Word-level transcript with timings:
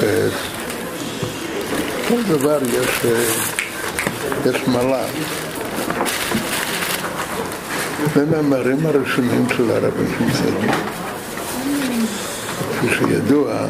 כעת, 0.00 0.32
כל 2.08 2.22
דבר 2.28 2.58
יש, 2.62 3.04
אה, 3.04 4.50
יש 4.50 4.68
מעלה. 4.68 5.04
זה 8.14 8.26
מהמאמרים 8.26 8.86
הראשונים 8.86 9.46
של 9.56 9.70
הרבי 9.70 10.04
שמסד. 10.18 10.68
כפי 12.70 12.88
שידוע, 12.98 13.66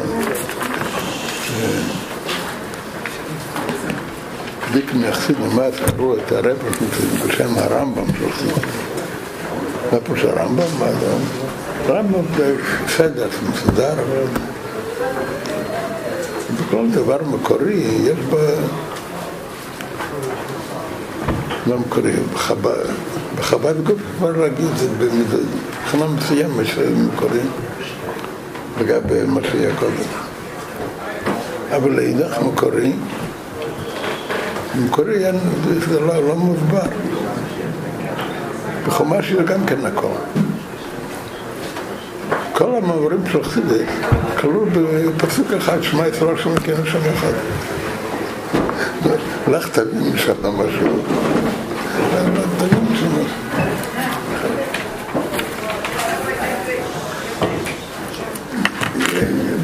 דיקן 4.72 5.04
יחסית 5.04 5.36
נמד 5.40 5.70
קראו 5.86 6.16
את 6.16 6.32
הרבי 6.32 6.68
שמסד 6.78 7.28
בשם 7.28 7.58
הרמב"ם 7.58 8.06
של 8.18 8.32
חסידות. 8.32 8.64
מה 9.92 10.00
פירוש 10.00 10.24
הרמב"ם? 10.24 10.66
זה? 11.00 11.12
רמב"ם 11.92 12.24
זה 12.36 12.56
סדר 12.88 13.28
מסודר, 13.50 13.92
אבל 13.92 14.47
בכל 16.68 16.88
דבר 16.90 17.18
מקורי 17.26 17.74
יש 17.74 18.18
בה... 18.30 18.38
לא 21.66 21.78
מקורי, 21.78 22.12
בחב"ד, 22.34 22.86
בחב"ד 23.38 23.74
כבר 24.18 24.36
להגיד 24.36 24.66
את 24.66 24.76
זה 24.78 24.88
מבחינה 25.10 26.06
מסוימת 26.06 26.66
של 26.66 26.94
מקורי 26.94 27.40
לגבי 28.80 29.22
מה 29.26 29.40
שהיה 29.42 29.76
קודם. 29.76 30.08
אבל 31.76 31.90
לאידך 31.90 32.38
מקורי, 32.38 32.92
מקורי 34.74 35.24
זה 35.88 36.00
לא, 36.00 36.28
לא 36.28 36.34
מוסבר. 36.34 36.88
בחומש 38.86 39.32
זה 39.32 39.42
גם 39.42 39.66
כן 39.66 39.86
הכל. 39.86 40.08
כל 42.52 42.74
המאמרים 42.76 43.26
של 43.32 43.42
חסידס 43.42 43.88
כלול 44.40 44.68
בפסוק 45.16 45.52
אחד, 45.52 45.82
שמע 45.82 46.08
ישראל 46.08 46.36
שם 46.36 46.58
כן 46.58 46.74
שם 46.84 46.98
אחד. 47.14 47.32
לך 49.48 49.68
תבין 49.68 50.12
משם 50.14 50.32
משהו. 50.42 50.88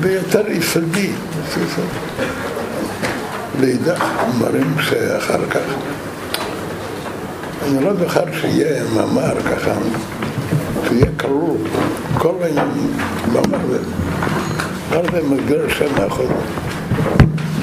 ביותר 0.00 0.50
יסודי. 0.50 1.12
לאידך 3.60 4.04
מראים 4.38 4.74
שאחר 4.80 5.46
כך 5.50 5.60
אני 7.62 7.84
לא 7.84 7.94
זוכר 7.94 8.24
שיהיה 8.40 8.84
מאמר 8.94 9.40
ככה, 9.40 9.72
שיהיה 10.88 11.06
כלול 11.20 11.56
כל 12.18 12.34
העניינים, 12.42 12.96
מאמר 13.32 13.58
זה. 14.94 15.00
מאמר 15.00 15.12
זה 15.12 15.28
מסגר 15.28 15.66
השם 15.66 16.02
האחוד. 16.02 16.30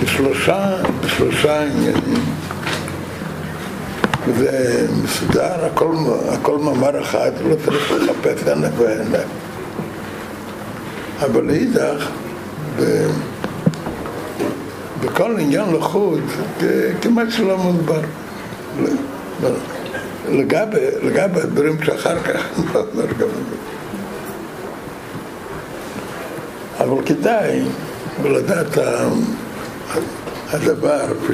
בשלושה, 0.03 0.78
בשלושה 1.06 1.62
עניינים. 1.62 2.24
וזה 4.28 4.88
מסודר, 5.03 5.66
הכל, 5.66 5.96
הכל 6.30 6.58
מאמר 6.58 7.02
אחד, 7.02 7.31
לא 7.50 7.56
צריך 7.66 7.91
לחפש 7.91 8.47
הנה 8.47 8.68
והנה. 8.78 9.24
אבל 11.20 11.44
לאידך, 11.44 12.09
בכל 15.02 15.36
עניין 15.40 15.74
לחוד, 15.74 16.22
כמעט 17.02 17.28
שלא 17.30 17.58
מוסבר. 17.58 18.02
לגבי, 20.30 20.78
לגבי 21.03 21.40
הדברים 21.41 21.84
שאחר 21.84 22.20
כך, 22.20 22.41
לא 22.74 22.86
אומר 22.94 23.06
גם 23.06 23.28
את 23.28 23.50
זה. 23.50 23.61
אבל 26.91 27.06
כדאי 27.06 27.62
לדעת 28.25 28.78
הדבר, 30.50 31.06
כפי 31.24 31.34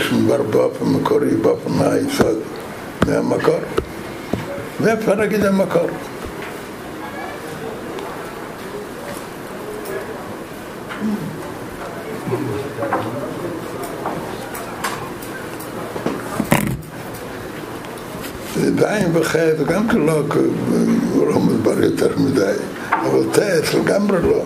באופן 0.52 0.86
מקורי, 0.86 1.36
באופן 1.36 1.72
היסוד, 1.80 2.38
מהמקור. 3.08 3.60
ואפשר 4.82 5.16
להגיד 5.16 5.46
המקור. 5.46 5.88
בעין 18.76 19.18
וחטא, 19.18 19.64
גם 19.68 19.88
כן 19.88 19.98
לא, 19.98 20.22
הוא 21.14 21.28
לא 21.28 21.40
מדבר 21.40 21.84
יותר 21.84 22.10
מדי, 22.18 22.54
אבל 22.92 23.24
טס 23.34 23.74
לגמרי 23.74 24.22
לא. 24.22 24.44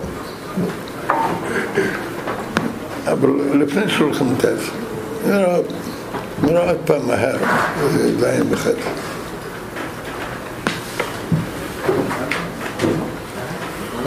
אבל 3.06 3.30
לפני 3.54 3.88
שולחן 3.88 4.34
טס, 4.34 4.70
נראה, 5.26 5.56
עוד 6.70 6.76
פעם 6.84 7.06
מהר, 7.06 7.36
בעין 8.20 8.42
וחטא. 8.50 8.88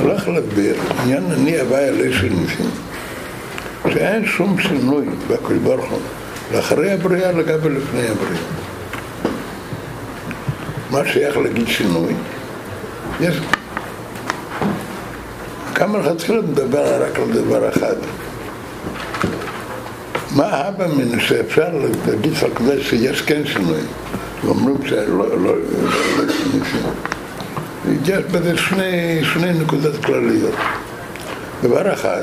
הולך 0.02 0.28
להסביר, 0.28 0.76
עניין 1.04 1.24
אני 1.32 1.60
הווי 1.60 1.88
עלי 1.88 2.14
של 2.14 2.30
ניסים, 2.30 2.70
שאין 3.90 4.26
שום 4.26 4.60
שינוי 4.60 5.06
בקדוש 5.28 5.58
ברוך 5.64 5.86
לאחרי 6.54 6.92
הבריאה 6.92 7.32
לגבי 7.32 7.70
לפני 7.70 8.02
הבריאה. 8.02 8.42
מה 10.92 11.00
שייך 11.06 11.38
להגיד 11.38 11.68
שינוי? 11.68 12.14
יש... 13.22 13.36
כמה 15.76 16.00
לכתחילה 16.00 16.42
מדבר 16.42 17.04
רק 17.04 17.20
על 17.20 17.32
דבר 17.32 17.70
אחד. 17.70 17.96
מה 20.36 20.46
הבה 20.46 20.88
מן 20.88 21.20
שאפשר 21.20 21.70
להגיד 22.08 22.34
על 22.44 22.50
כזה 22.56 22.84
שיש 22.84 23.22
כן 23.22 23.42
שינוי? 23.46 23.80
ואומרים 24.44 24.78
שלא 24.86 25.08
לא, 25.08 25.38
לא, 25.38 25.56
לא 26.18 26.34
שינוי. 26.34 26.96
יש 28.06 28.24
בזה 28.32 28.58
שני, 28.58 29.22
שני 29.34 29.54
נקודות 29.54 30.06
כלליות. 30.06 30.54
דבר 31.64 31.94
אחד, 31.94 32.22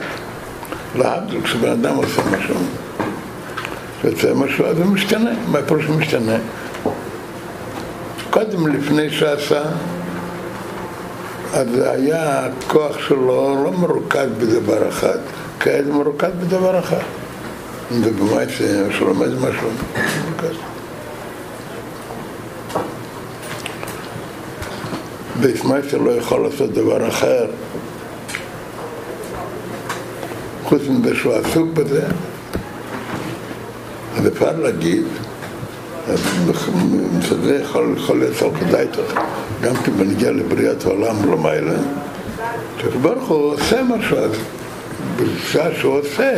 להבדיל 0.95 1.41
כשבן 1.43 1.69
אדם 1.69 1.95
עושה 1.95 2.23
משהו, 2.39 2.55
יוצא 4.05 4.35
משהו, 4.35 4.67
אז 4.67 4.79
הוא 4.79 4.87
משתנה. 4.87 5.31
מה 5.49 5.63
פירוש 5.63 5.85
משתנה? 5.89 6.37
קודם 8.31 8.67
לפני 8.67 9.11
שעשה, 9.11 9.63
אז 11.53 11.69
היה 11.79 12.47
הכוח 12.47 12.99
שלו 12.99 13.65
לא 13.65 13.73
מרוכז 13.73 14.29
בדבר 14.39 14.89
אחד, 14.89 15.19
כעת 15.61 15.87
מרוכז 15.87 16.31
בדבר 16.41 16.79
אחד. 16.79 17.03
אם 17.93 18.05
זה 18.05 18.11
במעשה, 18.13 18.93
שהוא 18.93 19.09
לומד 19.09 19.35
משהו, 19.35 19.69
מרוכז. 20.27 20.57
בית 25.41 25.65
מייסטר 25.65 25.99
לא 25.99 26.11
יכול 26.11 26.41
לעשות 26.43 26.73
דבר 26.73 27.09
אחר 27.09 27.47
חוץ 30.65 30.83
מזה 30.89 31.17
שהוא 31.17 31.35
עסוק 31.35 31.69
בזה 31.75 32.07
אז 34.17 34.27
אפשר 34.27 34.57
להגיד, 34.57 35.05
זה 37.43 37.59
יכול, 37.63 37.95
יכול 37.97 38.19
להיות 38.19 38.43
על 38.43 38.51
כדאי 38.61 38.87
גם 39.63 39.75
כי 39.85 39.91
בנגיע 39.91 40.31
לבריאת 40.31 40.85
העולם 40.87 41.33
למעלה, 41.33 41.75
שהקדוש 42.79 42.97
ברוך 43.03 43.29
הוא 43.29 43.55
עושה 43.55 43.83
משהו, 43.83 44.17
אז 44.17 44.31
בשעה 45.17 45.75
שהוא 45.75 45.99
עושה, 45.99 46.33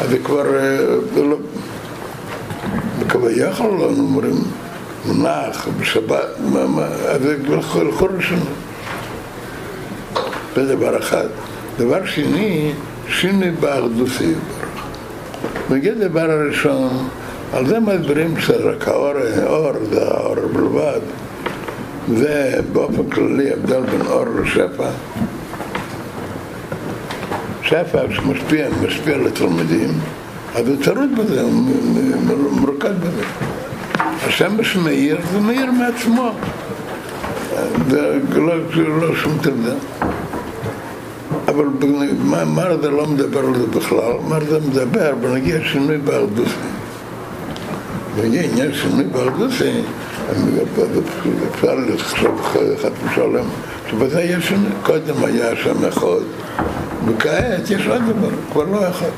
אז 0.00 0.10
זה 0.10 0.18
כבר 0.18 0.44
לא... 1.16 1.36
כביכול 3.08 3.70
לא 3.78 3.84
אומרים 3.84 4.36
מונח 5.06 5.68
בשבת, 5.80 6.24
אז 7.08 7.22
זה 7.22 7.36
לכל 7.88 8.08
ראשונה. 8.16 8.40
זה 10.54 10.76
דבר 10.76 10.98
אחד. 10.98 11.26
דבר 11.78 12.06
שני, 12.06 12.72
שינוי 13.08 13.50
באחדוסי. 13.50 14.32
נגיד 15.70 15.98
דבר 15.98 16.30
הראשון, 16.30 17.08
על 17.52 17.66
זה 17.66 17.80
מסבירים 17.80 18.40
שרק 18.40 18.88
האור, 18.88 19.12
האור 19.42 19.72
זה 19.90 20.08
האור 20.08 20.34
בלבד. 20.52 21.00
זה 22.16 22.60
באופן 22.72 23.10
כללי 23.10 23.52
הבדל 23.52 23.80
בין 23.80 24.06
אור 24.06 24.24
לשפע. 24.42 24.88
שפע 27.62 28.02
שמשפיע, 28.10 28.68
משפיע 28.86 29.16
לתלמידים, 29.16 29.90
אז 30.54 30.68
הוא 30.68 30.76
צרוד 30.84 31.10
בזה, 31.18 31.42
הוא 31.42 31.52
מרוקד 32.60 33.00
בזה. 33.00 33.22
השמש 34.26 34.76
מאיר, 34.76 35.18
זה 35.32 35.40
מאיר 35.40 35.70
מעצמו. 35.72 36.30
זה 37.90 38.18
לא, 38.34 38.54
לא 39.00 39.14
שום 39.14 39.38
תבדה. 39.42 39.74
אבל 41.48 41.64
מרדה 42.46 42.88
לא 42.88 43.06
מדבר 43.06 43.40
על 43.40 43.54
זה 43.54 43.66
בכלל, 43.66 44.12
מרדה 44.28 44.66
מדבר 44.68 45.14
בנגיע 45.14 45.58
שינוי 45.64 45.98
בארדוסי. 45.98 46.79
בנגיע 48.20 48.42
עניין 48.42 48.74
שינוי 48.74 49.04
בארדוסי, 49.04 49.80
אפשר 51.54 51.74
לחשוב 51.74 52.56
אחד 52.80 52.90
משלם, 53.06 53.44
שבזה 53.90 54.22
יש 54.22 54.48
שינוי. 54.48 54.70
קודם 54.82 55.24
היה 55.24 55.56
שם 55.56 55.84
אחד, 55.88 56.22
וכעת 57.06 57.70
יש 57.70 57.86
עוד 57.86 58.02
דבר, 58.02 58.28
כבר 58.52 58.64
לא 58.64 58.88
אחד. 58.88 59.10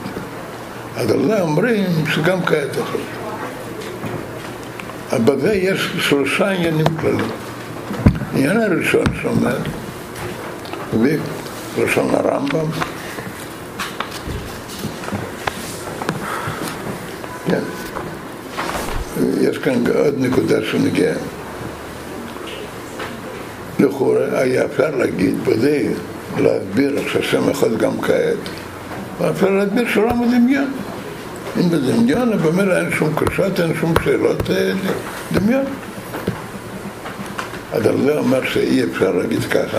אז 0.97 1.11
על 1.11 1.27
זה 1.27 1.43
אומרים 1.43 1.91
שגם 2.15 2.43
כעת 2.43 2.71
אחד. 2.73 2.99
אבל 5.13 5.35
בזה 5.35 5.55
יש 5.55 5.93
שלושה 5.99 6.51
עניינים 6.51 6.87
כלליים. 7.01 7.31
העניין 8.33 8.61
הראשון 8.61 9.05
שאומר, 9.23 9.57
בלשון 11.77 12.15
הרמב"ם, 12.15 12.67
כן, 17.47 17.61
יש 19.43 19.59
כאן 19.59 19.85
עוד 19.95 20.15
נקודה 20.19 20.65
שנגיע. 20.65 21.13
לכאורה 23.79 24.41
היה 24.41 24.65
אפשר 24.65 24.91
להגיד 24.97 25.45
בזה, 25.45 25.89
להסביר 26.39 27.01
שהשם 27.13 27.51
יכול 27.51 27.77
גם 27.77 28.01
כעת, 28.01 28.37
ואפשר 29.19 29.51
להסביר 29.51 29.89
שעולם 29.89 30.23
הדמיון. 30.23 30.73
אם 31.61 31.71
בדמיון, 31.71 32.39
במילא 32.39 32.77
אין 32.77 32.91
שום 32.91 33.15
קשות, 33.15 33.61
אין 33.61 33.75
שום 33.81 33.95
שאלות, 34.05 34.43
דמיון. 35.33 35.65
אז 37.73 37.87
על 37.87 37.97
זה 38.05 38.19
אומר 38.19 38.45
שאי 38.45 38.85
אפשר 38.85 39.13
להגיד 39.13 39.45
ככה. 39.45 39.79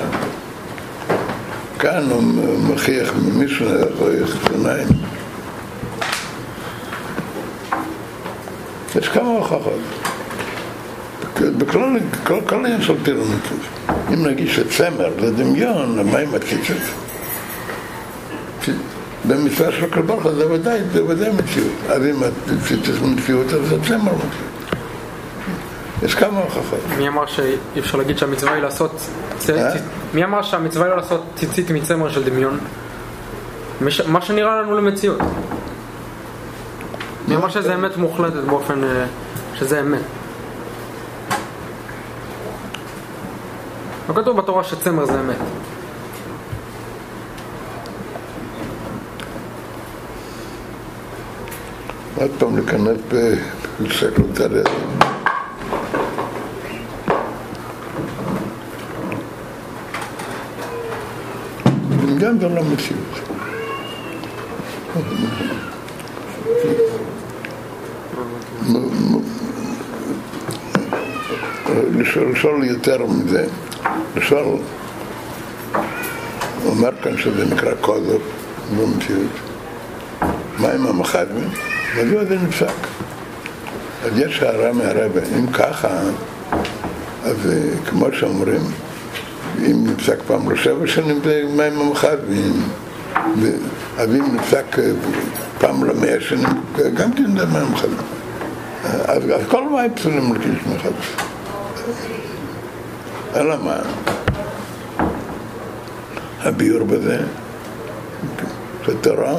כאן 1.80 2.04
הוא 2.10 2.24
מכריח 2.70 3.14
ממישהו 3.16 3.68
רואה 3.98 4.28
חיצוניים. 4.28 4.88
יש 8.96 9.08
כמה 9.24 9.32
הוכחות. 9.32 9.80
בכלל, 11.42 12.00
כל 12.24 12.66
העניין 12.66 12.82
של 12.82 12.94
פירמידות. 13.04 13.60
אם 14.14 14.26
נגיד 14.26 14.48
שצמר 14.48 15.10
זה 15.20 15.32
דמיון, 15.32 16.12
מה 16.12 16.18
עם 16.18 16.36
הציצות? 16.36 16.78
במצווה 19.28 19.72
של 19.72 19.90
כל 19.90 20.02
ברכה 20.02 20.32
זה 20.34 20.52
ודאי, 20.52 20.80
זה 20.94 21.06
ודאי 21.06 21.30
מציאות. 21.30 21.72
אז 21.90 22.02
אם 22.06 22.24
הציצות 22.24 23.02
מציאות, 23.02 23.54
אז 23.54 23.70
זה 23.70 23.76
צמר 23.88 24.14
מציאות. 24.16 24.54
יש 26.04 26.16
כמה 26.16 26.40
הוכחות. 26.40 26.80
מי 26.98 27.08
אמר 27.08 27.26
שאי 27.26 27.56
אפשר 27.80 27.98
להגיד 27.98 28.18
שהמצווה 28.18 28.54
היא 28.54 28.62
לעשות... 28.62 29.10
מי 30.14 30.24
אמר 30.24 30.42
שהמצווה 30.42 30.86
היא 30.86 30.92
לא 30.92 30.98
לעשות 30.98 31.24
ציצית 31.36 31.72
מצמר 31.72 32.10
של 32.10 32.24
דמיון? 32.24 32.60
מה 34.08 34.22
שנראה 34.22 34.62
לנו 34.62 34.78
למציאות. 34.78 35.20
מי 37.34 37.38
אמר 37.38 37.50
שזה 37.50 37.76
אמת 37.76 37.98
מוחלטת 37.98 38.44
באופן... 38.48 38.82
שזה 39.56 39.80
אמת. 39.80 40.02
לא 44.10 44.14
כתוב 44.14 44.38
בתורה 44.38 44.64
שצמר 44.64 45.06
זה 45.06 45.20
אמת. 45.20 45.36
עוד 52.16 52.32
פעם 52.40 52.58
להיכנס 52.58 52.98
בסקרטריה. 53.82 54.64
גם 62.20 62.40
זה 62.40 62.50
לא 62.50 62.62
לשאול 72.00 72.64
יותר 72.64 73.06
מזה, 73.06 73.46
לשאול, 74.16 74.44
הוא 74.44 74.62
אומר 76.66 76.90
כאן 77.04 77.18
שזה 77.18 77.46
נקרא 77.56 77.72
קודו, 77.82 78.18
לא 78.78 78.88
מציאות. 78.88 79.32
מה 80.60 80.72
עם 80.72 80.88
המחדמים? 80.88 81.50
מדוע 81.98 82.26
זה 82.26 82.38
נפסק? 82.48 82.88
אז 84.06 84.12
יש 84.18 84.42
הערה 84.42 84.74
מהרבה, 84.74 85.22
אם 85.40 85.48
ככה, 85.48 85.90
אז 87.24 87.38
כמו 87.90 88.06
שאומרים, 88.20 88.62
אם 89.60 89.88
נפסק 89.88 90.18
פעם 90.28 90.52
לשבע 90.52 90.88
שנים 90.88 91.20
זה 91.24 91.44
מים 91.50 91.80
המחדמים, 91.82 92.54
אז 93.98 94.10
אם 94.10 94.36
נפסק 94.36 94.78
פעם 95.60 95.84
למאה 95.84 96.16
שנים, 96.20 96.48
גם 96.94 97.14
כן 97.14 97.38
זה 97.38 97.46
מים 97.46 97.66
המחדמים. 97.66 97.98
אז 98.84 99.42
כל 99.48 99.70
מים 99.70 99.96
פסולים 99.96 100.34
לקיש 100.34 100.68
מחדש. 100.76 101.33
אלא 103.36 103.56
מה? 103.64 103.76
הביור 106.42 106.84
בזה, 106.84 107.18
שהתורה 108.86 109.32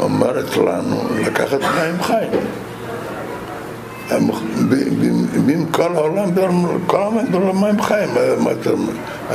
אומרת 0.00 0.56
לנו 0.56 1.02
לקחת 1.26 1.60
מים 1.60 2.02
חיים. 2.02 2.30
ואם 5.46 5.66
כל 5.70 5.96
העולם, 5.96 6.30
כל 6.86 6.96
העולם 6.96 7.26
זה 7.32 7.38
מים 7.38 7.82
חיים, 7.82 8.08
מה 8.38 8.50
אתה 8.52 8.70
אומר? 8.70 8.92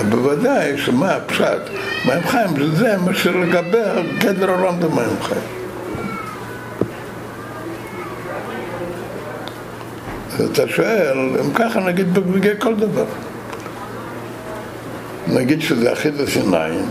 בוודאי 0.10 0.77
שמה 0.77 1.12
הפשט? 1.12 1.62
מים 2.05 2.24
חיים 2.27 2.74
זה 2.75 2.98
מה 3.05 3.13
שלגבי 3.13 3.77
גדר 4.17 4.50
העולם 4.50 4.81
זה 4.81 4.88
מים 4.88 5.22
חיים. 5.22 5.58
אתה 10.46 10.67
שואל, 10.67 11.17
אם 11.17 11.53
ככה 11.53 11.79
נגיד 11.79 12.13
בגבי 12.13 12.50
כל 12.60 12.75
דבר. 12.75 13.05
נגיד 15.27 15.62
שזה 15.62 15.93
אחידס 15.93 16.36
עיניים, 16.36 16.86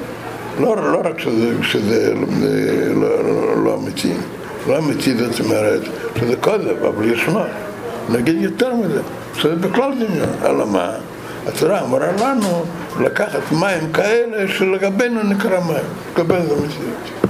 לא, 0.61 0.93
לא 0.93 1.01
רק 1.05 1.19
שזה, 1.19 1.63
שזה 1.63 2.15
לא, 2.95 3.25
לא, 3.25 3.65
לא 3.65 3.75
אמיתי, 3.75 4.13
לא 4.69 4.79
אמיתי 4.79 5.15
זאת 5.17 5.41
אומרת 5.41 5.81
שזה 6.21 6.37
כוזב, 6.37 6.85
אבל 6.85 7.13
ישנו. 7.13 7.41
נגיד 8.11 8.43
יותר 8.43 8.75
מזה, 8.75 9.01
שזה 9.35 9.55
בכלל 9.55 9.93
דמיון. 9.93 10.29
אלא 10.45 10.67
מה? 10.67 10.91
התורה 11.47 11.85
אמרה 11.85 12.13
לנו 12.13 12.65
לקחת 13.01 13.53
מים 13.53 13.93
כאלה 13.93 14.49
שלגבינו 14.49 15.23
נקרא 15.23 15.61
מים, 15.61 15.77
לגבי 16.13 16.35
זה 16.43 16.55
מציאות. 16.55 17.29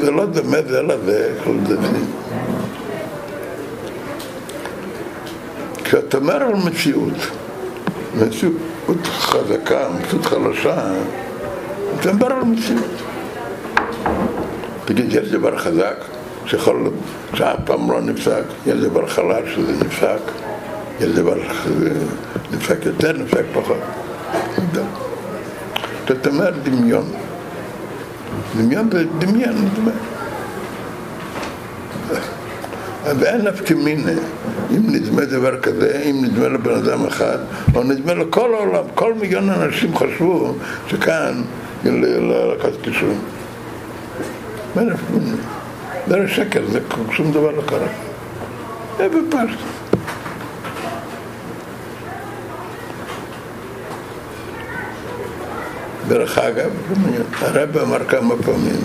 זה 0.00 0.10
לא 0.10 0.26
דומה 0.26 0.56
זה 0.68 0.82
לזה, 0.82 1.32
זה 1.68 1.76
דין. 1.76 2.06
כשאתה 5.92 6.16
אומר 6.16 6.42
על 6.42 6.54
מציאות, 6.54 7.14
מציאות 8.14 9.06
חזקה, 9.06 9.88
מציאות 9.88 10.26
חלשה, 10.26 10.92
אתה 12.00 12.12
מדבר 12.12 12.26
על 12.26 12.44
מציאות. 12.44 12.90
תגיד, 14.84 15.12
יש 15.12 15.28
דבר 15.28 15.58
חזק? 15.58 15.96
שיכול, 16.46 16.90
שאף 17.34 17.56
פעם 17.64 17.90
לא 17.90 18.00
נפסק, 18.00 18.42
יש 18.66 18.74
דבר 18.74 19.06
חלש 19.06 19.54
שזה 19.54 19.84
נפסק, 19.84 20.20
יש 21.00 21.10
דבר 21.10 21.36
נפסק 22.52 22.86
יותר, 22.86 23.12
נפסק 23.12 23.44
פחות. 23.54 23.78
זאת 26.08 26.26
אומרת 26.26 26.62
דמיון. 26.62 27.04
דמיון 28.56 28.90
זה 28.92 29.04
דמיון, 29.18 29.68
אז 33.04 33.22
אין 33.22 33.40
נפטימינה 33.40 34.12
אם 34.70 34.82
נדמה 34.88 35.24
דבר 35.24 35.60
כזה, 35.60 36.02
אם 36.10 36.24
נדמה 36.24 36.48
לבן 36.48 36.74
אדם 36.74 37.06
אחד, 37.06 37.38
או 37.74 37.82
נדמה 37.82 38.14
לכל 38.14 38.54
העולם, 38.54 38.84
כל 38.94 39.14
מיליון 39.14 39.50
אנשים 39.50 39.96
חשבו 39.96 40.54
שכאן 40.88 41.42
לקחת 41.84 42.72
קישורים. 42.82 43.18
אין 44.78 44.90
נפטימינה. 44.90 45.36
זה 46.06 46.28
שקר, 46.28 46.62
זה 46.72 46.80
שום 47.12 47.32
דבר 47.32 47.50
לא 47.50 47.62
קרה. 47.66 47.88
זה 48.98 49.08
בפשט. 49.08 49.58
דרך 56.08 56.38
אגב, 56.38 56.70
הרב 57.40 57.76
אמר 57.78 58.04
כמה 58.04 58.34
פעמים 58.44 58.80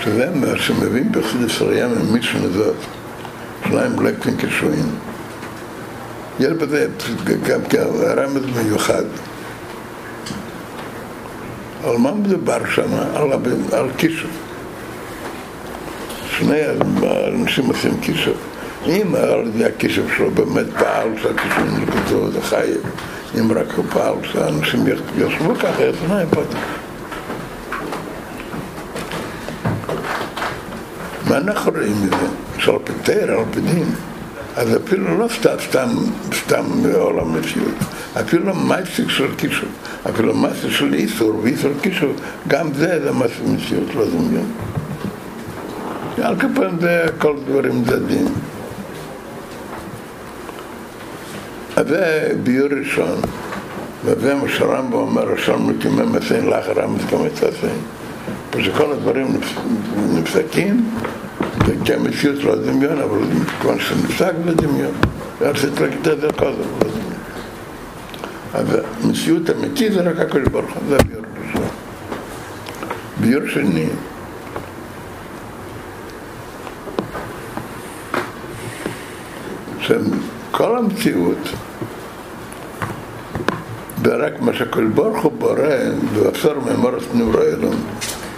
שזה 0.00 0.30
מה 0.34 0.46
שמבין 0.56 1.12
בחסידס 1.12 1.62
ראייה 1.62 1.88
ממישהו 1.88 2.44
הזאת, 2.44 2.74
שניים 3.74 3.96
בלקפין 3.96 4.36
קשויים. 4.36 4.86
יש 6.40 6.52
בזה 6.52 6.86
גם 7.48 7.60
רמז 8.16 8.42
מיוחד. 8.56 9.04
על 11.84 11.96
מה 11.96 12.12
מדובר 12.12 12.58
שם? 12.74 12.94
על, 13.14 13.32
על 13.72 13.86
קישור. 13.96 14.30
שני 16.38 16.60
אנשים 17.34 17.66
עושים 17.66 18.00
קישור. 18.00 18.34
אם 18.86 19.14
על 19.14 19.46
ידי 19.46 19.64
הקישור 19.64 20.04
שלו 20.16 20.30
באמת 20.30 20.66
פעל 20.78 21.08
שהקישור 21.22 21.64
נקודו 21.80 22.30
זה 22.30 22.42
חייב. 22.42 22.80
אם 23.40 23.52
רק 23.52 23.72
הוא 23.76 23.84
פעל 23.92 24.14
שאנשים 24.22 24.84
ישבו 25.18 25.54
ככה, 25.54 25.82
אז 25.82 25.94
מה 26.08 26.20
איפה 26.20 26.42
מה 31.28 31.36
אנחנו 31.36 31.72
רואים 31.72 31.96
מזה? 32.02 32.43
על 32.68 33.44
פנים, 33.50 33.86
אז 34.56 34.76
אפילו 34.76 35.18
לא 35.18 35.28
סתם, 35.28 35.54
סתם, 35.68 35.88
סתם 36.32 36.64
עולם 36.94 37.38
מציאות, 37.38 37.74
אפילו 38.20 38.54
מייסק 38.54 39.08
של 39.08 39.34
קישור, 39.36 39.68
אפילו 40.10 40.34
מייסק 40.34 40.68
של 40.68 40.94
איסור 40.94 41.40
ואיסור 41.42 41.72
קישור, 41.80 42.12
גם 42.48 42.74
זה 42.74 43.00
זה 43.04 43.12
מייסק 43.12 43.40
מציאות, 43.46 43.94
לא 43.94 44.04
דמיון. 44.06 44.52
על 46.22 46.36
כפיים 46.36 46.80
זה 46.80 47.06
כל 47.18 47.36
דברים 47.46 47.84
צדדים. 47.84 48.26
אז 51.76 51.88
זה 51.88 52.32
ביור 52.42 52.68
ראשון, 52.78 53.18
וזה 54.04 54.34
מה 54.34 54.48
שהרמב"ם 54.48 54.92
אומר, 54.92 55.22
ראשון 55.22 55.66
מקימי 55.66 56.02
מסין 56.02 56.46
לאחר 56.46 56.82
המסכמת 56.82 57.36
עשין. 57.36 57.78
שכל 58.62 58.92
הדברים 58.92 59.26
נפסקים, 60.14 60.90
כי 61.84 61.94
המציאות 61.94 62.44
לא 62.44 62.54
דמיון, 62.54 62.98
אבל 62.98 63.18
כיוון 63.60 63.80
שנפסק 63.80 64.32
זה 64.44 64.54
דמיון. 64.54 64.92
רציתי 65.40 65.82
להגיד 65.82 66.08
את 66.08 66.20
זה 66.20 66.28
קודם, 66.36 66.52
לא 66.52 66.88
דמיון. 66.90 67.14
אז 68.54 68.66
המציאות 69.02 69.50
אמיתית 69.50 69.92
זה 69.92 70.00
רק 70.00 70.18
הקדוש 70.18 70.48
ברוך 70.48 70.72
הוא, 70.74 70.82
זה 70.88 70.96
ביור 70.96 71.24
ראשון. 71.46 71.68
ביור 73.20 73.42
שני, 73.48 73.86
שכל 79.80 80.78
המציאות 80.78 81.48
ורק 84.02 84.40
מה 84.40 84.52
שכל 84.52 84.86
ברוך 84.86 85.22
הוא 85.22 85.32
בורא, 85.38 85.74
ואסור 86.12 86.54
מאמרת 86.66 87.14
נוראלום, 87.14 87.74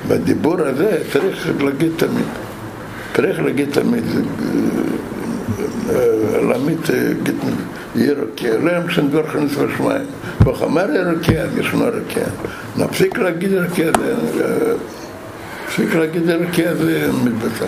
בדיבור 0.09 0.61
הזה 0.61 1.03
צריך 1.13 1.49
להגיד 1.61 1.93
תמיד. 1.97 2.46
להגיד 3.19 3.69
תמיד, 3.73 4.05
להעמיד 6.49 6.79
ירוקיה, 7.97 8.59
לא 8.59 8.71
ימשן 8.77 9.09
דבר 9.09 9.27
חנוס 9.27 9.53
בשמיים. 9.55 10.07
וחמר 10.47 10.87
ירוקיה, 10.95 11.45
ישנו 11.57 11.85
ירוקיה. 11.85 12.27
נפסיק 12.77 13.19
להגיד 13.19 13.53
ירוקיה, 13.53 13.91
נפסיק 15.67 15.95
להגיד 15.95 16.29
ירוקיה 16.29 16.75
זה 16.75 17.11
מתבצע. 17.25 17.67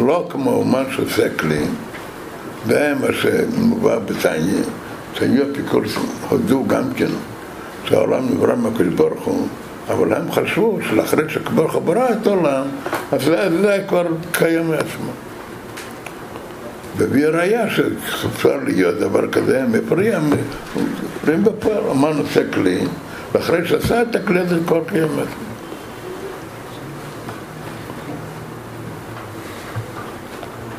לא 0.00 0.28
כמו 0.30 0.52
אומן 0.52 0.84
שעוסק 0.90 1.44
לי, 1.44 1.64
זה 2.66 2.92
מה 3.00 3.08
שמובא 3.12 3.98
בתניא. 3.98 4.62
שהיו 5.18 5.44
אפיקורסים, 5.52 6.02
הודו 6.28 6.64
גם 6.66 6.82
כן 6.96 7.10
שהעולם 7.84 8.26
נברא 8.30 8.56
מהקדוש 8.56 8.94
ברוך 8.94 9.24
הוא, 9.24 9.48
אבל 9.88 10.14
הם 10.14 10.32
חשבו 10.32 10.78
שלאחרי 10.88 11.22
שהקדוש 11.28 11.74
ברא 11.84 12.08
את 12.12 12.26
העולם, 12.26 12.66
אז 13.12 13.24
זה, 13.60 13.84
כבר 13.88 14.06
קיים 14.32 14.70
מעצמו. 14.70 15.10
והביא 16.96 17.26
ראיה 17.26 17.70
שאפשר 17.70 18.56
להיות 18.64 18.94
דבר 18.94 19.28
כזה 19.28 19.64
מפריע, 19.68 20.20
מפריעים 20.20 21.44
בפועל, 21.44 21.90
אמן 21.90 22.18
עושה 22.18 22.40
כלי, 22.52 22.78
ואחרי 23.32 23.66
שעשה 23.66 24.02
את 24.02 24.14
הכלי 24.14 24.40
הזה 24.40 24.56
כבר 24.66 24.84
קיים 24.84 25.08
מעצמו. 25.16 25.48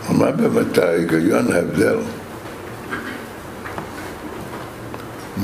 מה 0.09 0.31
באמת 0.31 0.77
ההיגיון, 0.77 1.53
ההבדל? 1.53 1.97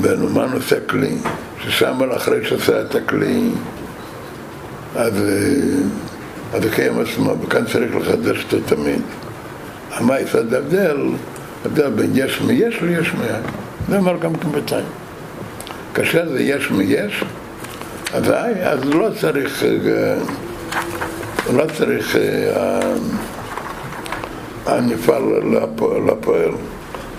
בין 0.00 0.22
אומן 0.22 0.52
עושה 0.52 0.76
כלי, 0.86 1.18
ששם 1.60 2.02
על 2.02 2.16
אחרי 2.16 2.44
שעושה 2.44 2.80
את 2.80 2.94
הכלי, 2.94 3.50
אז, 4.96 5.14
אז 6.54 6.62
זה 6.62 6.70
קיים 6.70 7.00
עצמו, 7.00 7.34
וכאן 7.42 7.64
צריך 7.66 7.96
לחדש 7.96 8.44
אותו 8.44 8.56
תמיד. 8.66 9.00
יש 10.20 10.34
עוד 10.34 10.54
הבדל? 10.54 10.96
הבדל 11.64 11.90
בין 11.90 12.10
יש 12.14 12.40
מיש 12.40 12.80
ליש 12.82 13.14
מאין. 13.14 13.42
זה 13.88 13.98
אומר 13.98 14.16
גם 14.16 14.32
בינתיים. 14.52 14.86
כאשר 15.94 16.28
זה 16.28 16.42
יש 16.42 16.70
מיש, 16.70 17.24
אזי, 18.12 18.32
אז 18.62 18.84
לא 18.84 19.08
צריך, 19.20 19.64
לא 21.52 21.64
צריך 21.76 22.16
הנפעל 24.66 25.22
לפועל. 26.06 26.50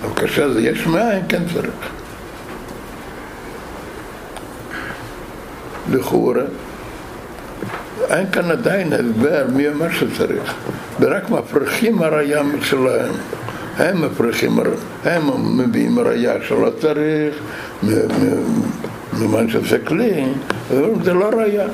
אבל 0.04 0.14
כאשר 0.16 0.52
זה 0.52 0.60
יש 0.60 0.86
מאין, 0.86 1.22
כן 1.28 1.42
צריך. 1.54 1.70
לכאורה, 5.92 6.42
אין 8.10 8.30
כאן 8.32 8.50
עדיין 8.50 8.92
הסבר 8.92 9.44
מי 9.54 9.68
אומר 9.68 9.92
שצריך, 9.92 10.54
ורק 11.00 11.30
מפריחים 11.30 12.02
הראייה 12.02 12.42
שלהם. 12.62 13.12
הם 13.76 14.02
מפריחים, 14.02 14.58
הם 15.04 15.22
מביאים 15.58 15.98
ראייה 15.98 16.34
שלא 16.48 16.70
צריך, 16.80 17.34
ממה 19.12 19.38
שזה 19.48 19.78
כלי, 19.78 20.24
זה 21.04 21.14
לא 21.14 21.28
ראייה. 21.28 21.66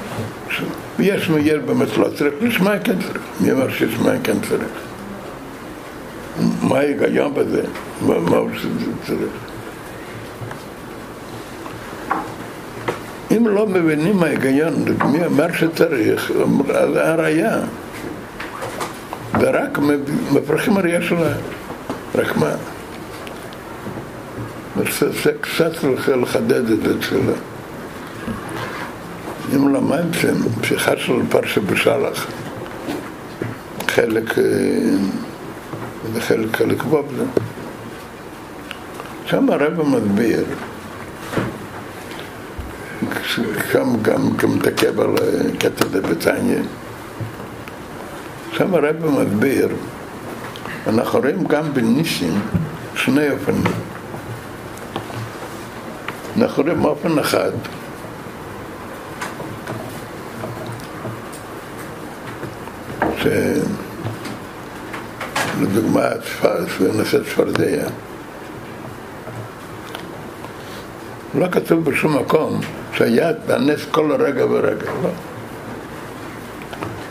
יש 0.99 1.29
מיש 1.31 1.59
באמת 1.67 1.97
לא 1.97 2.09
צריך, 2.17 2.35
לשמוע 2.41 2.79
כן 2.79 2.99
צריך. 2.99 3.23
מי 3.41 3.53
אומר 3.53 3.71
ששמוע 3.71 4.13
כן 4.23 4.37
צריך? 4.49 4.69
מה 6.63 6.79
ההיגיון 6.79 7.35
בזה? 7.35 7.63
מה 8.01 8.37
הוא 8.37 8.51
צריך? 9.07 9.54
אם 13.37 13.49
לא 13.49 13.67
מבינים 13.67 14.23
ההיגיון, 14.23 14.85
מי 15.13 15.25
אומר 15.25 15.53
שצריך, 15.53 16.33
הראייה. 16.95 17.59
ורק 19.41 19.79
מפרחים 20.33 20.77
הראייה 20.77 21.03
שלהם. 21.03 21.41
רק 22.15 22.37
מה? 22.37 22.51
זה 25.01 25.33
קצת 25.41 25.73
לחדד 26.09 26.71
את 26.71 26.83
זה 26.83 27.03
שלו. 27.03 27.33
אם 29.57 29.75
למדתם, 29.75 30.35
פתיחה 30.61 30.97
של 30.97 31.13
פרשה 31.31 31.61
בשלח, 31.61 32.27
חלק, 33.89 34.35
זה 36.15 36.21
חלק, 36.21 36.57
חלק 36.57 36.83
בובלה. 36.83 37.25
שם 39.27 39.51
הרב 39.51 39.83
מסביר 39.83 40.45
שם 43.73 44.03
גם, 44.03 44.37
גם 44.37 44.55
מתעכב 44.57 45.01
על 45.01 45.15
קטע 45.59 45.89
זה 45.89 46.01
בתניא. 46.01 46.59
שם 48.53 48.75
הרב 48.75 49.07
מסביר, 49.07 49.69
אנחנו 50.87 51.19
רואים 51.19 51.45
גם 51.45 51.75
בניסים 51.75 52.41
שני 52.95 53.31
אופנים. 53.31 53.63
אנחנו 56.37 56.63
רואים 56.63 56.85
אופן 56.85 57.19
אחד, 57.19 57.51
שלדוגמה 65.57 66.09
נושא 66.81 67.19
צפרדע 67.25 67.89
לא 71.35 71.47
כתוב 71.53 71.85
בשום 71.85 72.17
מקום 72.17 72.61
שהיה 72.95 73.31
הנס 73.49 73.81
כל 73.91 74.13
רגע 74.19 74.47
ורגע, 74.47 74.91
לא. 75.03 75.11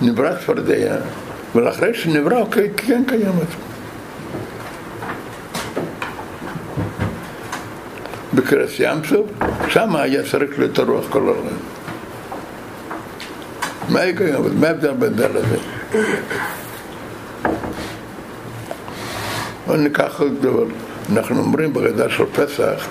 נברא 0.01 0.35
צפרדע, 0.35 0.95
ולאחרי 1.55 1.93
שנברא 1.93 2.37
הוא 2.37 2.47
כן 2.77 3.03
קיים 3.07 3.31
עצמו. 3.41 3.63
בקרס 8.33 8.79
ים 8.79 8.97
סוף, 9.09 9.27
שם 9.67 9.95
היה 9.95 10.23
צריך 10.31 10.59
להיות 10.59 10.79
הרוח 10.79 11.05
כל 11.09 11.19
העולם. 11.19 11.57
מה 13.89 13.99
ההיגיון? 13.99 14.57
מה 14.59 14.67
ההבדל 14.67 14.93
בין 14.93 15.17
זה 15.17 15.27
לזה? 15.27 15.57
בואו 19.67 19.77
ניקח 19.77 20.19
עוד 20.19 20.41
דבר. 20.41 20.65
אנחנו 21.11 21.39
אומרים 21.39 21.73
בגדה 21.73 22.09
של 22.09 22.25
פסח, 22.25 22.87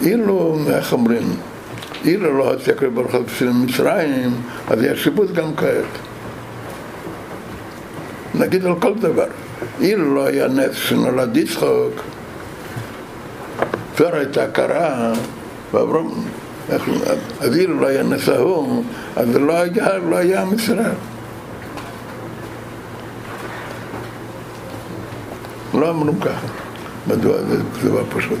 אילו, 0.00 0.58
איך 0.68 0.92
אומרים, 0.92 1.22
אילו 2.04 2.38
לא 2.38 2.52
הוציא 2.52 2.72
הקרב 2.72 2.94
ברוך 2.94 3.14
הוא 3.14 3.50
מצרים, 3.52 4.30
אז 4.68 4.82
יש 4.82 5.04
שיבוץ 5.04 5.30
גם 5.30 5.56
כעת. 5.56 5.84
נגיד 8.34 8.66
על 8.66 8.74
כל 8.80 8.94
דבר. 8.94 9.26
אילו 9.80 10.14
לא 10.14 10.26
היה 10.26 10.48
נס 10.48 10.74
שנולד 10.74 11.36
יצחוק, 11.36 11.92
כבר 13.96 14.14
הייתה 14.14 14.46
קרה, 14.46 15.12
ואברום, 15.72 16.24
אז 17.40 17.56
אילו 17.56 17.80
לא 17.80 17.86
היה 17.86 18.02
נס 18.02 18.28
ההוא, 18.28 18.84
אז 19.16 19.36
לא 19.36 19.56
היה, 19.56 19.98
לא 19.98 20.16
היה 20.16 20.44
ישראל. 20.54 20.90
לא 25.74 25.90
אמרו 25.90 26.20
ככה. 26.20 26.46
מדוע? 27.06 27.36
זה 27.42 27.88
דבר 27.88 28.04
פשוט. 28.16 28.40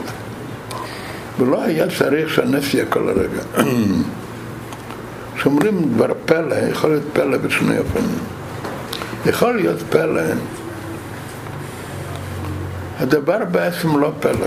ולא 1.38 1.62
היה 1.62 1.86
צריך 1.98 2.34
שהנס 2.34 2.74
יהיה 2.74 2.86
כל 2.86 3.08
הרגע. 3.08 3.42
כשאומרים 5.36 5.94
דבר 5.94 6.12
פלא, 6.24 6.54
יכול 6.54 6.90
להיות 6.90 7.02
פלא 7.12 7.36
בשני 7.36 7.78
אופנים. 7.78 8.18
יכול 9.26 9.56
להיות 9.56 9.82
פלא. 9.90 10.22
הדבר 12.98 13.44
בעצם 13.44 13.98
לא 13.98 14.12
פלא. 14.20 14.46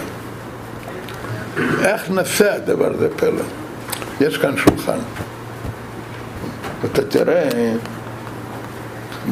איך 1.83 2.12
נעשה 2.12 2.55
הדבר 2.55 2.91
הזה 2.93 3.07
פלא? 3.15 3.43
יש 4.21 4.38
כאן 4.38 4.57
שולחן. 4.57 5.00
ואתה 6.81 7.03
תראה, 7.03 7.50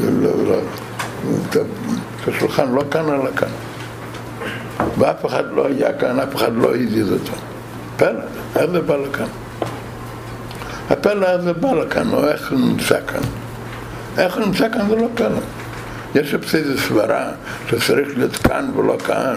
לא, 0.01 0.31
לא, 0.47 0.57
השולחן 2.27 2.71
לא 2.71 2.83
כאן 2.91 3.09
אלא 3.09 3.31
כאן. 3.35 3.49
ואף 4.97 5.25
אחד 5.25 5.43
לא 5.51 5.67
היה 5.67 5.93
כאן, 5.93 6.19
אף 6.19 6.35
אחד 6.35 6.55
לא 6.55 6.75
הזיז 6.75 7.11
אותו. 7.11 7.48
פלא, 7.99 8.19
איך 8.55 8.71
זה 8.71 8.81
בא 8.81 8.95
לכאן? 8.95 9.27
הפלא 10.89 11.27
הזה 11.27 11.53
בא 11.53 11.71
לכאן, 11.71 12.13
או 12.13 12.27
איך 12.27 12.51
הוא 12.51 12.59
נמצא 12.59 12.99
כאן. 13.07 13.21
איך 14.17 14.35
הוא 14.35 14.45
נמצא 14.45 14.67
כאן 14.73 14.89
זה 14.89 14.95
לא 14.95 15.07
פלא. 15.15 15.39
יש 16.15 16.35
איזו 16.53 16.77
סברה 16.77 17.31
שצריך 17.69 18.09
להיות 18.17 18.35
כאן 18.35 18.71
ולא 18.75 18.97
כאן. 19.05 19.35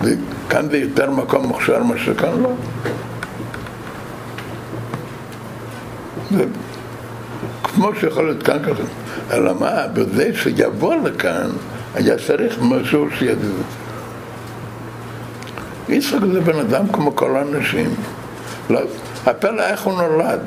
וכאן 0.00 0.70
זה 0.70 0.78
יותר 0.78 1.10
מקום 1.10 1.46
מוכשר 1.46 1.82
מאשר 1.82 2.14
כאן 2.14 2.42
לא. 2.42 2.52
זה 6.30 6.44
כמו 7.62 7.90
שיכול 8.00 8.24
להיות 8.24 8.42
כאן 8.42 8.58
ככה. 8.62 8.82
אלא 9.32 9.54
מה, 9.54 9.86
בזה 9.94 10.30
שיבוא 10.34 10.94
לכאן, 10.94 11.50
היה 11.94 12.16
צריך 12.26 12.58
משהו 12.62 13.08
שיזיז 13.18 13.36
את 13.36 13.40
זה. 13.40 13.79
יצחק 15.92 16.18
זה 16.32 16.40
בן 16.40 16.58
אדם 16.58 16.88
כמו 16.92 17.16
כל 17.16 17.36
האנשים. 17.36 17.94
לא, 18.70 18.80
הפלא 19.26 19.62
איך 19.62 19.82
הוא 19.82 20.02
נולד. 20.02 20.40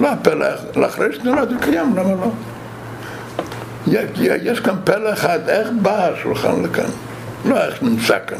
לא 0.00 0.08
הפלא, 0.08 0.46
לאחרי 0.76 1.12
שנולד 1.12 1.52
הוא 1.52 1.60
קיים, 1.60 1.96
למה 1.96 2.10
לא? 2.10 2.30
יש 4.42 4.60
כאן 4.60 4.74
פלא 4.84 5.12
אחד, 5.12 5.48
איך 5.48 5.68
בא 5.82 6.08
השולחן 6.08 6.62
לכאן? 6.62 6.90
לא 7.44 7.64
איך 7.64 7.82
נמצא 7.82 8.18
כאן. 8.26 8.38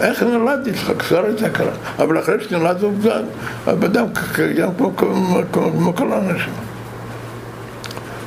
איך 0.00 0.22
נולד 0.22 0.66
יצחק? 0.66 1.02
סורת 1.02 1.38
זה 1.38 1.50
קרה. 1.50 1.72
אבל 1.98 2.18
אחרי 2.18 2.44
שנולד 2.44 2.82
הוא 2.82 2.92
אדם 3.84 4.06
קיים 4.34 4.70
כמו 5.52 5.94
כל 5.94 6.12
האנשים. 6.12 6.52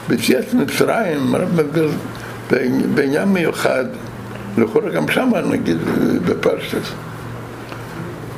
ביציאת 0.08 0.54
מצרים, 0.54 1.36
בעניין 2.96 3.28
מיוחד, 3.28 3.86
לכאורה 4.58 4.90
גם 4.90 5.08
שם 5.08 5.32
נגיד 5.50 5.78
בפרשת. 6.26 6.82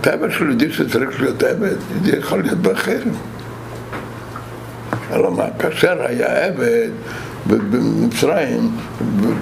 טבע 0.01 0.31
של 0.31 0.45
יהודי 0.45 0.71
שצריך 0.71 1.21
להיות 1.21 1.43
עבד, 1.43 1.75
זה 2.03 2.17
יכול 2.17 2.41
להיות 2.41 2.57
באחרים. 2.57 3.13
מה, 5.11 5.45
כאשר 5.59 6.05
היה 6.05 6.45
עבד 6.45 6.89
במצרים, 7.47 8.71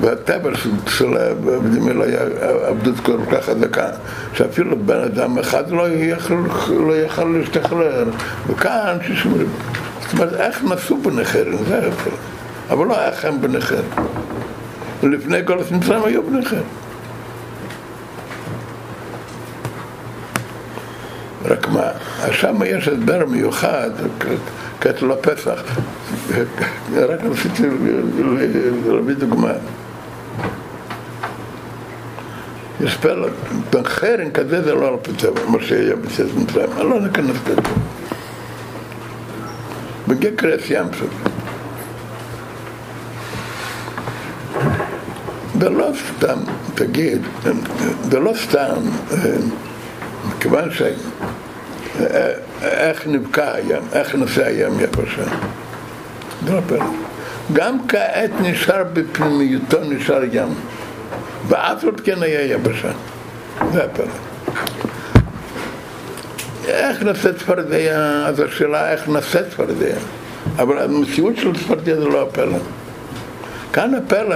בטבע 0.02 0.50
של 0.88 1.18
העבדים 1.18 1.88
האלה 1.88 2.06
היה 2.06 2.22
עבדות 2.68 3.00
כל 3.00 3.18
כך 3.32 3.46
חזקה, 3.46 3.88
שאפילו 4.34 4.78
בן 4.86 5.00
אדם 5.00 5.40
אחד 5.40 5.72
לא 5.72 5.90
יכול, 5.90 6.48
לא 6.70 7.40
להשתחרר, 7.40 8.10
וכאן. 8.48 8.98
זאת 10.02 10.14
אומרת, 10.14 10.34
איך 10.34 10.64
נשאו 10.64 11.02
בני 11.02 11.26
חרם, 11.26 11.64
זה 11.68 11.76
ההבדל. 11.76 12.12
אבל 12.70 12.86
לא 12.86 13.06
איך 13.06 13.26
הם 13.26 13.42
בני 13.42 13.62
חרם. 15.02 15.12
לפני 15.12 15.38
כל 15.46 15.58
מצרים 15.72 16.04
היו 16.04 16.24
בני 16.24 16.46
חרם. 16.46 16.64
רק 21.46 21.68
מה, 21.68 21.84
שם 22.32 22.56
יש 22.66 22.88
הסבר 22.88 23.26
מיוחד, 23.26 23.90
כתוב 24.82 25.10
לפסח. 25.10 25.62
רק 26.96 27.20
רציתי 27.24 27.64
להביא 28.88 29.16
דוגמה. 29.16 29.52
יש 32.82 32.98
פלא, 32.98 33.28
חרם 33.86 34.32
כזה 34.32 34.62
זה 34.64 34.74
לא 34.74 34.88
על 34.88 34.94
פצע, 35.02 35.28
מה 35.48 35.58
שהיה 35.62 35.96
בצד 35.96 36.24
מצרים, 36.36 36.70
אני 36.78 36.90
לא 36.90 37.02
ניכנס 37.02 37.36
לזה. 37.48 37.62
בגיע 40.08 40.32
קרס 40.36 40.62
ים 40.70 40.86
סוף. 41.00 41.39
ולא 45.60 45.92
סתם, 46.10 46.40
תגיד, 46.76 47.22
ולא 48.10 48.34
סתם, 48.44 48.82
מכיוון 50.30 50.72
ש... 50.72 50.82
איך 52.62 53.08
נבקע 53.08 53.54
הים, 53.54 53.84
איך 53.94 54.16
נושא 54.16 54.46
הים 54.46 54.80
יבשה. 54.80 55.24
זה 56.46 56.54
לא 56.54 56.62
פלא. 56.68 56.86
גם 57.54 57.78
כעת 57.88 58.32
נשאר 58.42 58.84
בפנימיותו 58.94 59.78
נשאר 59.84 60.22
ים, 60.32 60.54
ואף 61.48 61.84
עוד 61.84 62.02
כן 62.02 62.24
היה 62.24 62.42
יבשה. 62.42 62.92
זה 63.74 63.84
הפלא. 63.84 64.06
איך 66.68 67.04
נעשה 67.04 67.34
צפרדע, 67.34 68.26
אז 68.28 68.40
השאלה 68.40 68.92
איך 68.92 69.10
נעשה 69.10 69.50
צפרדע. 69.50 69.96
אבל 70.58 70.80
המציאות 70.80 71.38
של 71.38 71.56
צפרדע 71.56 71.96
זה 71.96 72.06
לא 72.06 72.22
הפלא. 72.22 72.58
כאן 73.74 73.96
הפלא, 73.96 74.36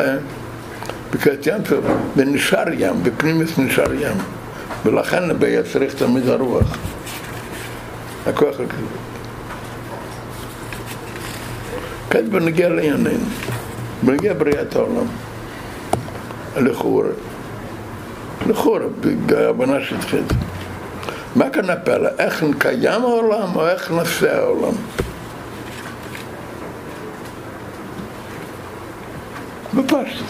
בקריאת 1.14 1.48
ים 1.48 1.64
טוב, 1.70 1.86
ונשאר 2.16 2.74
ים, 2.74 3.04
בפנימיוס 3.04 3.58
נשאר 3.58 3.94
ים. 3.94 4.18
ולכן 4.86 5.24
לבעיה 5.24 5.64
צריך 5.64 5.94
תמיד 5.94 6.30
הרוח. 6.30 6.78
הכוח 8.28 8.56
הכזה. 8.60 9.14
כעת 12.10 12.30
בנגיע 12.30 12.70
לענייננו, 12.70 13.26
בנגיע 14.04 14.34
בריאת 14.34 14.76
העולם, 14.76 15.06
לכאורה, 16.58 17.08
לכאורה, 18.48 18.86
בהבנה 19.26 19.82
שטחית. 19.82 20.34
מה 21.36 21.50
כאן 21.50 21.70
הפלא? 21.70 22.10
איך 22.20 22.44
קיים 22.58 23.02
העולם 23.02 23.56
או 23.56 23.68
איך 23.68 23.92
נעשה 23.92 24.38
העולם? 24.38 24.74
בפשט. 29.74 30.24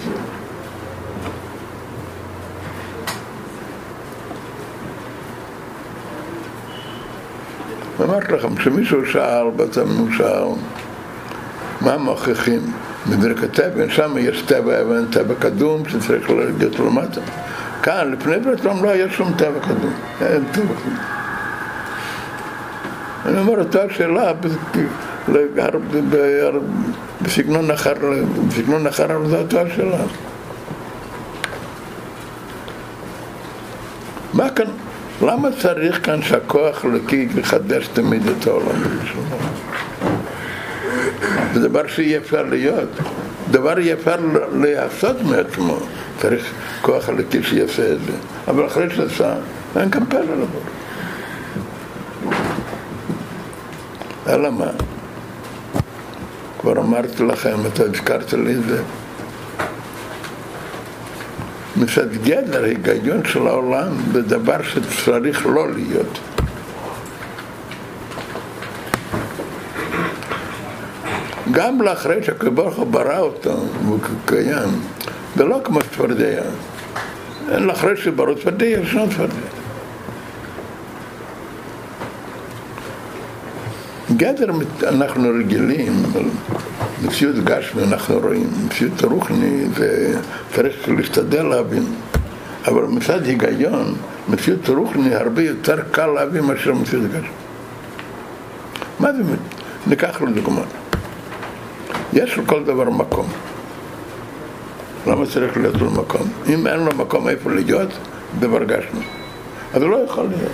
אמרתי 8.01 8.31
לכם, 8.31 8.55
כשמישהו 8.55 9.05
שאל, 9.05 9.49
בעצמנו 9.55 10.07
שאל, 10.17 10.47
מה 11.81 11.97
מוכיחים? 11.97 12.61
בדרך 13.09 13.43
הטבע, 13.43 13.83
שם 13.89 14.15
יש 14.19 14.41
טבע 14.41 14.81
אבן, 14.81 15.05
טבע 15.05 15.33
קדום 15.39 15.89
שצריך 15.89 16.29
לרדת 16.29 16.79
למטה. 16.79 17.21
כאן, 17.83 18.11
לפני 18.11 18.39
בית 18.39 18.63
לא 18.65 18.89
היה 18.89 19.09
שום 19.09 19.33
טבע 19.37 19.59
קדום, 19.59 19.93
אין 20.21 20.43
טבע 20.51 20.73
קדום. 20.81 20.97
אני 23.25 23.39
אומר, 23.39 23.59
אותה 23.59 23.79
שאלה 23.89 24.31
בסגנון 27.21 27.71
אחר, 27.71 27.93
בסגנון 28.47 28.87
אחר, 28.87 29.05
אבל 29.05 29.29
זו 29.29 29.37
אותה 29.37 29.61
שאלה. 29.75 29.97
מה 34.33 34.49
כאן, 34.49 34.65
למה 35.21 35.49
צריך 35.61 36.05
כאן 36.05 36.21
שהכוח 36.21 36.85
אלוקי 36.85 37.27
יחדש 37.37 37.87
תמיד 37.87 38.27
את 38.27 38.47
העולם 38.47 38.75
שלו? 39.05 39.21
זה 41.53 41.67
דבר 41.67 41.87
שאי 41.87 42.17
אפשר 42.17 42.43
להיות, 42.43 42.89
דבר 43.51 43.77
אי 43.77 43.93
אפשר 43.93 44.15
לעשות 44.53 45.21
מעצמו, 45.21 45.77
צריך 46.21 46.53
כוח 46.81 47.09
אלוקי 47.09 47.43
שיעשה 47.43 47.93
את 47.93 47.99
זה, 47.99 48.13
אבל 48.47 48.65
אחרי 48.65 48.89
שעשה, 48.89 49.33
אין 49.75 49.89
כאן 49.89 50.05
פלא 50.05 50.19
לבוא. 50.21 50.59
אלא 54.27 54.51
מה? 54.51 54.69
כבר 56.59 56.79
אמרתי 56.79 57.23
לכם, 57.23 57.57
אתה 57.73 57.83
הזכרת 57.83 58.33
לי 58.33 58.55
את 58.55 58.63
זה. 58.63 58.81
מצד 61.75 62.13
גדר 62.23 62.63
היגיון 62.63 63.25
של 63.25 63.47
העולם 63.47 63.87
זה 64.13 64.21
דבר 64.21 64.63
שצריך 64.63 65.45
לא 65.45 65.71
להיות. 65.71 66.19
גם 71.51 71.81
לאחרי 71.81 72.23
שהקדוש 72.23 72.75
ברא 72.91 73.19
אותו, 73.19 73.55
והוא 73.85 73.99
קיים, 74.25 74.69
זה 75.35 75.43
לא 75.43 75.61
כמו 75.63 75.79
צפרדע. 75.81 76.41
לאחרי 77.47 77.97
שברא 77.97 78.33
צפרדע, 78.33 78.65
ישנו 78.65 79.09
צפרדע. 79.09 79.33
גדר 84.17 84.47
אנחנו 84.87 85.29
רגילים, 85.39 86.03
מציאות 87.03 87.35
גשמי 87.35 87.83
אנחנו 87.83 88.19
רואים, 88.19 88.49
מציאות 88.65 89.03
רוחני 89.03 89.65
זה 89.77 90.19
צריך 90.55 90.89
להשתדל 90.89 91.43
להבין, 91.43 91.83
אבל 92.67 92.83
מצד 92.83 93.25
היגיון, 93.25 93.95
מציאות 94.29 94.69
רוחני 94.69 95.15
הרבה 95.15 95.41
יותר 95.41 95.75
קל 95.91 96.07
להבין 96.07 96.43
מאשר 96.43 96.73
מציאות 96.73 97.05
גשמי. 97.05 97.27
מה 98.99 99.13
זה? 99.13 99.21
ניקח 99.87 100.21
לו 100.21 100.31
דוגמא. 100.31 100.61
יש 102.13 102.37
לכל 102.37 102.63
דבר 102.63 102.89
מקום. 102.89 103.27
למה 105.07 105.25
צריך 105.25 105.57
להיות 105.57 105.75
לו 105.75 105.91
מקום? 105.91 106.27
אם 106.49 106.67
אין 106.67 106.79
לו 106.79 106.91
מקום 106.97 107.29
איפה 107.29 107.51
להיות, 107.51 107.89
דבר 108.39 108.63
גשמי. 108.63 109.05
אז 109.73 109.81
לא 109.81 109.97
יכול 110.05 110.25
להיות. 110.25 110.51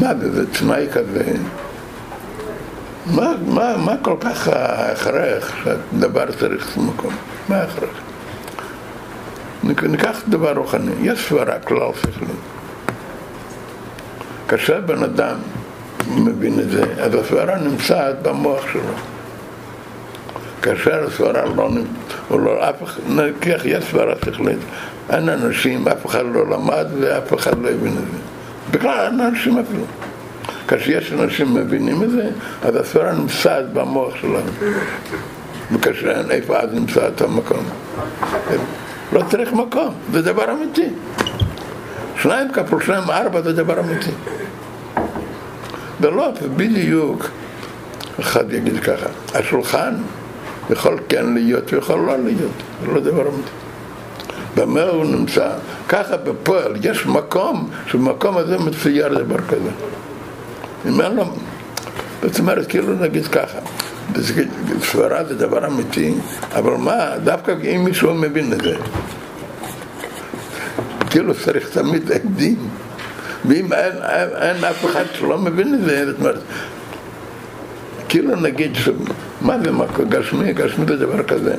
מה 0.00 0.14
זה, 0.20 0.32
זה 0.32 0.52
תנאי 0.52 0.86
כזה? 0.92 1.24
מה, 3.14 3.32
מה, 3.46 3.76
מה 3.76 3.94
כל 4.02 4.16
כך 4.20 4.48
ההכרח 4.48 5.54
שהדבר 5.64 6.32
צריך 6.38 6.76
מקום? 6.76 7.14
מה 7.48 7.56
ההכרח? 7.56 8.00
ניקח 9.82 10.22
דבר 10.28 10.52
רוחני, 10.56 10.92
יש 11.02 11.28
סברה, 11.28 11.58
כלל 11.58 11.90
שכלי. 12.00 12.26
כאשר 14.48 14.80
בן 14.80 15.02
אדם 15.02 15.36
מבין 16.08 16.60
את 16.60 16.70
זה, 16.70 16.84
אז 16.98 17.14
הסברה 17.14 17.58
נמצאת 17.58 18.22
במוח 18.22 18.66
שלו. 18.72 18.82
כאשר 20.62 21.04
הסברה 21.04 21.44
לא 21.56 21.70
נמצאת, 21.70 22.30
לא, 22.30 22.70
אף 22.70 22.82
אחד, 22.82 23.00
ניקח, 23.08 23.60
יש 23.64 23.84
סברה 23.84 24.14
שכלית, 24.24 24.58
אין 25.10 25.28
אנשים, 25.28 25.88
אף 25.88 26.06
אחד 26.06 26.24
לא 26.32 26.46
למד 26.50 26.86
ואף 27.00 27.34
אחד 27.34 27.58
לא 27.58 27.68
הבין 27.68 27.92
את 27.92 28.12
זה. 28.12 28.18
בכלל 28.70 29.06
אין 29.06 29.20
אנשים 29.20 29.58
אפילו. 29.58 29.84
כאשר 30.68 30.90
יש 30.90 31.12
אנשים 31.12 31.54
מבינים 31.54 32.02
את 32.02 32.10
זה, 32.10 32.30
אז 32.62 32.76
הסברה 32.76 33.12
נמצאת 33.12 33.72
במוח 33.72 34.16
שלנו. 34.16 34.50
וכאשר 35.72 36.30
איפה 36.30 36.58
אז 36.58 36.72
נמצא 36.72 37.08
את 37.08 37.20
המקום. 37.20 37.64
לא 39.12 39.22
צריך 39.30 39.52
מקום, 39.52 39.94
זה 40.12 40.22
דבר 40.22 40.52
אמיתי. 40.52 40.88
שניים 42.22 42.52
כפול 42.52 42.82
שניים 42.82 43.10
ארבע 43.10 43.42
זה 43.42 43.52
דבר 43.52 43.80
אמיתי. 43.80 44.10
ולא, 46.00 46.28
בדיוק, 46.56 47.30
אחד 48.20 48.52
יגיד 48.52 48.80
ככה, 48.80 49.06
השולחן 49.34 49.94
יכול 50.70 50.98
כן 51.08 51.34
להיות 51.34 51.72
ויכול 51.72 52.00
לא 52.00 52.18
להיות, 52.18 52.50
זה 52.80 52.86
לא 52.86 53.00
דבר 53.00 53.28
אמיתי. 53.28 53.50
במה 54.56 54.82
הוא 54.82 55.04
נמצא? 55.04 55.50
ככה 55.88 56.16
בפועל, 56.16 56.72
יש 56.82 57.06
מקום, 57.06 57.70
שבמקום 57.86 58.36
הזה 58.36 58.58
מצויר 58.58 59.24
דבר 59.24 59.38
כזה. 59.38 59.70
אין 60.86 61.16
לו, 61.16 61.24
זאת 62.22 62.38
אומרת, 62.38 62.66
כאילו 62.66 62.94
נגיד 62.94 63.26
ככה, 63.26 63.58
סברה 64.82 65.24
זה 65.24 65.34
דבר 65.34 65.66
אמיתי, 65.66 66.14
אבל 66.54 66.74
מה, 66.74 67.18
דווקא 67.24 67.52
אם 67.74 67.84
מישהו 67.84 68.14
מבין 68.14 68.52
את 68.52 68.60
זה, 68.60 68.76
כאילו 71.10 71.34
צריך 71.34 71.68
תמיד 71.70 72.12
עדים, 72.12 72.68
ואם 73.44 73.72
אין, 73.72 73.92
אין, 74.02 74.28
אין 74.28 74.64
אף 74.64 74.84
אחד 74.84 75.04
שלא 75.12 75.38
מבין 75.38 75.74
את 75.74 75.80
זה, 75.80 76.06
זאת 76.06 76.20
אומרת, 76.20 76.40
כאילו 78.08 78.36
נגיד, 78.36 78.76
מה 79.40 79.56
זה 79.64 79.70
גשמי? 80.08 80.52
גשמי 80.52 80.86
זה 80.86 80.96
דבר 80.96 81.22
כזה. 81.22 81.54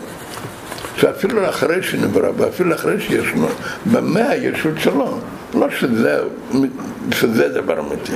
שאפילו 1.00 1.50
אחרי 1.50 1.84
שנברא, 1.84 2.30
ואפילו 2.38 2.76
אחרי 2.76 3.02
שישנו, 3.02 3.48
במה 3.92 4.30
הישות 4.30 4.74
שלו, 4.78 5.20
לא 5.54 5.70
שזה, 5.70 6.20
שזה 7.12 7.50
דבר 7.50 7.80
אמיתי, 7.80 8.14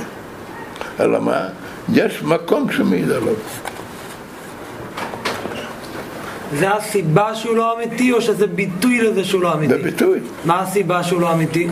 אלא 1.00 1.20
מה? 1.20 1.48
יש 1.92 2.22
מקום 2.22 2.72
שמעיד 2.72 3.10
עליו. 3.10 3.34
זה 6.58 6.74
הסיבה 6.74 7.34
שהוא 7.34 7.56
לא 7.56 7.76
אמיתי, 7.76 8.12
או 8.12 8.20
שזה 8.20 8.46
ביטוי 8.46 9.00
לזה 9.00 9.24
שהוא 9.24 9.42
לא 9.42 9.54
אמיתי? 9.54 9.74
זה 9.74 9.82
ביטוי. 9.82 10.20
מה 10.44 10.60
הסיבה 10.60 11.02
שהוא 11.02 11.20
לא 11.20 11.32
אמיתי? 11.32 11.68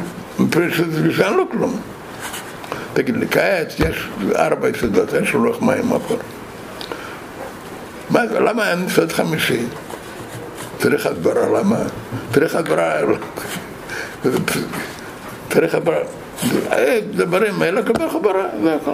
שאין 1.16 1.34
לו 1.34 1.50
כלום. 1.50 1.80
תגיד 2.92 3.16
לי, 3.16 3.28
כעת 3.28 3.72
יש 3.78 4.08
ארבע 4.36 4.68
יסודות, 4.68 5.08
יש 5.22 5.34
רוח 5.34 5.62
מים 5.62 5.86
מפור. 5.86 6.18
למה 8.40 8.70
אין 8.70 8.86
יסוד 8.86 9.12
חמישי? 9.12 9.60
צריך 10.78 11.06
הסברה, 11.06 11.60
למה? 11.60 11.78
צריך 12.34 12.54
הסברה, 12.54 12.92
צריך 15.50 15.74
הסברה. 15.74 16.21
דברים 17.14 17.62
האלה 17.62 17.82
כבר 17.82 18.08
חברה, 18.08 18.44
זה 18.62 18.74
הכל. 18.74 18.92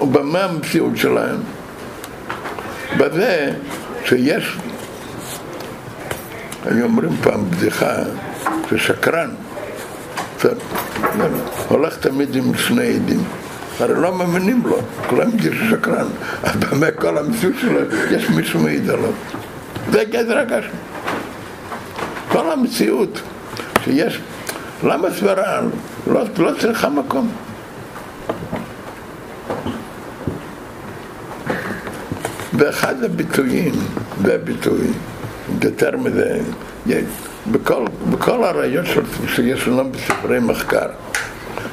ובמה 0.00 0.40
המציאות 0.44 0.96
שלהם? 0.96 1.36
בזה 2.98 3.50
שיש, 4.04 4.56
היו 6.64 6.84
אומרים 6.84 7.16
פעם 7.22 7.50
בדיחה, 7.50 7.94
ששקרן, 8.70 9.30
הולך 11.68 11.96
תמיד 11.96 12.36
עם 12.36 12.54
שני 12.56 12.94
עדים. 12.94 13.24
הרי 13.80 13.94
לא 13.94 14.14
מאמינים 14.14 14.62
לו, 14.66 14.78
כולם 15.08 15.30
יודעים 15.30 15.54
שהוא 15.54 15.68
שקרן. 15.70 16.06
אבל 16.44 16.66
באמת 16.66 16.94
כל 16.98 17.18
המציאות 17.18 17.54
שלו, 17.60 17.80
יש 18.10 18.30
מישהו 18.30 18.60
מעיד 18.60 18.90
עליו. 18.90 19.12
זה 19.92 20.04
גדר 20.04 20.38
הגשם. 20.38 20.68
כל 22.28 22.52
המציאות 22.52 23.20
שיש, 23.84 24.20
למה 24.84 25.10
סברה 25.10 25.60
לא, 26.06 26.22
לא 26.38 26.50
צריכה 26.60 26.88
מקום? 26.88 27.30
ואחד 32.52 33.04
הביטויים, 33.04 33.74
זה 34.24 34.34
הביטוי, 34.34 34.86
יותר 35.62 35.96
מזה, 35.96 36.40
בכל, 37.52 37.84
בכל 38.10 38.44
הרעיון 38.44 38.84
שיש 39.26 39.68
לנו 39.68 39.92
בספרי 39.92 40.40
מחקר, 40.40 40.88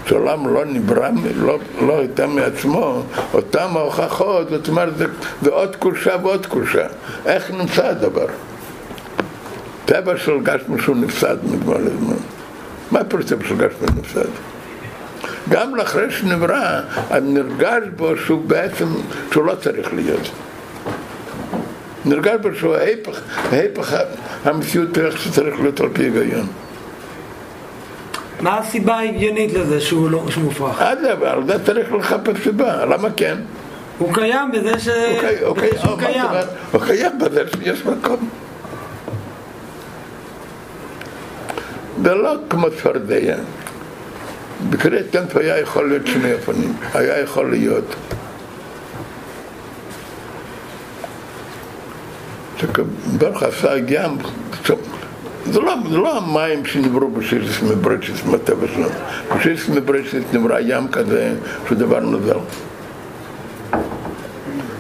שהעולם 0.06 0.54
לא 0.54 0.65
נברא, 0.65 1.10
לא, 1.36 1.60
לא 1.82 2.00
הייתה 2.00 2.28
מעצמו, 2.28 3.04
אותם 3.34 3.78
ההוכחות, 3.78 4.50
זאת 4.50 4.67
אומרת, 4.67 4.97
זה, 4.97 5.06
זה 5.41 5.50
עוד 5.50 5.76
קושה 5.76 6.15
ועוד 6.24 6.45
קושה. 6.45 6.88
איך 7.26 7.52
נמצא 7.52 7.88
הדבר? 7.88 8.28
טבע 9.86 10.17
של 10.17 10.39
גשמו 10.43 10.80
שהוא 10.80 10.95
נפסד 10.95 11.38
נגמר 11.43 11.78
לזמן. 11.78 12.30
מה 12.91 12.99
של 13.47 13.56
גשמו 13.56 13.88
נפסד? 13.99 14.30
גם 15.49 15.75
לאחרי 15.75 16.12
שנברא, 16.12 16.80
נרגש 17.21 17.84
בו 17.95 18.17
שהוא 18.17 18.41
בעצם, 18.45 18.86
שהוא 19.32 19.45
לא 19.45 19.56
צריך 19.56 19.93
להיות. 19.93 20.30
נרגש 22.06 22.36
בו 22.41 22.49
שהוא 22.56 22.75
ההפך, 22.75 23.21
ההפך 23.51 23.93
המציאות 24.45 24.97
איך 24.97 25.21
שצריך 25.21 25.60
להיות 25.60 25.80
על 25.80 25.89
פי 25.93 26.04
היגיון. 26.04 26.47
מה 28.39 28.58
הסיבה 28.58 28.95
ההגיונית 28.95 29.54
לזה 29.54 29.82
שהוא, 29.82 30.12
לא, 30.12 30.23
שהוא 30.30 30.43
מופרך? 30.43 30.82
אדרבה, 30.82 31.32
על 31.32 31.47
זה 31.47 31.65
צריך 31.65 31.93
לחפש 31.93 32.43
סיבה, 32.43 32.86
למה 32.86 33.10
כן? 33.17 33.38
הוא 33.97 34.13
קיים 34.13 34.51
בזה, 34.51 34.80
ש... 34.80 34.88
הוא, 35.41 35.56
בזה 35.56 35.80
שהוא 35.82 35.99
קיים. 35.99 36.25
הוא 36.71 36.82
קיים 36.82 37.19
בזה 37.19 37.43
שיש 37.63 37.86
מקום. 37.86 38.30
זה 42.03 42.15
לא 42.15 42.35
כמו 42.49 42.69
צפרדע. 42.71 43.35
בקריאת 44.69 45.05
טמפ 45.09 45.37
היה 45.37 45.59
יכול 45.59 45.89
להיות 45.89 46.07
שני 46.07 46.33
אופנים, 46.33 46.73
היה 46.93 47.19
יכול 47.19 47.49
להיות 47.49 47.95
ברוך 53.17 53.43
עשה 53.43 53.79
גם 53.79 54.15
זה 55.45 55.59
לא, 55.59 55.75
זה 55.89 55.97
לא 55.97 56.17
המים 56.17 56.65
שנבראו 56.65 57.11
בשירס 57.11 57.61
מברצ'ס 57.61 58.25
מהטבע 58.25 58.67
שלנו. 58.67 58.89
בשירס 59.35 59.69
מברצ'ס 59.69 60.33
נברא 60.33 60.59
ים 60.59 60.87
כזה 60.87 61.33
שהוא 61.67 61.77
דבר 61.77 61.99
נוזל. 61.99 62.37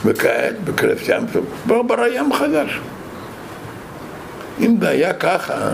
וכעת, 0.05 0.63
בקרב 0.63 0.97
ים, 1.07 1.23
ברא 1.65 2.07
ים 2.07 2.33
חדש. 2.33 2.79
אם 4.59 4.75
זה 4.81 4.89
היה 4.89 5.13
ככה, 5.13 5.69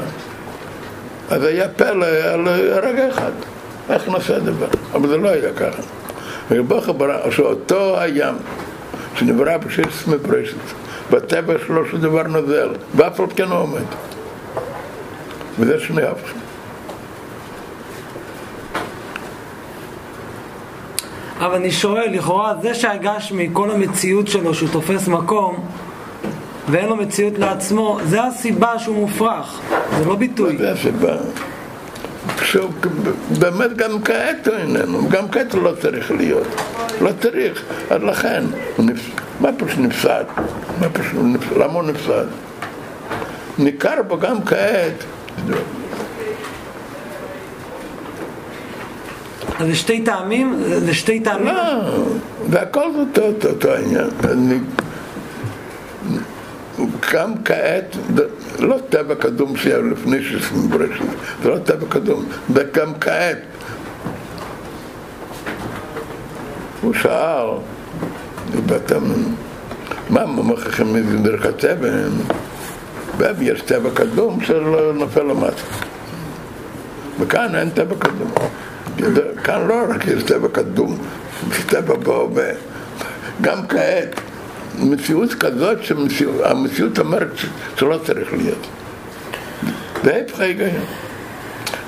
אז 1.29 1.43
היה 1.43 1.69
פלא 1.69 2.05
על 2.05 2.47
רגע 2.83 3.09
אחד. 3.09 3.31
איך 3.89 4.09
נעשה 4.09 4.35
הדבר? 4.35 4.67
אבל 4.93 5.07
זה 5.07 5.17
לא 5.17 5.29
היה 5.29 5.53
ככה. 5.53 5.81
ורבך 6.51 6.89
ברא, 6.97 7.31
שאותו 7.31 7.99
הים 7.99 8.35
שנברא 9.15 9.57
בשירס 9.57 10.07
מברצ'ס, 10.07 10.73
בטבע 11.11 11.53
שלו 11.67 11.85
שהוא 11.85 11.99
דבר 11.99 12.23
נוזל, 12.23 12.69
ואף 12.95 13.19
על 13.19 13.25
כן 13.35 13.47
הוא 13.47 13.57
עומד. 13.57 13.85
וזה 15.59 15.79
שני 15.79 16.03
הפכים. 16.03 16.41
אבל 21.39 21.55
אני 21.55 21.71
שואל, 21.71 22.09
לכאורה 22.11 22.53
זה 22.61 22.73
שהגשמי, 22.73 23.49
כל 23.53 23.71
המציאות 23.71 24.27
שלו 24.27 24.53
שהוא 24.53 24.69
תופס 24.71 25.07
מקום 25.07 25.65
ואין 26.69 26.89
לו 26.89 26.95
מציאות 26.95 27.39
לעצמו, 27.39 27.99
זה 28.05 28.23
הסיבה 28.23 28.79
שהוא 28.79 28.95
מופרך, 28.95 29.61
זה 29.97 30.05
לא 30.05 30.15
ביטוי. 30.15 30.57
זה 30.57 30.71
הסיבה. 30.71 31.15
שהוא 32.43 32.71
באמת 33.39 33.77
גם 33.77 34.01
כעת 34.01 34.47
הוא 34.47 34.55
איננו, 34.55 35.09
גם 35.09 35.29
כעת 35.29 35.53
הוא 35.53 35.63
לא 35.63 35.73
צריך 35.81 36.11
להיות, 36.11 36.47
לא 37.01 37.09
צריך, 37.21 37.63
אז 37.89 38.03
לכן, 38.03 38.43
נפ... 38.79 39.09
מה 39.39 39.49
פשוט 39.57 39.79
נפסד? 39.79 40.23
מה 40.79 40.89
פשוט 40.89 41.19
נפסד? 41.23 41.57
למה 41.57 41.73
הוא 41.73 41.83
נפסד? 41.83 42.25
ניכר 43.57 44.01
בו 44.07 44.19
גם 44.19 44.43
כעת 44.43 45.03
זה 49.65 49.75
שתי 49.75 50.01
טעמים? 50.01 50.63
זה 50.65 50.93
שתי 50.93 51.19
טעמים? 51.19 51.45
לא, 51.45 52.05
והכל 52.49 52.91
זה 52.93 52.99
אותו, 52.99 53.21
אותו, 53.21 53.49
אותו 53.49 53.71
העניין. 53.71 54.09
אני, 56.79 56.87
גם 57.13 57.33
כעת, 57.45 57.97
זה 58.15 58.23
לא 58.59 58.77
טבע 58.89 59.15
קדום 59.15 59.57
שהיה 59.57 59.77
לפני 59.77 60.23
שעושים 60.23 60.69
ברשת, 60.69 61.03
זה 61.43 61.49
לא 61.49 61.57
טבע 61.57 61.85
קדום, 61.89 62.25
וגם 62.49 62.93
כעת. 63.01 63.37
הוא 66.81 66.93
שאל, 66.93 67.47
דיברתם, 68.51 69.03
מה 70.09 70.25
מוכיחים 70.25 70.93
מזה 70.93 71.17
דרך 71.17 71.45
הטבע? 71.45 71.87
יש 73.41 73.61
טבע 73.61 73.89
קדום 73.93 74.41
שלא 74.41 74.93
נופל 74.93 75.23
למטה. 75.23 75.61
וכאן 77.19 77.55
אין 77.55 77.69
טבע 77.69 77.95
קדום. 77.99 78.31
כאן 79.43 79.67
לא 79.67 79.83
רק 79.89 80.07
יש 80.07 80.23
טבע 80.23 80.47
קדום, 80.51 80.97
יש 81.51 81.63
טבע 81.63 81.95
בהווה. 81.95 82.49
גם 83.41 83.67
כעת, 83.67 84.21
מציאות 84.79 85.33
כזאת 85.33 85.77
שהמציאות 85.83 86.99
אומרת 86.99 87.31
שלא 87.75 87.99
צריך 88.05 88.33
להיות. 88.33 88.67
זה 90.03 90.15
ההפך 90.15 90.39
ההיגיון. 90.39 90.85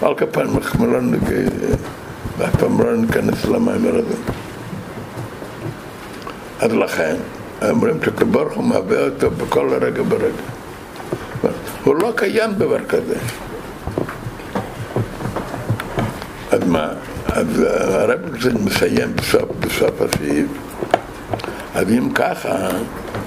על 0.01 0.15
כפיים 0.15 0.57
אנחנו 0.57 0.91
לא 0.91 0.99
ואף 2.37 2.55
פעם 2.55 2.81
לא 2.81 2.97
ניכנס 2.97 3.45
למאמר 3.45 3.95
הזה. 3.95 4.15
אז 6.59 6.73
לכן, 6.73 7.15
אומרים 7.69 7.97
שקבורך 8.05 8.53
הוא 8.53 8.63
מהווה 8.63 9.05
אותו 9.05 9.31
בכל 9.31 9.69
רגע 9.81 10.03
ברגע. 10.03 10.43
הוא 11.83 11.95
לא 11.95 12.13
קיים 12.15 12.53
דבר 12.53 12.85
כזה. 12.85 13.15
אז 16.51 16.63
מה? 16.67 16.87
אז 17.25 17.47
הרב 17.93 18.19
מסיים 18.65 19.15
בסוף, 19.15 19.49
בסוף 19.59 20.01
הסעיף. 20.01 20.68
אז 21.79 21.87
אם 21.89 22.09
ככה, 22.15 22.67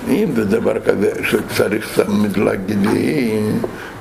אם 0.08 0.28
זה 0.34 0.44
דבר 0.44 0.80
כזה 0.80 1.10
שצריך 1.24 2.00
תמיד 2.00 2.36
להגיד 2.36 2.86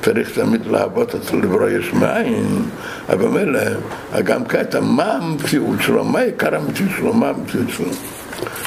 צריך 0.03 0.39
תמיד 0.39 0.65
להוות 0.65 1.15
אצל 1.15 1.35
לברוא 1.35 1.69
יש 1.69 1.93
מאין, 1.93 2.63
אבל 3.09 3.27
מילא, 3.27 3.61
גם 4.23 4.45
קטע, 4.45 4.79
מה 4.79 5.13
המציאות 5.13 5.81
שלו, 5.81 6.03
מה 6.05 6.19
עיקר 6.19 6.55
המציאות 6.55 6.91
שלו, 6.97 7.13
מה 7.13 7.29
המציאות 7.29 7.69
שלו? 7.69 7.85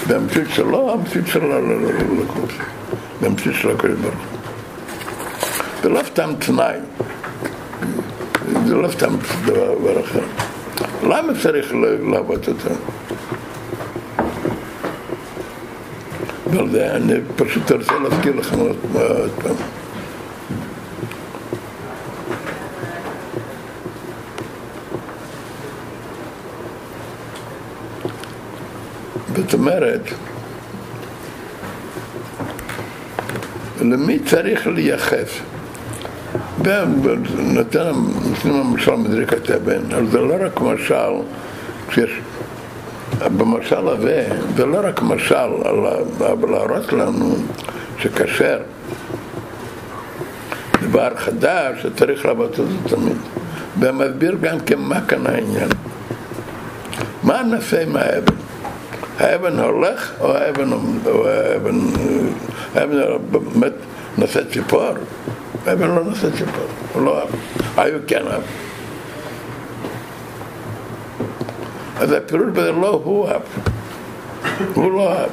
והמציאות 0.07 0.49
שלו, 0.51 0.93
המציאות 0.93 1.27
שלו 1.27 1.49
לא 1.49 1.89
והמציאות 3.21 3.57
שלו 3.57 3.73
הקדוש 3.73 3.99
ברוך. 4.01 4.15
זה 5.83 5.89
לא 5.89 6.01
סתם 6.07 6.31
תנאי, 6.39 6.77
זה 8.67 8.75
לא 8.75 8.89
סתם 8.89 9.15
דבר 9.47 10.01
אחר. 10.01 10.21
למה 11.03 11.33
צריך 11.43 11.73
לעבוד 12.13 12.45
אותו? 12.49 12.75
אבל 16.57 16.71
זה, 16.71 16.97
אני 16.97 17.15
פשוט 17.37 17.73
רוצה 17.73 17.95
להזכיר 17.99 18.37
לכם 18.37 18.59
עוד 18.59 18.77
פעם. 19.43 19.55
זאת 29.37 29.55
אומרת, 29.55 30.01
למי 33.81 34.19
צריך 34.19 34.67
לייחס? 34.67 35.29
נותנים 38.35 38.55
למשל 38.55 38.95
מדריקת 38.95 39.51
אבן, 39.51 39.93
אבל 39.93 40.07
זה 40.11 40.21
לא 40.21 40.35
רק 40.41 40.61
משל, 40.61 41.13
כשיש, 41.89 42.11
במשל 43.23 43.89
הזה, 43.89 44.29
זה 44.57 44.67
לא 44.67 44.79
רק 44.83 45.03
משל, 45.03 45.51
אבל 46.19 46.51
להראות 46.51 46.93
לנו 46.93 47.35
שכשר 47.99 48.59
דבר 50.83 51.09
חדש, 51.17 51.83
שצריך 51.83 52.27
לעבוד 52.27 52.51
את 52.51 52.57
זה 52.57 52.97
תמיד. 52.97 53.17
ומסביר 53.79 54.37
גם 54.41 54.61
כן 54.61 54.79
מה 54.79 55.01
כאן 55.01 55.27
העניין. 55.27 55.69
מה 57.23 57.43
נעשה 57.43 57.83
עם 57.83 57.97
האבן? 57.97 58.35
האבן 59.19 59.59
הולך 59.59 60.13
או 60.21 60.37
האבן, 60.37 60.73
או 61.07 61.29
האבן, 61.29 61.79
האבן 62.75 62.97
באמת 63.31 63.73
נושא 64.19 64.41
ציפור? 64.53 64.95
האבן 65.67 65.89
לא 65.89 66.05
נושא 66.05 66.31
ציפור, 66.31 67.03
לא 67.03 67.23
היו 67.77 67.99
כן 68.07 68.23
אהב. 68.31 68.43
אז 72.01 72.13
הפירוש 72.13 72.47
בזה 72.53 72.73
לא 72.73 73.01
הוא 73.05 73.29
אהב, 73.29 73.43
הוא 74.75 74.93
לא 74.93 75.13
אהב, 75.13 75.31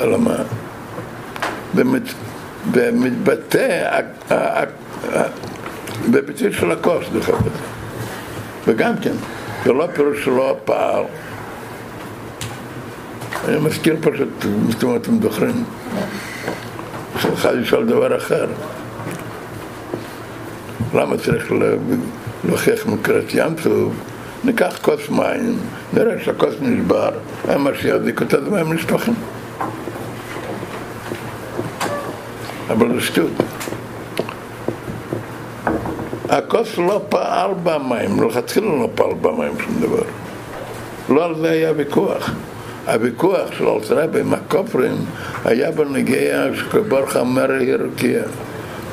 אלא 0.00 0.18
מה? 0.18 0.36
ומתבטא 2.72 4.00
בביטוי 6.10 6.52
של 6.52 6.70
הכוס, 6.70 7.06
דרך 7.12 7.28
אגב. 7.28 7.48
וגם 8.66 8.96
כן, 9.02 9.14
זה 9.64 9.72
לא 9.72 9.86
פירוש 9.94 10.24
שלו 10.24 10.50
הפער. 10.50 11.04
אני 13.48 13.58
מזכיר 13.58 13.96
פשוט, 14.00 14.28
זאת 14.68 14.82
אומרת, 14.82 15.02
אתם 15.02 15.22
זוכרים, 15.22 15.64
שלך 17.18 17.48
לשאול 17.52 17.86
דבר 17.86 18.16
אחר. 18.16 18.46
למה 20.94 21.16
צריך 21.16 21.52
להוכיח 22.44 22.86
מקרת 22.86 23.24
ים 23.34 23.54
טוב? 23.62 23.94
ניקח 24.44 24.78
כוס 24.82 25.08
מים, 25.08 25.58
נראה 25.92 26.14
שהכוס 26.24 26.54
נשבר, 26.60 27.10
היה 27.48 27.58
מה 27.58 27.70
שיחזיק 27.80 28.20
אותה 28.20 28.44
זה 28.44 28.50
מים 28.50 28.72
נשפכים. 28.72 29.14
אבל 32.70 32.94
זה 32.94 33.00
שטות. 33.00 33.30
הכוס 36.28 36.78
לא 36.78 37.02
פעל 37.08 37.50
במים, 37.62 38.22
לכתחילה 38.22 38.66
לא 38.66 38.88
פעל 38.94 39.14
במים 39.20 39.52
שום 39.60 39.74
דבר. 39.80 40.02
לא 41.08 41.24
על 41.24 41.34
זה 41.34 41.50
היה 41.50 41.72
ויכוח. 41.76 42.30
הוויכוח 42.86 43.52
של 43.58 43.68
אלתרבה 43.68 44.20
עם 44.20 44.34
הכופרים 44.34 44.96
היה 45.44 45.70
בנגיעה 45.70 46.56
שקבורך 46.56 47.16
אומר 47.16 47.50
הרקיע. 47.52 48.22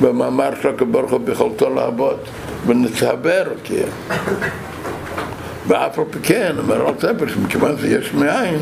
במאמר 0.00 0.50
של 0.62 0.68
הקבורך 0.68 1.12
ביכולתו 1.24 1.74
לעבוד 1.74 2.16
ונצהבה 2.66 3.40
הרקיע. 3.40 3.86
ואף 5.68 5.98
על 5.98 6.04
פי 6.10 6.18
כן, 6.22 6.54
אומר 6.58 6.88
אלתרבה, 6.88 7.28
שמכיוון 7.28 7.76
שיש 7.80 8.14
מאין, 8.14 8.58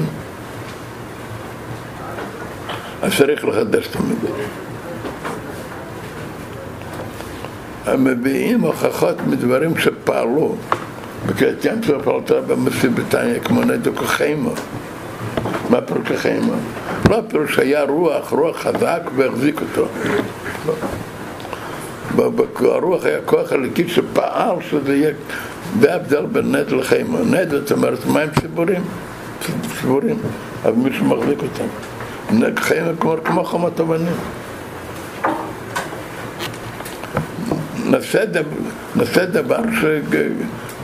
אז 3.03 3.13
צריך 3.19 3.45
לחדש 3.45 3.87
תמיד. 3.87 4.19
הם 7.87 8.05
מביאים 8.05 8.61
הוכחות 8.61 9.17
מדברים 9.27 9.79
שפעלו. 9.79 10.57
בקריאת 11.27 11.65
ים 11.65 11.83
סוף 11.87 12.09
אלתרבה 12.09 12.55
מוסיף 12.55 12.93
בתניא 12.95 13.41
כמו 13.41 13.63
נדו 13.65 13.97
כחיימו. 13.97 14.53
מה 15.71 15.81
פירוש 15.81 16.11
החיים? 16.11 16.51
לא 17.11 17.21
פירוש 17.29 17.59
היה 17.59 17.83
רוח, 17.83 18.33
רוח 18.33 18.57
חזק 18.57 19.01
והחזיק 19.17 19.61
אותו. 19.61 19.87
לא. 20.67 20.75
הרוח 22.61 23.05
היה 23.05 23.19
כוח 23.25 23.53
הליקי 23.53 23.89
שפעל 23.89 24.57
שזה 24.71 24.97
יהיה, 24.97 25.13
זה 25.81 25.93
ההבדל 25.93 26.27
בין 26.33 26.55
נד 26.55 26.71
לחיימה. 26.71 27.19
נד 27.19 27.51
זאת 27.51 27.73
אומרת 27.73 28.07
מים 28.07 28.29
ציבורים, 28.41 28.83
ציבורים, 29.81 30.19
אז 30.65 30.75
מישהו 30.77 31.05
מחזיק 31.05 31.39
אותם. 31.43 31.67
נד 32.39 32.59
חיימה 32.59 32.91
כמו, 33.01 33.17
כמו 33.25 33.45
חומת 33.45 33.81
אבנים. 33.81 34.15
נעשה 38.97 39.27
דבר, 39.27 39.59
ש, 39.81 39.85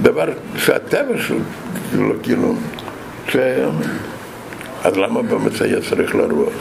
דבר 0.03 0.25
שהטבע 0.57 1.15
שלו, 1.19 2.15
כאילו, 2.23 2.55
ש... 3.29 3.37
אז 4.85 4.97
למה 4.97 5.21
היה 5.61 5.81
צריך 5.91 6.15
לרוח? 6.15 6.53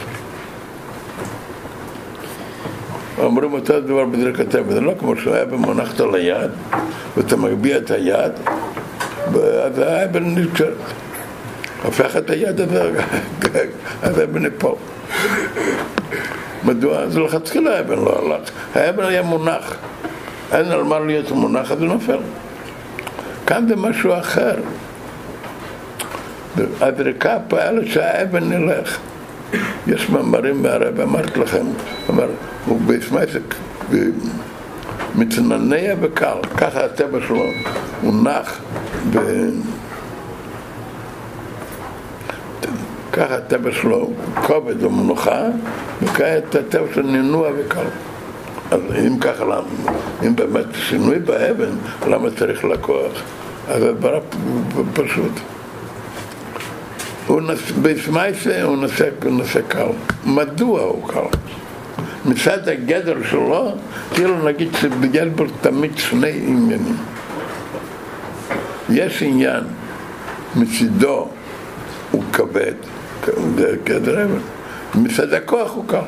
אומרים 3.22 3.52
אותו 3.52 3.80
דבר 3.80 4.04
בדרך 4.04 4.40
הטבע, 4.40 4.72
זה 4.72 4.80
לא 4.80 4.94
כמו 4.98 5.16
שהיה 5.16 5.44
במונחת 5.44 6.00
על 6.00 6.14
היד, 6.14 6.50
ואתה 7.16 7.36
מגביה 7.36 7.76
את 7.76 7.90
היד, 7.90 8.32
אז 9.62 9.78
האבן 9.78 10.24
נשאר. 10.24 10.72
הופך 11.82 12.16
את 12.16 12.30
היד 12.30 12.60
אז 14.02 14.18
האבן 14.18 14.44
ייפול. 14.44 14.74
מדוע? 16.64 17.08
זה 17.08 17.20
לכתחילה 17.20 17.76
האבן 17.76 17.98
לא 17.98 18.18
הלך. 18.18 18.50
האבן 18.74 19.04
היה 19.04 19.22
מונח. 19.22 19.76
אין 20.52 20.66
על 20.66 20.82
מה 20.82 21.00
להיות 21.00 21.30
מונח, 21.30 21.72
אז 21.72 21.78
הוא 21.78 21.88
נופל. 21.88 22.18
כאן 23.46 23.68
זה 23.68 23.76
משהו 23.76 24.12
אחר. 24.18 24.54
הזריקה 26.80 27.38
פועלת 27.48 27.86
שהאבן 27.86 28.44
נלך. 28.44 28.98
יש 29.86 30.10
מאמרים 30.10 30.62
מהרב, 30.62 31.00
אמרתי 31.00 31.40
לכם, 31.40 31.66
אמר, 32.10 32.28
הוא 32.66 32.80
בסמייסק, 32.86 33.54
מצננע 35.14 35.94
וקל, 36.00 36.36
ככה 36.56 36.84
הטבע 36.84 37.18
שלו, 37.26 37.44
הוא 38.02 38.14
נח 38.24 38.60
ב... 39.12 39.18
ככה 43.12 43.34
הטבע 43.34 43.70
שלו, 43.72 44.10
כובד 44.46 44.84
ומנוחה, 44.84 45.42
וכעת 46.02 46.54
הטבע 46.54 46.86
שלו 46.94 47.02
נינוע 47.02 47.48
וקל. 47.58 47.86
אז 48.70 48.80
אם 49.06 49.18
ככה, 49.18 49.44
למה, 49.44 49.62
אם 50.26 50.36
באמת 50.36 50.66
שינוי 50.74 51.18
באבן, 51.18 51.70
למה 52.08 52.28
צריך 52.30 52.64
לקוח? 52.64 53.12
אז 53.68 53.82
הדבר 53.82 54.20
פשוט. 54.94 55.32
הוא 57.26 57.40
בסמייסה 57.82 58.62
הוא 58.62 58.76
נושא, 58.76 59.08
נושא 59.30 59.60
קל. 59.68 59.86
מדוע 60.26 60.80
הוא 60.80 61.08
קל? 61.08 61.38
מצד 62.24 62.68
הגדר 62.68 63.16
שלו, 63.30 63.72
כאילו 64.14 64.48
נגיד 64.48 64.68
שיש 64.80 65.28
בו 65.34 65.44
תמיד 65.60 65.98
שני 65.98 66.40
עניינים. 66.46 66.96
יש 68.90 69.22
עניין 69.22 69.64
מצידו 70.56 71.28
הוא 72.10 72.22
כבד, 72.32 72.74
זה 73.56 73.76
גדר 73.84 74.24
אבן, 74.24 74.38
מצד 74.94 75.32
הכוח 75.32 75.72
הוא 75.74 75.84
קל. 75.88 76.04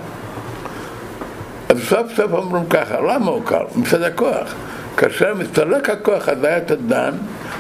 אז 1.69 1.79
סוף 1.89 2.07
סוף 2.17 2.33
אומרים 2.33 2.67
ככה, 2.71 3.01
למה 3.01 3.31
הוא 3.31 3.43
קל? 3.45 3.65
מצד 3.77 4.03
הכוח. 4.03 4.55
כאשר 4.97 5.35
מסתלק 5.35 5.91
הכוח, 5.91 6.29
אז 6.29 6.45
היה 6.45 6.59
את 6.59 6.71
הדן, 6.71 7.11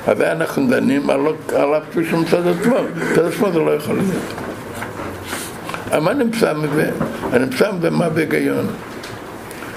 אז 0.06 0.20
אנחנו 0.20 0.66
דנים 0.68 1.10
עליו 1.10 1.82
כפי 1.90 2.04
שהוא 2.04 2.20
מצד 2.20 2.46
עצמו. 2.46 2.76
מצד 3.12 3.24
עצמו 3.24 3.52
זה 3.52 3.58
לא 3.58 3.70
יכול 3.70 3.96
להיות. 3.96 4.44
מה 6.02 6.14
נמצא 6.14 6.54
מזה? 6.54 6.90
נמצא 7.40 7.72
מזה 7.72 7.90
מה 7.90 8.08
בהיגיון? 8.08 8.66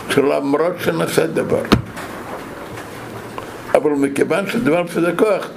שלמרות 0.09 0.73
שנעשה 0.79 1.27
דבר, 1.27 1.61
אבל 3.75 3.91
מכיוון 3.91 4.47
שדבר 4.47 4.83
מצד 4.83 5.03
הכוח, 5.03 5.47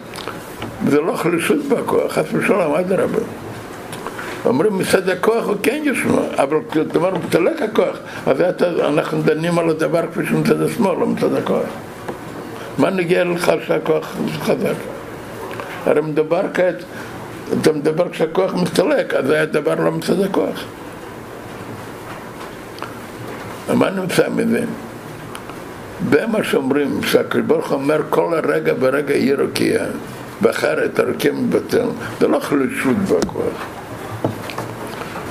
זה 0.88 1.00
לא 1.00 1.12
חלישות 1.12 1.58
בכוח, 1.64 2.12
חס 2.12 2.24
ושלום, 2.32 2.74
אדרבה. 2.74 3.18
אומרים 4.46 4.78
מצד 4.78 5.08
הכוח 5.08 5.46
הוא 5.46 5.56
כן 5.62 5.82
ישנו, 5.84 6.22
אבל 6.36 6.56
כשדבר 6.70 7.14
מתלק 7.14 7.62
הכוח, 7.62 7.96
אז 8.26 8.40
אנחנו 8.80 9.22
דנים 9.22 9.58
על 9.58 9.70
הדבר 9.70 10.02
כפי 10.06 10.26
שמצד 10.26 10.62
השמאל, 10.62 10.98
לא 10.98 11.06
מצד 11.06 11.34
הכוח. 11.34 11.66
מה 12.80 12.90
נגיע 12.90 13.24
לך 13.24 13.52
שהכוח 13.66 14.16
חזק? 14.42 14.74
הרי 15.86 16.00
מדבר 16.00 16.42
כעת, 16.54 16.74
אתה 17.60 17.72
מדבר 17.72 18.08
כשהכוח 18.08 18.54
מסתלק, 18.54 19.14
אז 19.14 19.26
זה 19.26 19.42
הדבר 19.42 19.74
לא 19.74 19.90
מצד 19.92 20.20
הכוח. 20.20 20.64
מה 23.74 23.90
נמצא 23.90 24.28
מזה? 24.28 24.64
זה 26.10 26.26
מה 26.26 26.44
שאומרים, 26.44 27.02
שהקדוש 27.02 27.42
ברוך 27.46 27.72
אומר 27.72 28.00
כל 28.10 28.34
הרגע 28.34 28.74
ברגע 28.74 29.14
יהיה 29.14 29.36
רוקיע, 29.40 29.80
ואחרת 30.42 30.98
הרקיע 30.98 31.32
מבטל, 31.32 31.88
זה 32.20 32.28
לא 32.28 32.40
חלישות 32.40 32.96
בכוח. 32.96 33.66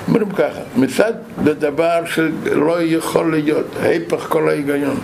אומרים 0.08 0.32
ככה, 0.32 0.60
מצד 0.76 1.14
זה 1.44 1.54
דבר 1.54 2.00
שלא 2.06 2.82
יכול 2.82 3.32
להיות, 3.32 3.66
ההפך 3.82 4.26
כל 4.30 4.50
ההיגיון. 4.50 4.98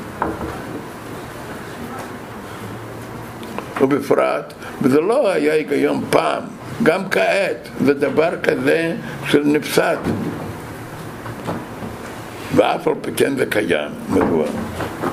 ובפרט, 3.81 4.53
וזה 4.81 5.01
לא 5.01 5.31
היה 5.31 5.53
היגיון 5.53 6.03
פעם, 6.09 6.43
גם 6.83 7.01
כעת, 7.11 7.67
זה 7.85 7.93
דבר 7.93 8.29
כזה 8.43 8.95
של 9.27 9.43
נפסד. 9.45 9.97
ואף 12.55 12.87
על 12.87 12.93
פי 13.01 13.11
כן 13.11 13.35
זה 13.37 13.45
קיים, 13.45 13.91
מדוע? 14.09 14.45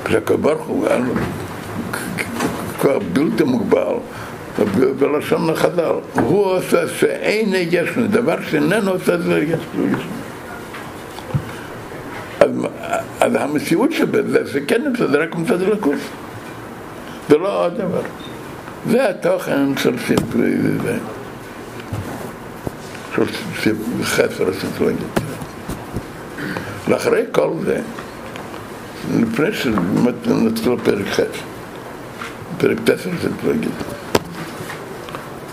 כשהקדוש 0.05 0.41
ברוך 0.41 0.67
הוא 0.67 0.87
כוח 2.79 3.03
בלתי 3.13 3.45
מוגבל, 3.45 3.95
בלשון 4.99 5.51
החז"ל, 5.51 5.95
הוא 6.15 6.45
עושה 6.45 6.89
שאין 6.89 7.53
ישנו, 7.55 8.07
דבר 8.07 8.37
שאיננו 8.51 8.91
עושה 8.91 9.19
זה 9.19 9.39
ישנו. 9.39 9.87
אז, 12.41 12.51
אז 13.21 13.35
המציאות 13.35 13.93
שבזה 13.93 14.45
זה 14.45 14.61
כן 14.69 14.83
נמצא, 14.85 15.07
זה 15.07 15.19
רק 15.19 15.35
מצד 15.35 15.63
הלכוס. 15.63 16.01
זה 17.29 17.39
לא 17.39 17.65
עוד 17.65 17.75
דבר. 17.75 18.03
זה 18.91 19.11
התוכן 19.11 19.77
של 19.77 19.99
ספרי 19.99 20.53
זה. 20.83 20.99
של 23.63 23.75
חסר 24.03 24.49
הספרי. 24.49 24.95
לאחרי 26.89 27.23
כל 27.33 27.51
זה, 27.65 27.81
לפני 29.21 29.53
שנתחיל 29.53 30.73
פרק 30.85 31.07
ח', 31.07 31.21
פרק 32.59 32.79
תסר 32.85 33.11
ספרי 33.21 33.59
גיל. 33.61 33.71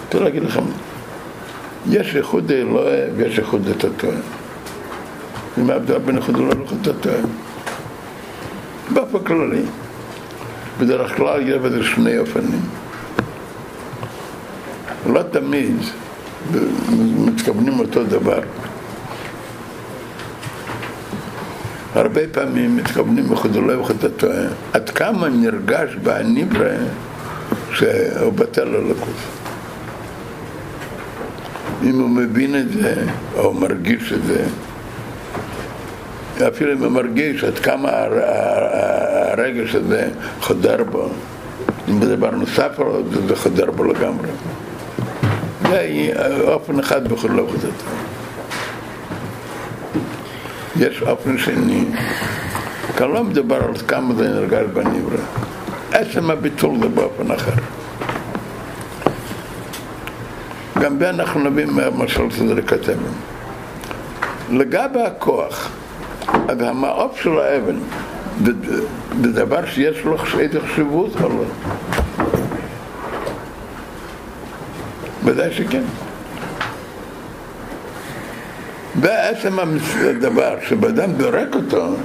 רוצה 0.05 0.19
להגיד 0.19 0.43
לכם, 0.43 0.63
יש 1.89 2.15
איחוד 2.15 2.51
אלוהי 2.51 3.01
ויש 3.15 3.39
איחוד 3.39 3.67
התתוה. 3.67 4.15
ומה 5.57 5.73
ההבדל 5.73 5.97
בין 5.97 6.17
איחוד 6.17 6.35
אלוהי 6.35 6.57
לאיחוד 6.57 6.87
התתוה? 6.87 7.13
באופן 8.93 9.19
כללי, 9.23 9.61
בדרך 10.79 11.17
כלל 11.17 11.49
יש 11.49 11.57
בזה 11.57 11.83
שני 11.83 12.17
אופנים. 12.17 12.78
לא 15.05 15.21
תמיד 15.31 15.75
מתכוונים 17.25 17.79
אותו 17.79 18.03
דבר. 18.03 18.41
הרבה 21.95 22.21
פעמים 22.31 22.77
מתכוונים 22.77 23.31
מחודולו 23.31 23.79
וחודתו, 23.79 24.27
עד 24.73 24.89
כמה 24.89 25.29
נרגש 25.29 25.95
בהניברא 26.03 26.75
שהוא 27.71 28.33
בטל 28.33 28.63
ללקוס. 28.63 29.39
אם 31.83 31.99
הוא 31.99 32.09
מבין 32.09 32.55
את 32.55 32.71
זה, 32.71 32.93
או 33.37 33.53
מרגיש 33.53 34.13
את 34.13 34.23
זה, 34.23 34.45
אפילו 36.47 36.73
אם 36.73 36.83
הוא 36.83 36.91
מרגיש 36.91 37.43
עד 37.43 37.59
כמה 37.59 37.89
הרגש 39.31 39.75
הזה 39.75 40.09
חודר 40.41 40.83
בו, 40.83 41.09
אם 41.89 42.01
זה 42.01 42.15
דבר 42.15 42.31
נוסף 42.31 42.71
זה 43.27 43.35
חודר 43.35 43.71
בו 43.71 43.83
לגמרי. 43.83 44.29
זה 45.69 46.11
אופן 46.47 46.79
אחד 46.79 47.07
בכל 47.07 47.39
עבודתו. 47.39 47.85
יש 50.79 51.01
אופן 51.01 51.37
שני, 51.37 51.85
כאן 52.97 53.11
לא 53.11 53.23
מדובר 53.23 53.63
על 53.63 53.77
כמה 53.87 54.15
זה 54.15 54.29
נרגש 54.29 54.65
בנברא. 54.73 55.17
עצם 55.91 56.31
הביטול 56.31 56.79
זה 56.81 56.87
באופן 56.89 57.31
אחר. 57.31 57.51
גם 60.79 60.99
זה 60.99 61.09
אנחנו 61.09 61.39
נבין 61.39 61.69
מהמשל 61.69 62.31
שזה 62.31 62.61
כתבים. 62.61 63.13
לגבי 64.51 65.01
הכוח, 65.01 65.69
אז 66.47 66.61
המעוף 66.61 67.21
של 67.21 67.39
האבן, 67.39 67.79
זה 69.23 69.31
דבר 69.31 69.65
שיש 69.65 70.05
לו 70.05 70.17
חשיבות 70.17 71.11
או 71.23 71.29
לא? 71.29 71.43
ודאי 75.29 75.53
שכן. 75.53 75.81
בעצם 78.95 79.59
הדבר 79.59 80.55
שבאדם 80.67 81.11
דורק 81.11 81.55
אותו, 81.55 81.95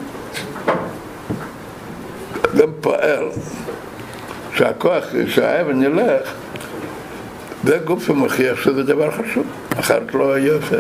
גם 2.57 2.69
פועל, 2.81 3.29
שהכוח, 4.55 5.05
שהאבן 5.27 5.83
ילך, 5.83 6.33
זה 7.65 7.79
גוף 7.85 8.07
שמוכיח 8.07 8.65
שזה 8.65 8.83
דבר 8.83 9.11
חשוב, 9.11 9.47
אחרת 9.79 10.15
לא 10.15 10.35
היה 10.35 10.53
עושה. 10.53 10.77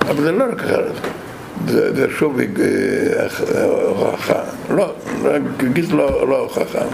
אבל 0.00 0.22
זה 0.22 0.32
לא 0.32 0.44
רק 0.52 0.60
אחרת, 0.60 0.92
זה, 1.66 1.94
זה 1.94 2.06
שוב 2.18 2.38
הוכחה, 3.64 4.42
לא, 4.70 4.94
גיס 5.72 5.90
לא, 5.90 6.28
לא 6.28 6.38
הוכחה. 6.38 6.84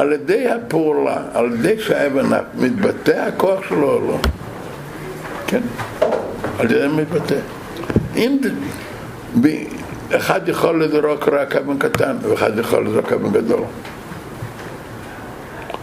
על 0.00 0.12
ידי 0.12 0.48
הפעולה, 0.48 1.16
על 1.34 1.52
ידי 1.52 1.80
שהאבן 1.80 2.26
מתבטא 2.54 3.10
הכוח 3.10 3.68
שלו 3.68 3.92
או 3.92 4.00
לא. 4.00 4.18
כן, 5.46 5.60
על 6.58 6.70
ידי 6.70 6.86
מתבטא. 6.88 7.36
אם 8.16 8.38
אחד 10.16 10.48
יכול 10.48 10.84
לזרוק 10.84 11.28
רק 11.28 11.56
אבן 11.56 11.78
קטן 11.78 12.16
ואחד 12.22 12.58
יכול 12.58 12.86
לזרוק 12.86 13.12
אבן 13.12 13.32
גדול. 13.32 13.62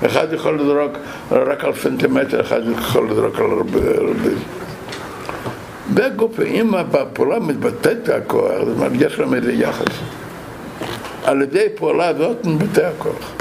אחד 0.05 0.34
יכול 0.34 0.61
לזרוק 0.61 0.97
רק 1.32 1.63
על 1.63 1.74
סנטימטר, 1.74 2.41
אחד 2.41 2.61
יכול 2.80 3.11
לזרוק 3.11 3.39
על 3.39 3.51
הרבה... 3.51 3.80
הרבה. 3.97 4.30
בגוף, 5.93 6.39
אם 6.39 6.72
בפעולה 6.91 7.39
מתבטאת 7.39 8.09
הכוח, 8.09 8.51
זאת 8.65 8.76
אומרת, 8.78 8.91
יש 8.95 9.20
להם 9.20 9.34
איזה 9.34 9.53
יחס. 9.53 9.95
על 11.24 11.41
ידי 11.41 11.68
פעולה 11.76 12.07
הזאת 12.07 12.45
מתבטא 12.45 12.89
הכוח. 12.97 13.32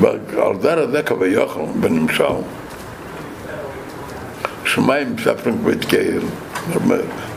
ועל 0.00 0.56
דר 0.60 0.78
הזה 0.78 1.02
כביכול, 1.02 1.64
בנמשל, 1.80 2.24
שמיים 4.64 5.16
ספרינג 5.24 5.60
בית 5.64 5.84
קהיל, 5.84 6.22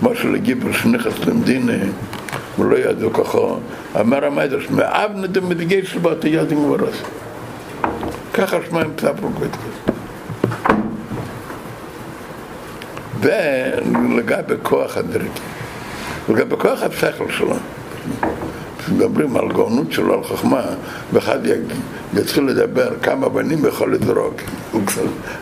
משהו 0.01 0.31
לגיבר 0.31 0.71
שניחס 0.71 1.19
למדינה, 1.19 1.73
ולא 2.59 2.75
ידעו 2.77 3.13
כוחו, 3.13 3.57
אמר 3.99 4.25
המדרש, 4.25 4.69
מאבנה 4.69 5.27
דמדגי 5.27 5.85
שבאת 5.85 6.25
ידין 6.25 6.65
גברס. 6.65 6.95
ככה 8.33 8.57
שמיים 8.69 8.91
ספרינג 9.01 9.35
בית 9.39 9.51
קהיל. 9.51 9.95
ולגבי 13.19 14.53
כוח 14.63 14.97
הדרקי, 14.97 15.27
לגבי 16.29 16.55
כוח 16.59 16.83
השכל 16.83 17.31
שלו. 17.31 17.55
כשמדברים 18.85 19.37
על 19.37 19.47
גאונות 19.47 19.91
שלו, 19.91 20.13
על 20.13 20.23
חוכמה, 20.23 20.61
ואחד 21.13 21.39
יתחיל 22.13 22.43
לדבר 22.43 22.89
כמה 23.01 23.29
בנים 23.29 23.65
יכול 23.65 23.95
לזרוק, 23.95 24.41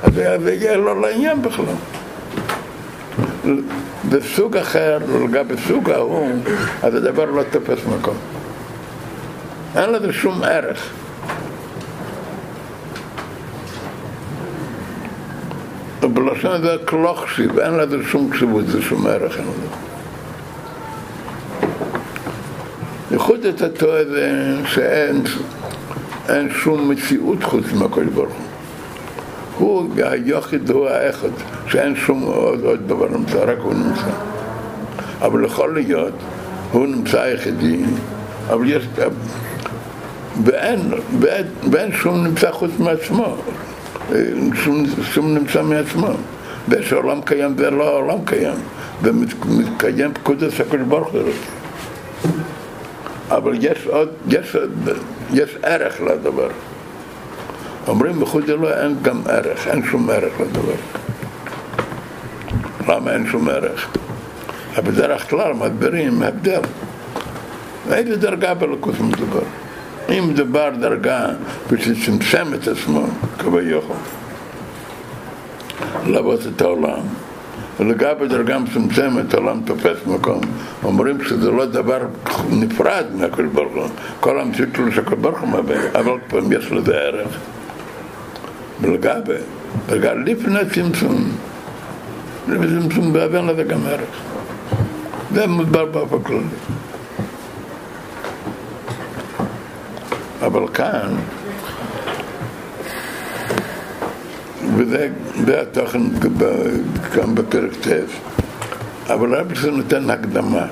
אז 0.04 0.14
זה 0.14 0.54
יגיע 0.54 0.78
לו 0.78 1.02
לעניין 1.02 1.41
בכלל. 1.41 1.66
בסוג 4.10 4.58
אחר, 4.58 4.98
לגבי 5.24 5.54
סוג 5.68 5.89
ההוא, 5.89 6.28
אז 6.84 6.96
הדבר 6.96 7.26
לא 7.26 7.44
תופס 7.52 7.80
מקום. 8.00 8.16
אין 9.76 9.89
לזה 9.89 10.14
שום 10.14 10.44
ערך. 10.44 10.89
בלשון 16.02 16.62
זה 16.62 16.76
קלוחשיב, 16.86 17.60
אין 17.60 17.74
לזה 17.74 17.98
שום 18.08 18.30
קשיבות, 18.30 18.68
זה 18.68 18.82
שום 18.82 19.08
ערך, 19.08 19.38
אין 19.38 19.46
לזה. 19.46 19.93
ייחוד 23.24 23.45
את 23.45 23.61
התואר 23.61 24.05
שאין 24.65 25.24
אין 26.30 26.49
שום 26.51 26.89
מציאות 26.89 27.43
חוץ 27.43 27.65
מהקדוש 27.74 28.07
ברוך 28.13 28.34
הוא. 29.57 29.88
הוא 29.88 29.89
היחיד, 29.97 30.69
הוא 30.69 30.88
האחד, 30.88 31.30
שאין 31.67 31.95
שום 31.95 32.21
עוד, 32.21 32.63
עוד 32.63 32.88
דבר 32.88 33.07
נמצא, 33.07 33.43
רק 33.43 33.57
הוא 33.61 33.74
נמצא. 33.74 34.09
אבל 35.21 35.45
יכול 35.45 35.74
להיות, 35.74 36.13
הוא 36.71 36.88
נמצא 36.88 37.21
היחידי, 37.21 37.84
אבל 38.49 38.69
יש... 38.69 38.88
ואין, 40.43 40.80
ואין, 41.19 41.45
ואין 41.71 41.91
שום 41.91 42.24
נמצא 42.24 42.51
חוץ 42.51 42.71
מעצמו, 42.80 43.36
שום, 44.53 44.86
שום 45.13 45.34
נמצא 45.34 45.63
מעצמו. 45.63 46.09
ושהעולם 46.69 47.21
קיים 47.21 47.53
ולא 47.57 47.89
העולם 47.89 48.26
קיים, 48.26 48.55
ומתקיים 49.01 50.13
פקודת 50.13 50.59
הקדוש 50.59 50.88
ברוך 50.88 51.07
הוא. 51.07 51.21
אבל 53.38 53.53
יש 53.59 53.88
עוד, 53.88 54.09
יש, 54.27 54.55
יש 55.34 55.57
ערך 55.63 56.01
לדבר. 56.01 56.47
אומרים 57.88 58.19
בחוץ 58.19 58.45
לא 58.47 58.73
אין 58.73 58.95
גם 59.01 59.21
ערך, 59.29 59.67
אין 59.67 59.84
שום 59.91 60.09
ערך 60.09 60.34
לדבר. 60.39 60.75
למה 62.88 63.13
אין 63.13 63.27
שום 63.31 63.49
ערך? 63.49 63.88
בדרך 64.77 65.29
כלל 65.29 65.53
מדברים 65.53 66.23
הבדל. 66.23 66.61
איזה 67.91 68.17
דרגה 68.17 68.53
בלכות 68.53 68.99
מדובר? 68.99 69.43
אם 70.09 70.23
מדובר 70.29 70.69
דרגה 70.79 71.25
שצמצם 71.77 72.53
את 72.53 72.67
עצמו, 72.67 73.05
כביכול, 73.39 73.95
לעבוד 76.05 76.39
את 76.55 76.61
העולם, 76.61 77.01
ולגבי 77.80 78.28
דרגה 78.28 78.59
מצומצמת 78.59 79.34
העולם 79.34 79.61
תופס 79.65 79.97
מקום. 80.07 80.41
אומרים 80.84 81.24
שזה 81.24 81.51
לא 81.51 81.65
דבר 81.65 81.99
נפרד 82.49 83.05
מהקדוש 83.15 83.47
ברוך 83.53 83.74
הוא, 83.74 83.84
כל 84.19 84.39
המציאות 84.39 84.69
שלו 84.76 84.91
שהקדוש 84.91 85.19
ברוך 85.19 85.39
הוא 85.39 85.49
מביא, 85.49 85.76
אבל 85.95 86.17
פעם 86.28 86.51
יש 86.51 86.71
לזה 86.71 86.95
ערך. 86.95 87.38
ולגבי, 88.82 89.34
דרגה 89.88 90.13
לפני 90.13 90.59
צמצום, 90.74 91.32
לפני 92.47 92.67
צמצום 92.67 93.11
ואין 93.13 93.47
לזה 93.47 93.63
גם 93.63 93.80
ערך. 93.86 94.21
זה 95.34 95.47
מוסבר 95.47 95.86
באופן 95.86 96.24
כללי. 96.24 96.39
אבל 100.41 100.67
כאן, 100.74 101.15
וזה 104.78 105.09
התוכן 105.61 106.01
גם 107.15 107.36
בפרק 107.36 107.71
ט', 107.82 107.88
אבל 109.09 109.43
זה 109.55 109.71
נותן 109.71 110.09
הקדמה. 110.09 110.65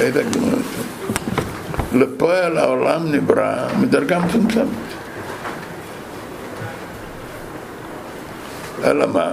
איזה 0.00 0.20
הקדמה 0.20 0.46
נותן? 0.46 1.98
לפועל 1.98 2.58
העולם 2.58 3.12
נברא 3.12 3.68
מדרגה 3.80 4.18
מצומצמת. 4.18 4.66
אלא 8.84 9.06
מה? 9.06 9.30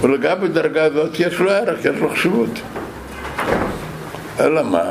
ולגבי 0.00 0.48
דרגה 0.48 0.84
הזאת 0.84 1.20
יש 1.20 1.38
לו 1.38 1.50
ערך, 1.50 1.84
יש 1.84 1.96
לו 2.00 2.10
חשיבות. 2.10 2.60
אלא 4.40 4.62
מה? 4.62 4.82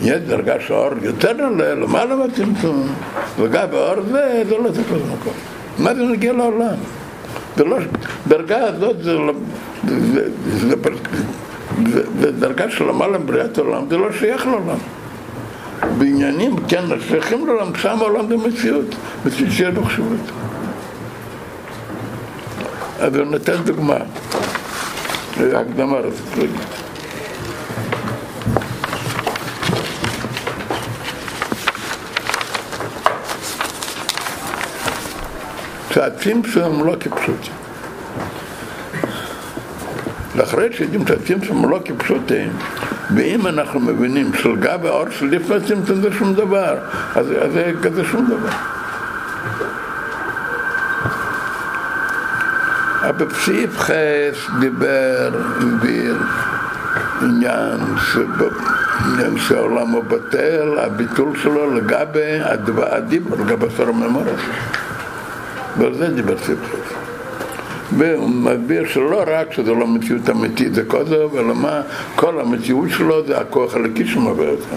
יש 0.00 0.20
דרגה 0.20 0.54
שהאור 0.60 0.90
יותר 1.02 1.44
עולה, 1.44 1.74
למעלה 1.74 2.16
מהצמצום, 2.16 2.94
לגבי 3.38 3.76
האור 3.76 4.02
זה, 4.02 4.42
זה 4.48 4.56
לא 4.56 4.70
צריך 4.72 4.92
להיות 4.92 5.06
מקום. 5.06 5.51
מה 5.78 5.94
זה 5.94 6.02
נגיע 6.02 6.32
לעולם? 6.32 6.74
לא, 7.56 7.78
דרגה 8.28 8.58
הזאת 8.58 8.96
זה, 9.02 9.16
זה, 9.88 9.94
זה, 10.08 10.30
זה, 10.58 10.76
זה, 11.92 12.02
זה 12.20 12.32
דרגה 12.32 12.70
של 12.70 12.84
למעלה 12.84 13.18
בריאת 13.18 13.58
העולם, 13.58 13.82
זה 13.90 13.96
לא 13.96 14.12
שייך 14.12 14.46
לעולם. 14.46 14.78
בעניינים, 15.98 16.56
כן, 16.68 16.84
שייכים 17.08 17.46
לעולם, 17.46 17.74
שם 17.74 17.96
העולם 18.00 18.28
זה 18.28 18.36
מציאות, 18.36 18.94
מציאות 19.26 19.52
שיש 19.52 19.74
בו 19.74 19.84
חשיבות. 19.84 20.20
אז 23.00 23.16
הוא 23.16 23.24
נותן 23.24 23.56
דוגמה, 23.64 23.96
הקדמה 25.36 25.96
רציתי 25.96 26.40
להגיד. 26.40 26.71
שהצמצום 35.92 36.80
הם 36.80 36.86
לא 36.86 36.96
כפשוטים. 37.00 37.54
ואחרי 40.36 40.72
שיודעים 40.72 41.06
שהצמצום 41.06 41.70
לא 41.70 41.80
כפשוטים, 41.84 42.52
ואם 43.14 43.46
אנחנו 43.46 43.80
מבינים 43.80 44.34
שלגבי 44.34 44.88
האור 44.88 45.10
שלפני 45.10 45.56
הצמצום 45.56 46.00
זה 46.00 46.12
שום 46.18 46.34
דבר, 46.34 46.76
אז 47.14 47.26
זה 47.26 47.72
כזה 47.82 48.04
שום 48.04 48.26
דבר. 48.26 48.48
אבל 53.08 53.26
בסעיף 53.26 53.78
חס 53.78 54.50
דיבר, 54.60 55.30
הסביר 55.58 56.16
עניין 57.22 57.78
עניין 59.04 59.38
שהעולם 59.38 59.88
הוא 59.88 60.04
בטל, 60.04 60.78
הביטול 60.78 61.38
שלו 61.42 61.74
לגבי 61.74 62.40
הדיבור, 62.78 63.38
לגבי 63.38 63.66
סור 63.76 63.92
ממורס. 63.92 64.40
ועל 65.78 65.94
זה 65.94 66.08
דיבר 66.08 66.38
סיפחס. 66.38 66.94
והוא 67.96 68.30
מסביר 68.30 68.86
שלא 68.88 69.24
רק 69.26 69.52
שזה 69.52 69.70
לא 69.70 69.86
מציאות 69.86 70.30
אמיתית, 70.30 70.74
זה 70.74 70.84
כל 70.84 71.06
זה, 71.06 71.16
אלא 71.38 71.54
מה, 71.54 71.80
כל 72.16 72.40
המציאות 72.40 72.90
שלו 72.90 73.26
זה 73.26 73.40
הכוח 73.40 73.74
הלקי 73.74 74.06
שמביא 74.06 74.48
אותה. 74.48 74.76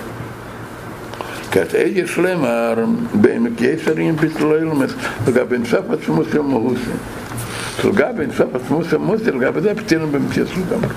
כעת 1.51 1.75
אי 1.75 2.07
שלמה 2.07 2.73
בעמק 3.13 3.61
יסרים 3.61 4.15
ביטלו 4.15 4.55
ילמס, 4.55 4.93
לגבי 5.27 5.57
נסף 5.57 5.81
עצמוס 5.89 6.27
ומהוסי. 6.33 6.91
לגבי 7.85 8.27
נסף 8.27 8.55
עצמוס 8.55 8.93
ומהוסי, 8.93 9.31
לגבי 9.31 9.61
זה 9.61 9.75
פתינו 9.75 10.07
במציאות 10.07 10.49
לגמרי. 10.49 10.95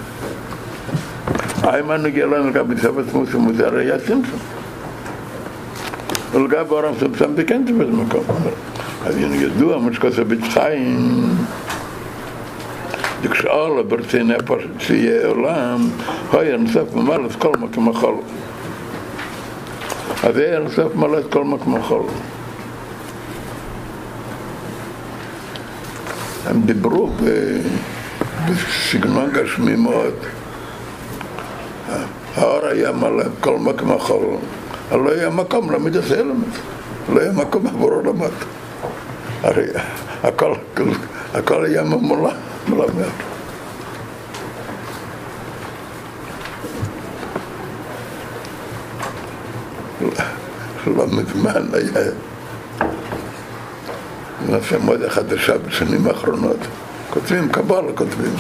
האם 1.63 1.91
הנוגע 1.91 2.27
לנו 2.27 2.49
לגבי 2.49 2.75
תופס 2.75 3.13
מוסר 3.13 3.39
מוזר 3.39 3.77
היה 3.77 3.99
צמצום. 3.99 4.39
ולגבי 6.33 6.71
אורם 6.71 6.95
צמצם 7.01 7.37
זה 7.37 7.45
כן 7.45 7.65
תופס 7.67 7.95
מקום. 7.95 8.25
אז 9.09 9.17
ידוע 9.17 9.79
מה 9.79 9.93
שכוסה 9.93 10.25
בצחיים 10.25 11.21
כשאול 13.31 13.83
ברצי 13.83 14.23
נפש 14.23 14.63
שיהיה 14.79 15.27
עולם, 15.27 15.89
היה 16.33 16.57
נוסף 16.57 16.95
ממלא 16.95 17.27
את 17.27 17.37
כל 17.37 17.53
מקום 17.61 17.89
החול. 17.89 18.15
אז 20.23 20.37
היה 20.37 20.59
נוסף 20.59 20.95
ממלא 20.95 21.19
את 21.19 21.33
כל 21.33 21.45
מקום 21.45 21.77
החול. 21.77 22.03
הם 26.47 26.63
דיברו 26.63 27.11
בסגנון 28.47 29.31
גשמי 29.33 29.77
מאוד. 29.77 30.15
האור 32.35 32.67
היה 32.67 32.93
מלא 32.93 33.25
כל 33.41 33.59
מקום 33.59 33.93
החול, 33.93 34.37
אבל 34.91 35.01
לא 35.01 35.11
היה 35.11 35.31
מקום 35.31 35.71
למידס 35.71 36.13
אלמנט, 36.13 36.55
לא 37.13 37.21
היה 37.21 37.33
מקום 37.33 37.67
עבור 37.67 37.91
עולמות. 37.91 38.33
הרי 39.43 39.67
הכל, 40.23 40.55
הכל 41.35 41.65
היה 41.65 41.83
ממולא, 41.83 42.31
מלא 42.69 42.87
מאוד. 42.97 43.13
לא 50.87 51.07
מזמן 51.07 51.69
היה 51.73 52.11
נעשה 54.49 54.79
מודה 54.79 55.11
חדשה 55.11 55.59
בשנים 55.59 56.07
האחרונות. 56.07 56.57
כותבים 57.11 57.49
קבלה, 57.49 57.93
כותבים. 57.95 58.35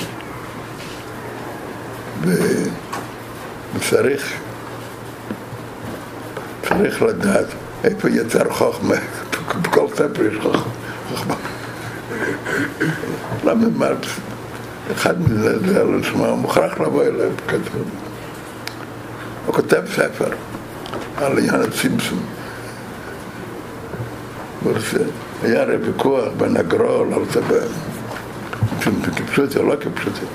וצריך 3.76 4.32
צריך 6.68 7.02
לדעת 7.02 7.46
איפה 7.84 8.10
יצר 8.10 8.52
חוכמה, 8.52 8.94
בכל 9.62 9.86
ספר 9.94 10.26
יש 10.26 10.36
חוכמה. 10.42 10.77
למה 13.44 13.68
מרקס, 13.76 14.08
אחד 14.92 15.20
מזה 15.20 15.58
זה 15.58 15.80
על 15.80 16.00
עצמו, 16.00 16.26
הוא 16.26 16.38
מוכרח 16.38 16.80
לבוא 16.80 17.02
אליו, 17.02 17.30
הוא 19.46 19.54
כותב 19.54 19.82
ספר 19.94 20.28
על 21.16 21.38
יאנה 21.38 21.70
צימפסון. 21.80 22.18
היה 25.42 25.62
הרי 25.62 25.76
ויכוח 25.76 26.24
בין 26.36 26.56
הגרול 26.56 27.14
על 27.14 27.22
זה 27.32 27.40
כפשוטי 29.16 29.58
או 29.58 29.64
לא 29.64 29.74
כפשוטי. 29.76 30.26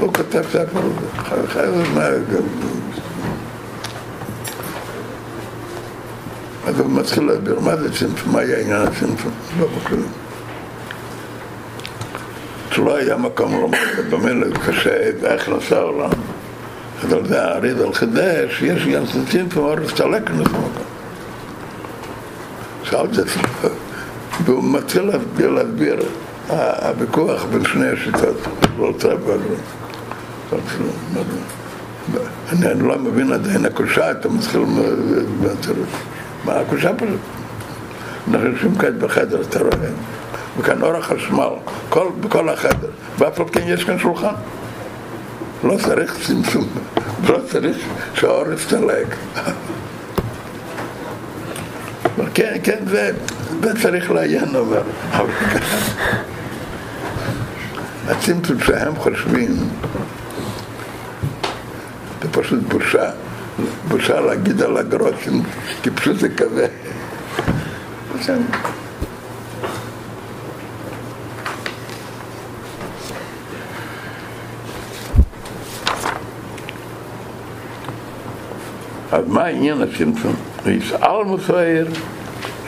הוא 0.00 0.14
כותב 0.14 0.42
ספר 0.48 0.78
על 0.78 0.90
זה, 1.00 1.46
חייב 1.48 1.74
אז 6.72 6.80
הוא 6.80 6.90
מתחיל 6.90 7.24
להסביר 7.24 7.60
מה 7.60 7.76
זה 7.76 7.92
צמצום, 7.92 8.32
מה 8.32 8.40
היה 8.40 8.60
עניין 8.60 8.82
הצמצום, 8.82 9.32
לא 9.60 9.66
בכלום. 9.66 10.12
שלא 12.70 12.96
היה 12.96 13.16
מקום 13.16 13.52
לומר, 13.52 13.78
במילא 14.10 14.46
נעשה 15.48 15.78
העולם. 15.78 16.10
אז 17.04 17.12
על 17.12 17.26
זה 17.26 17.42
האריזל 17.42 17.92
חידש, 17.92 18.62
יש 18.62 18.82
עניין 18.82 19.04
צמצום, 19.06 19.48
הוא 19.54 19.76
מסתלק 19.80 20.30
נעשה 20.30 20.40
מקום. 20.40 20.68
שאלתי 22.84 23.20
את 23.20 23.26
זה, 23.28 23.68
והוא 24.44 24.64
מתחיל 24.64 25.02
להסביר, 25.02 25.50
להסביר 25.50 26.02
הוויכוח 26.48 27.44
בין 27.44 27.64
שני 27.64 27.88
השיטות, 27.88 28.36
לא 28.78 28.86
רוצה 28.86 29.14
בגלל. 29.14 29.36
אני 32.52 32.88
לא 32.88 32.98
מבין 32.98 33.32
עדיין 33.32 33.64
הקושה, 33.64 34.10
אתה 34.10 34.28
מתחיל 34.28 34.60
מהתירוץ. 35.40 35.88
מה 36.44 36.52
הקושה 36.52 36.94
פשוט? 36.94 37.20
אנחנו 38.30 38.48
יושבים 38.48 38.74
כאן 38.74 38.98
בחדר, 38.98 39.40
אתה 39.40 39.58
רואה, 39.58 39.88
וכאן 40.58 40.82
אור 40.82 40.96
החשמל, 40.96 41.48
כל, 41.88 42.08
בכל 42.20 42.48
החדר, 42.48 42.88
ואף 43.18 43.40
על 43.40 43.46
כן 43.52 43.62
יש 43.66 43.84
כאן 43.84 43.98
שולחן. 43.98 44.34
לא 45.64 45.76
צריך 45.84 46.16
צמצום, 46.26 46.68
לא 47.28 47.38
צריך 47.50 47.76
שהאור 48.14 48.52
יסתלק. 48.52 49.16
כן, 52.34 52.56
כן, 52.62 52.78
זה, 52.86 53.10
זה 53.62 53.82
צריך 53.82 54.10
לעיין, 54.10 54.56
אבל 54.56 54.82
הצמצום 58.08 58.60
שהם 58.60 58.96
חושבים 58.96 59.68
זה 62.22 62.28
פשוט 62.32 62.58
בושה, 62.68 63.10
בושה 63.88 64.20
להגיד 64.20 64.62
על 64.62 64.76
הגרושים, 64.76 65.42
כי 65.82 65.90
פשוט 65.90 66.18
זה 66.18 66.28
כזה. 66.28 66.66
אז 79.12 79.24
מה 79.26 79.44
העניין 79.44 79.82
הצמצום? 79.82 80.34
ויסעל 80.64 81.24
מסוער, 81.24 81.86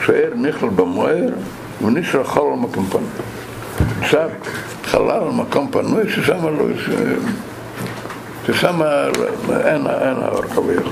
שוער 0.05 0.33
נכלל 0.35 0.69
במוער, 0.69 1.29
ונשאר 1.81 2.23
חול 2.23 2.53
על 2.53 2.59
מקום 2.59 2.85
פנוי. 2.85 3.03
עכשיו, 3.99 4.29
חלל 4.85 5.11
על 5.11 5.31
מקום 5.31 5.71
פנוי, 5.71 6.09
ששם 6.09 6.57
לא 6.57 6.63
יש... 6.75 6.89
ששם 8.47 8.81
אין, 9.65 9.87
אין 9.87 10.15
האור 10.21 10.41
כביכול. 10.41 10.91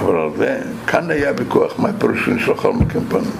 אבל 0.00 0.20
על 0.20 0.30
זה, 0.36 0.60
כאן 0.86 1.10
היה 1.10 1.32
ויכוח 1.36 1.78
מה 1.78 1.88
פירוש 1.98 2.28
חול 2.56 2.70
על 2.70 2.76
מקום 2.76 3.04
פנוי. 3.08 3.32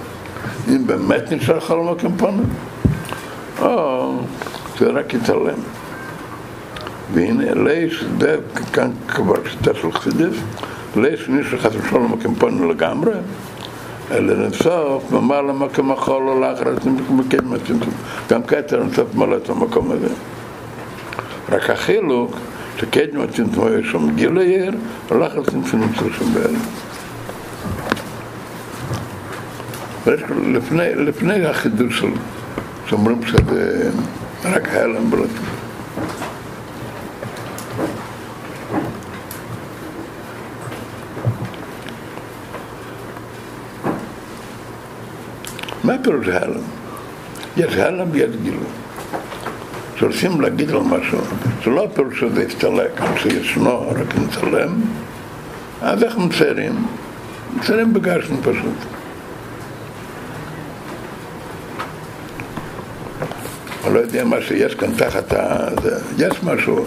אם 0.67 0.87
באמת 0.87 1.23
חול 1.59 1.87
על 1.87 1.95
מקום 1.95 2.17
פנוי, 2.17 2.45
או 3.61 4.19
זה 4.79 4.89
רק 4.89 5.13
יתעלם. 5.13 5.59
והנה 7.13 7.53
לייש, 7.53 8.05
זה 8.19 8.37
כאן 8.73 8.91
כבר 9.07 9.35
שיטה 9.49 9.73
של 9.73 9.91
חסידס, 9.91 10.35
לייש 10.95 11.27
ניסו 11.27 11.57
חס 11.57 11.71
ושלום 11.75 12.11
מקמפון 12.11 12.69
לגמרי, 12.69 13.13
אלא 14.11 14.33
לנסוף 14.33 15.11
ממלא 15.11 15.53
מקום 15.53 15.91
החול 15.91 16.29
או 16.29 16.45
הצמצום. 17.55 17.93
גם 18.29 18.43
כתר 18.43 18.83
נסוף 18.83 19.15
מלא 19.15 19.35
את 19.35 19.49
המקום 19.49 19.91
הזה. 19.91 20.13
רק 21.51 21.69
החילוק, 21.69 22.37
שקדם 22.77 23.21
הצמצום 23.21 23.67
היה 23.67 23.79
שם 23.91 24.15
גיל 24.15 24.37
העיר, 24.37 24.71
הלך 25.11 25.33
הצמצום 25.35 25.81
נמצא 25.81 26.17
שם 26.17 26.33
בעלם. 26.33 26.59
לפני, 30.53 30.95
לפני 30.95 31.45
החידוש 31.45 31.99
של, 31.99 32.07
שאומרים 32.87 33.25
שזה 33.25 33.89
רק 34.43 34.67
הלם 34.67 35.11
בלטות. 35.11 35.29
מה 45.83 45.93
פירוש 46.03 46.27
הלם? 46.27 46.61
יש 47.57 47.75
הלם 47.75 48.07
ויש 48.11 48.35
גילוי. 48.43 48.63
כשרוצים 50.01 50.41
להגיד 50.41 50.69
על 50.69 50.79
משהו, 50.79 51.19
זה 51.63 51.69
לא 51.69 51.87
פירוש 51.93 52.19
שזה 52.19 52.43
יסתלק, 52.43 53.01
שישנו, 53.17 53.89
רק 53.89 54.15
נצלם, 54.15 54.81
אז 55.81 56.03
איך 56.03 56.17
מציירים? 56.17 56.85
מציירים 57.55 57.93
בגשם 57.93 58.41
פשוט. 58.41 58.75
אני 63.85 63.93
לא 63.93 63.99
יודע 63.99 64.25
מה 64.25 64.41
שיש 64.41 64.75
כאן 64.75 64.91
תחת 64.97 65.33
ה... 65.33 65.67
יש 66.17 66.43
משהו, 66.43 66.85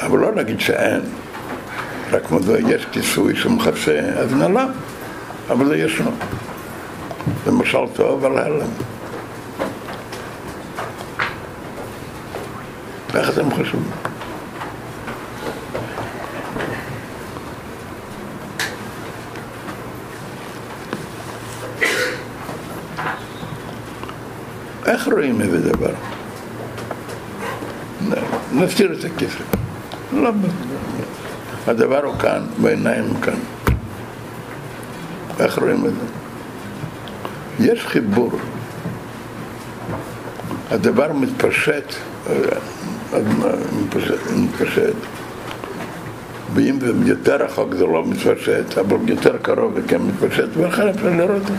אבל 0.00 0.18
לא 0.18 0.34
להגיד 0.34 0.60
שאין, 0.60 1.00
רק 2.10 2.30
מדוע 2.30 2.58
יש 2.58 2.86
כיסוי 2.92 3.36
שמכסה, 3.36 3.98
אז 3.98 4.34
נעלם, 4.34 4.68
אבל 5.50 5.66
זה 5.68 5.76
ישנו. 5.76 6.10
זה 7.44 7.52
משל 7.52 7.86
טוב 7.94 8.24
על 8.24 8.38
הלם. 8.38 8.95
איך 13.16 13.30
אתם 13.30 13.50
חושבים? 13.50 13.82
איך 24.86 25.08
רואים 25.08 25.40
איזה 25.40 25.72
דבר? 25.72 25.92
נסתיר 28.52 28.92
את 28.92 29.04
הכסף. 29.04 29.42
לא, 30.12 30.30
הדבר 31.66 32.04
הוא 32.04 32.18
כאן, 32.18 32.46
בעיניים 32.62 33.04
הוא 33.04 33.22
כאן. 33.22 33.38
איך 35.40 35.58
רואים 35.58 35.86
את 35.86 35.92
זה? 35.92 36.06
יש 37.64 37.86
חיבור. 37.86 38.30
הדבר 40.70 41.12
מתפשט, 41.12 41.94
מתפשט. 44.36 44.94
ואם 46.54 46.80
זה 46.80 46.92
יותר 47.06 47.36
רחוק 47.36 47.74
זה 47.74 47.86
לא 47.86 48.06
מתפשט, 48.06 48.78
אבל 48.78 48.96
יותר 49.06 49.36
קרוב 49.42 49.74
זה 49.74 49.88
כן 49.88 50.02
מתפשט, 50.02 50.48
ולכן 50.56 50.88
אפשר 50.88 51.08
לראות 51.08 51.42
את 51.42 51.46
זה. 51.46 51.54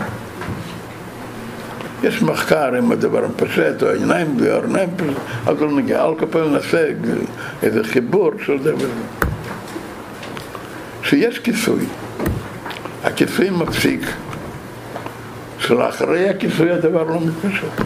יש 2.02 2.22
מחקר 2.22 2.78
אם 2.78 2.92
הדבר 2.92 3.24
מפשט, 3.28 3.82
או 3.82 3.88
העיניים 3.88 4.36
והעיניים 4.40 4.90
פשט, 4.96 5.16
אז 5.46 5.60
לא 5.60 5.72
נגיע, 5.72 6.02
על 6.02 6.14
כל 6.18 6.26
פעמים 6.26 6.52
נעשה 6.52 6.86
איזה 7.62 7.84
חיבור 7.84 8.30
של 8.46 8.62
זה 8.62 8.74
וזה. 8.74 8.88
שיש 11.02 11.38
כיסוי, 11.38 11.84
הכיסוי 13.04 13.50
מפסיק, 13.50 14.00
שלאחרי 15.58 16.28
הכיסוי 16.28 16.70
הדבר 16.70 17.02
לא 17.02 17.20
מתפשט. 17.20 17.84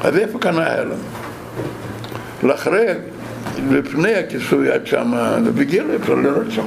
אז 0.00 0.16
איפה 0.16 0.38
כאן 0.38 0.58
ההלם? 0.58 1.19
לאחרי, 2.42 2.86
לפני 3.70 4.14
הכיסוי 4.14 4.70
עד 4.70 4.86
זה 5.44 5.52
בגיל 5.52 5.84
אפשר 6.00 6.14
לראות 6.14 6.50
שם. 6.50 6.66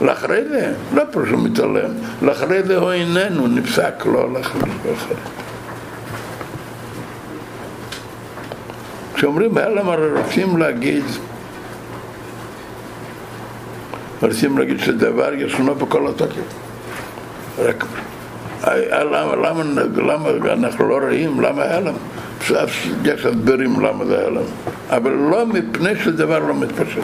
לאחרי 0.00 0.48
זה, 0.48 0.72
לא 0.94 1.02
פה 1.12 1.20
שהוא 1.28 1.38
מתעלם, 1.38 1.90
לאחרי 2.22 2.62
זה 2.62 2.76
הוא 2.76 2.92
איננו, 2.92 3.46
נפסק, 3.46 4.06
לא 4.06 4.24
הלך 4.24 4.56
לאחר. 4.56 5.14
כשאומרים 9.14 9.58
הלם 9.58 9.88
הרי 9.88 10.20
רוצים 10.22 10.56
להגיד, 10.56 11.04
רוצים 14.22 14.58
להגיד 14.58 14.80
שדבר 14.80 15.34
ישנו 15.34 15.74
בכל 15.74 16.08
התוקף. 16.08 16.40
רק 17.58 17.84
למה, 18.66 19.36
למה, 19.36 19.62
למה 20.02 20.52
אנחנו 20.52 20.88
לא 20.88 20.98
רואים, 20.98 21.40
למה 21.40 21.62
הלם? 21.62 21.94
יש 23.04 23.26
הסברים 23.26 23.80
למה 23.80 24.04
זה 24.04 24.26
הלם, 24.26 24.42
אבל 24.88 25.10
לא 25.10 25.46
מפני 25.46 25.90
שדבר 26.04 26.38
לא 26.38 26.54
מתפשט. 26.54 27.02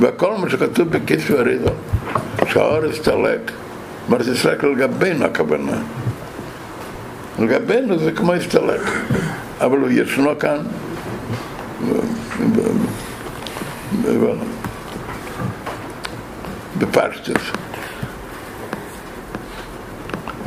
וכל 0.00 0.36
מה 0.36 0.50
שכתוב 0.50 0.88
בכיס 0.88 1.30
ואריזו, 1.30 1.70
שהאור 2.46 2.84
הסתלק, 2.84 3.52
אומרת 4.06 4.26
הסתלק 4.26 4.64
לגבינו 4.64 5.24
הכוונה. 5.24 5.76
לגבינו 7.38 7.98
זה 7.98 8.12
כמו 8.12 8.32
הסתלק, 8.32 8.80
אבל 9.60 9.78
הוא 9.78 9.88
ישנו 9.90 10.38
כאן. 10.38 10.58
בפשטס. 16.78 17.42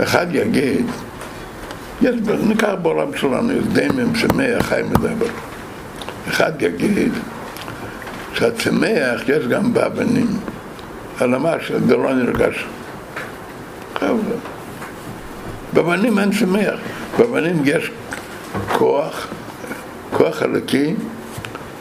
אחד 0.03 0.27
יגיד, 0.31 0.85
יש, 2.03 2.15
ניקח 2.47 2.73
בעולם 2.81 3.17
שלנו, 3.17 3.51
יש 3.51 3.63
דמים, 3.73 4.15
שמח, 4.15 4.65
חי 4.65 4.81
מדבר. 4.89 5.25
אחד 6.27 6.61
יגיד, 6.61 7.13
שהצמח 8.33 9.21
יש 9.27 9.47
גם 9.47 9.73
באבנים, 9.73 10.27
אלא 11.21 11.39
מה 11.39 11.53
שזה 11.67 11.97
לא 11.97 12.13
נרגש. 12.13 12.65
באבנים 15.73 16.19
אין 16.19 16.31
צמח, 16.39 16.79
באבנים 17.17 17.61
יש 17.65 17.91
כוח, 18.71 19.27
כוח 20.11 20.43
אלוקי, 20.43 20.95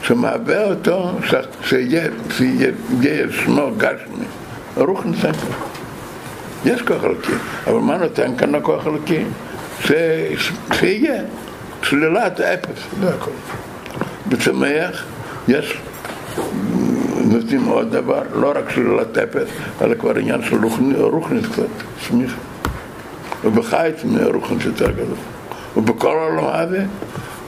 שמהווה 0.02 0.64
אותו, 0.64 1.10
שיהיה, 1.64 2.02
שמו 3.30 3.70
גשמי, 3.76 4.24
רוח 4.76 5.04
ניסן. 5.04 5.30
יש 6.64 6.82
כוח 6.82 7.04
אלוקי, 7.04 7.32
אבל 7.66 7.78
מה 7.78 7.96
נותן 7.96 8.36
כאן 8.36 8.54
הכוח 8.54 8.86
אלוקי? 8.86 9.24
שיהיה 10.72 11.22
שלילת 11.82 12.40
אפס, 12.40 12.80
זה 13.00 13.14
הכל. 13.14 13.30
בצמח 14.28 15.04
יש 15.48 15.78
נותנים 17.24 17.64
עוד 17.64 17.90
דבר, 17.90 18.22
לא 18.34 18.52
רק 18.56 18.70
שלילת 18.70 19.18
אפס, 19.18 19.48
אלא 19.82 19.94
כבר 19.94 20.18
עניין 20.18 20.42
של 20.42 20.64
רוחנית 21.00 21.46
קצת, 21.46 21.62
סמיכה. 22.08 22.36
ובחיץ 23.44 24.04
מרוחנית 24.04 24.64
יותר 24.64 24.90
גדול. 24.90 25.16
ובכל 25.76 26.18
העולם 26.18 26.44
הזה, 26.46 26.84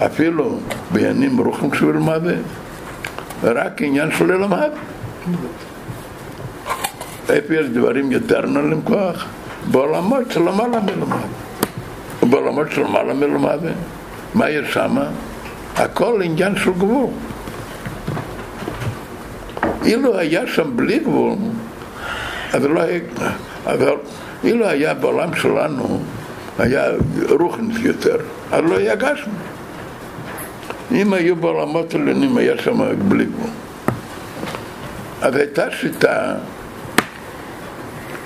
אפילו 0.06 0.58
בימים 0.92 1.40
רוחם 1.40 1.70
קשורים 1.70 1.96
למה 1.96 2.18
זה, 2.20 2.36
רק 3.42 3.82
עניין 3.82 4.10
של 4.18 4.32
ללמד. 4.32 4.70
איפה 7.28 7.54
יש 7.54 7.66
דברים 7.66 8.12
יותר 8.12 8.46
נעלים 8.46 8.82
כוח? 8.82 9.26
בעולמות 9.70 10.30
של 10.30 10.40
למעלה 10.40 10.80
מלמד. 10.80 11.43
ובעולמות 12.24 12.72
של 12.72 12.82
למעלה 12.82 13.14
מלמד, 13.14 13.58
מה 14.34 14.50
יש 14.50 14.74
שם? 14.74 14.96
הכל 15.76 16.20
עניין 16.24 16.56
של 16.56 16.72
גבול. 16.72 17.10
אילו 19.84 20.18
היה 20.18 20.46
שם 20.46 20.76
בלי 20.76 20.98
גבול, 20.98 21.34
אז 22.52 22.64
לא 22.64 22.80
היה... 22.80 23.00
אבל 23.66 23.96
אילו 24.44 24.66
היה 24.66 24.94
בעולם 24.94 25.34
שלנו, 25.34 26.00
היה 26.58 26.84
רוחנית 27.40 27.76
יותר, 27.84 28.16
אז 28.52 28.60
לא 28.64 28.76
היה 28.76 28.94
גשמי. 28.94 29.34
אם 30.92 31.12
היו 31.12 31.36
בעולמות 31.36 31.94
עליונים, 31.94 32.36
היה 32.36 32.58
שם 32.58 33.08
בלי 33.08 33.24
גבול. 33.24 33.50
אז 35.22 35.36
הייתה 35.36 35.70
שיטה 35.70 36.34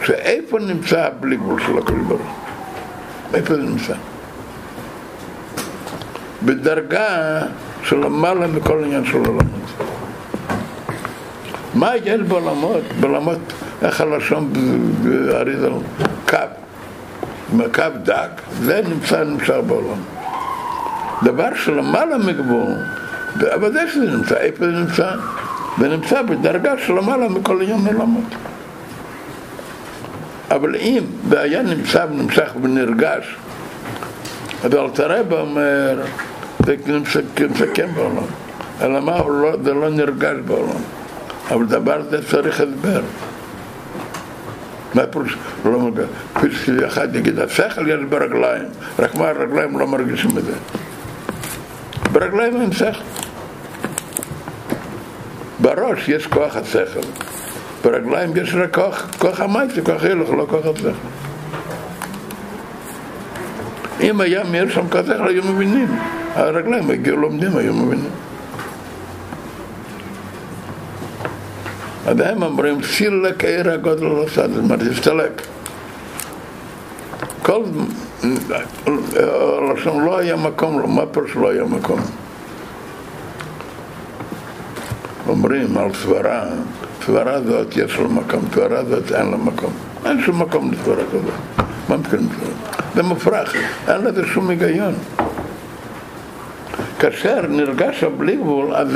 שאיפה 0.02 0.58
נמצא 0.58 1.04
הבלי 1.06 1.36
גבול 1.36 1.60
של 1.60 1.78
הכל 1.78 1.98
ברוך? 2.08 2.47
איפה 3.34 3.54
זה 3.54 3.62
נמצא? 3.62 3.94
בדרגה 6.44 7.40
של 7.82 7.96
למעלה 7.96 8.46
מכל 8.46 8.84
עניין 8.84 9.04
של 9.04 9.18
עולמות. 9.18 9.44
מה 11.74 11.96
יש 12.04 12.20
בעולמות? 12.20 12.82
בעולמות, 13.00 13.38
איך 13.82 14.00
הלשון 14.00 14.52
באריזל? 15.02 15.72
קו. 16.28 16.36
קו 17.74 17.82
דק, 18.02 18.42
זה 18.60 18.82
נמצא, 18.88 19.24
נמצא 19.24 19.60
בעולם. 19.60 19.98
דבר 21.22 21.48
שלמעלה 21.54 22.18
מגבול, 22.18 22.74
זה 23.72 23.88
שזה 23.92 24.10
נמצא, 24.16 24.36
איפה 24.36 24.64
זה 24.64 24.72
נמצא? 24.72 25.10
זה 25.78 25.88
נמצא 25.88 26.22
בדרגה 26.22 26.78
שלמעלה 26.86 27.28
מכל 27.28 27.62
עניין 27.62 27.86
עולמות. 27.86 28.34
אבל 30.50 30.76
אם 30.76 31.02
זה 31.28 31.40
היה 31.40 31.62
נמצא 31.62 32.06
ונמשך 32.10 32.50
ונרגש, 32.62 33.36
אז 34.64 34.74
אלתרעב 34.74 35.32
אומר, 35.32 36.00
זה 36.66 36.76
מסכם 37.50 37.88
בעולם. 37.94 38.26
אלא 38.82 39.00
מה, 39.00 39.18
לא, 39.18 39.52
זה 39.64 39.74
לא 39.74 39.88
נרגש 39.88 40.36
בעולם. 40.46 40.80
אבל 41.50 41.64
דבר 41.64 42.02
זה 42.10 42.28
צריך 42.30 42.60
הסבר. 42.60 43.00
מה 44.94 45.06
פירוש 45.06 45.36
לא 45.64 45.80
מרגש? 45.80 46.08
כפי 46.34 46.50
שאחד 46.50 47.16
יגיד, 47.16 47.38
השכל 47.38 47.88
יש 47.88 48.00
ברגליים, 48.08 48.64
רק 48.98 49.14
מה 49.14 49.28
הרגליים 49.28 49.78
לא 49.78 49.86
מרגישים 49.86 50.38
את 50.38 50.44
זה. 50.44 50.52
ברגליים 52.12 52.60
אין 52.60 52.72
שכל. 52.72 52.88
בראש 55.60 56.08
יש 56.08 56.26
כוח 56.26 56.56
השכל, 56.56 57.00
ברגליים 57.84 58.36
יש 58.36 58.54
רק 58.54 58.74
כוח, 58.74 59.10
כוח 59.18 59.40
המייסי, 59.40 59.82
כוח 59.84 60.02
הילוך, 60.02 60.30
לא 60.30 60.46
כוח 60.50 60.66
השכל. 60.66 60.88
אם 64.00 64.20
היה 64.20 64.44
מאיר 64.44 64.68
שם 64.68 64.88
כזה, 64.88 65.24
היו 65.24 65.42
מבינים. 65.44 65.98
הרגליים 66.34 66.90
הגיעו 66.90 67.16
לומדים, 67.16 67.56
היו 67.56 67.74
מבינים. 67.74 68.10
אז 72.06 72.20
הם 72.20 72.42
אומרים, 72.42 72.82
סילק 72.82 73.44
עיר 73.44 73.70
הגודל 73.70 74.04
לא 74.04 74.24
עשה, 74.26 74.48
זאת 74.48 74.58
אומרת, 74.58 74.80
הסתלק. 74.82 75.42
כל, 77.42 77.62
לשון 79.72 80.04
לא 80.04 80.18
היה 80.18 80.36
מקום, 80.36 80.96
מה 80.96 81.06
פירוש 81.06 81.36
לא 81.36 81.50
היה 81.50 81.64
מקום? 81.64 82.00
אומרים 85.28 85.78
על 85.78 85.94
סברה, 85.94 86.44
סברה 87.06 87.40
זאת 87.42 87.76
יש 87.76 87.98
לה 87.98 88.08
מקום, 88.08 88.44
סברה 88.54 88.84
זאת 88.84 89.12
אין 89.12 89.30
לה 89.30 89.36
מקום. 89.36 89.72
אין 90.06 90.22
שום 90.22 90.42
מקום 90.42 90.72
לסברה 90.72 91.04
כזאת. 91.12 91.66
מה 91.88 91.96
מתכוונים 91.96 92.28
לזה? 92.42 92.52
זה 92.94 93.02
מופרך, 93.02 93.54
אין 93.88 94.04
לזה 94.04 94.26
שום 94.26 94.50
היגיון. 94.50 94.94
כאשר 96.98 97.46
נרגש 97.48 98.04
הבלי 98.04 98.36
גבול, 98.36 98.74
אז 98.74 98.88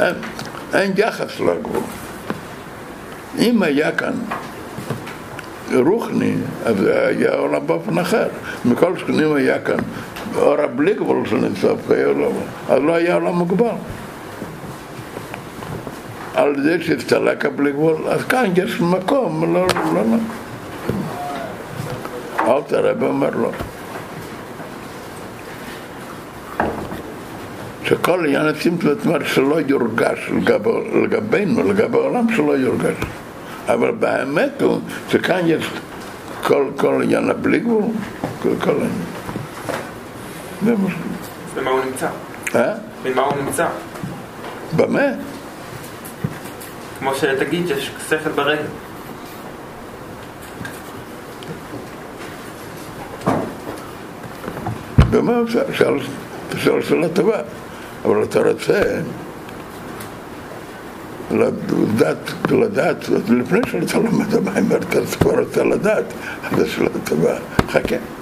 אין, 0.00 0.14
אין 0.74 0.92
יחס 0.96 1.40
לגבול. 1.40 1.82
אם 3.38 3.62
היה 3.62 3.92
כאן 3.92 4.12
רוחני, 5.74 6.34
אז 6.64 6.76
היה 6.86 7.34
עולם 7.34 7.66
באופן 7.66 7.98
אחר. 7.98 8.28
מכל 8.64 8.98
שכנים 8.98 9.34
היה 9.34 9.58
כאן 9.58 9.76
אור 10.36 10.60
הבלי 10.60 10.94
גבול 10.94 11.26
שנמצא 11.26 11.68
אז 12.68 12.82
לא 12.82 12.94
היה 12.94 13.14
עולם 13.14 13.34
מוגבל. 13.34 13.66
על 16.34 16.62
זה 16.62 16.76
שהסתלק 16.80 17.46
גבול, 17.46 18.08
אז 18.08 18.24
כאן 18.24 18.44
יש 18.56 18.80
מקום, 18.80 19.54
לא, 19.54 19.66
לא, 19.94 20.02
לא. 20.02 20.16
אל 22.56 22.62
תראה 22.62 22.92
ואומר 23.00 23.30
לו. 23.30 23.50
שכל 27.84 28.26
עניין 28.26 28.46
הצמצום, 28.46 28.94
זאת 28.94 29.06
אומרת 29.06 29.26
שלא 29.26 29.60
יורגש 29.66 30.30
לגב, 30.36 30.68
לגבינו, 31.02 31.62
לגבי 31.62 31.98
העולם 31.98 32.26
שלא 32.36 32.52
יורגש. 32.56 32.96
אבל 33.68 33.90
באמת 33.90 34.62
הוא 34.62 34.80
שכאן 35.08 35.40
יש 35.46 35.70
כל, 36.42 36.66
כל 36.76 37.00
עניין 37.02 37.30
הבלי 37.30 37.60
גבול, 37.60 37.84
כל, 38.42 38.48
כל 38.60 38.70
העניין. 38.70 39.14
זה 41.54 41.62
מה 41.62 41.70
הוא 41.70 41.80
נמצא? 41.84 42.08
אה? 42.54 42.74
במה 43.02 43.22
הוא 43.22 43.36
נמצא? 43.44 43.66
במה? 44.76 45.00
כמו 47.04 47.14
שתגיד 47.14 47.66
שיש 47.68 47.90
שכל 48.08 48.30
ברגל. 48.30 48.62
במה 55.10 55.32
אפשר? 55.70 55.96
שאלה 56.58 57.08
טובה, 57.08 57.40
אבל 58.04 58.22
אתה 58.22 58.40
רוצה 58.40 58.82
לדעת, 61.30 62.32
לדעת, 62.50 63.08
לפני 63.28 63.60
שאתה 63.70 63.98
לומד 63.98 64.34
המים, 64.34 64.72
אתה 64.72 64.98
כבר 65.20 65.40
רוצה 65.40 65.64
לדעת, 65.64 66.04
אז 66.42 66.58
זו 66.58 66.70
שאלה 66.70 66.88
טובה, 67.04 67.36
חכה. 67.68 68.13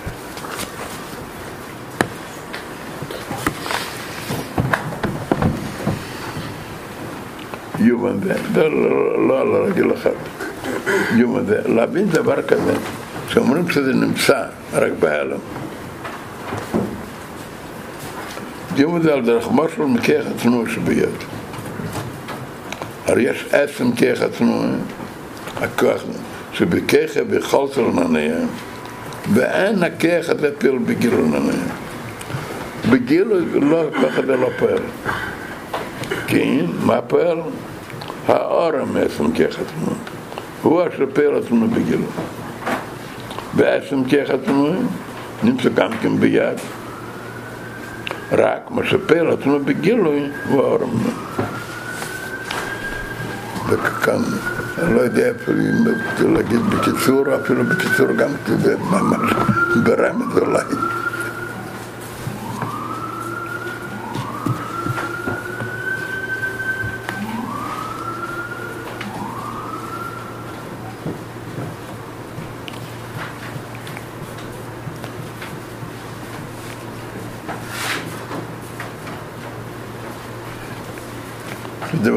יומן 8.03 8.19
זה, 8.55 8.69
לא, 9.29 9.41
על 9.41 9.55
הרגל 9.55 9.95
אחד, 9.95 10.11
יומן 11.17 11.47
זה, 11.47 11.61
להבין 11.67 12.09
דבר 12.09 12.43
כזה, 12.43 12.73
שאומרים 13.29 13.71
שזה 13.71 13.93
נמצא 13.93 14.45
רק 14.73 14.93
בהלם. 15.01 15.39
יומן 18.77 19.03
זה 19.03 19.13
על 19.13 19.25
דרך 19.25 19.49
משהו 19.53 19.89
מכיח 19.89 20.25
עצמו 20.37 20.67
שביד. 20.67 21.09
הרי 23.07 23.23
יש 23.23 23.47
עצם 23.53 23.93
כיח 23.93 24.23
עצמו, 24.23 24.63
הכוח, 25.61 26.03
שבכיח 26.53 27.11
בכל 27.31 27.67
צלנניה, 27.75 28.37
ואין 29.35 29.83
הכיח 29.83 30.31
הזה 30.31 30.51
פיל 30.59 30.79
בגילו 30.79 31.27
נניה. 31.27 31.65
בגילו 32.91 33.37
לא, 33.55 33.85
הכוח 33.89 34.19
הזה 34.19 34.37
לא 34.37 34.49
פועל. 34.59 34.83
כי 36.27 36.63
מה 36.83 37.01
פועל? 37.03 37.39
עצם 38.97 39.33
כיח 39.33 39.55
עצמו. 39.55 39.95
הוא 40.63 40.83
פועל 41.15 41.35
עצמו 41.35 41.69
בגילו. 41.69 42.07
כיח 44.09 44.31
עצמו 44.31 44.69
נמצא 45.43 45.69
גם 45.69 45.91
כן 46.03 46.17
ביד. 46.21 46.59
רק 48.33 48.71
שפועל 48.85 49.31
עצמו 49.31 49.59
בגילוי 49.59 50.31
הוא 50.49 50.63
האורם. 50.63 50.91
וכאן, 53.69 54.23
אני 54.79 54.95
לא 54.95 55.01
יודע 55.01 55.31
אפילו 55.31 56.35
להגיד 56.35 56.61
בקיצור, 56.61 57.25
אפילו 57.43 57.65
בקיצור 57.65 58.07
גם 58.07 58.31
זה 58.63 58.77
ממש 58.77 59.33
ברמז 59.85 60.39
אולי. 60.39 61.02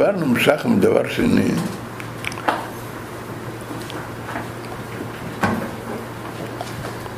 דבר 0.06 0.26
נמשך 0.26 0.66
מדבר 0.66 1.08
שני. 1.10 1.52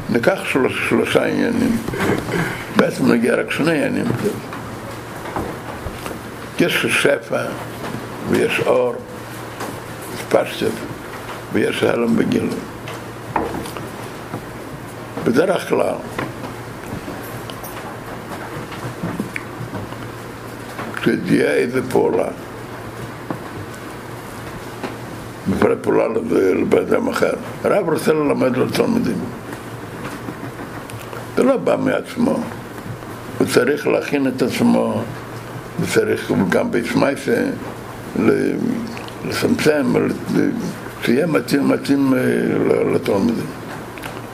ניקח 0.09 0.39
שלוש, 0.45 0.89
שלושה 0.89 1.25
עניינים, 1.25 1.77
בעצם 2.75 3.11
נגיע 3.11 3.35
רק 3.35 3.51
שני 3.51 3.71
עניינים. 3.71 4.05
יש 6.59 6.85
שפע 6.85 7.41
ויש 8.29 8.59
אור, 8.59 8.95
פשטת, 10.29 10.71
ויש 11.53 11.83
הלם 11.83 12.15
בגילוי. 12.15 12.59
בדרך 15.23 15.69
כלל, 15.69 15.95
כשתהיה 20.95 21.51
איזה 21.51 21.91
פעולה, 21.91 22.27
בפרט 25.49 25.77
פעולה 25.81 26.07
לבן 26.61 26.77
אדם 26.77 27.07
אחר, 27.07 27.33
הרב 27.63 27.89
רוצה 27.89 28.13
ללמד 28.13 28.57
לו 28.57 28.69
תלמידים. 28.69 29.17
זה 31.35 31.43
לא 31.43 31.57
בא 31.57 31.75
מעצמו, 31.75 32.39
הוא 33.37 33.47
צריך 33.47 33.87
להכין 33.87 34.27
את 34.27 34.41
עצמו, 34.41 35.01
הוא 35.77 35.85
צריך 35.93 36.31
גם 36.49 36.71
בישמייסה 36.71 37.43
לצמצם, 39.25 39.93
שיהיה 41.01 41.27
מתאים, 41.27 41.69
מתאים 41.69 42.13
לתלמידים. 42.93 43.45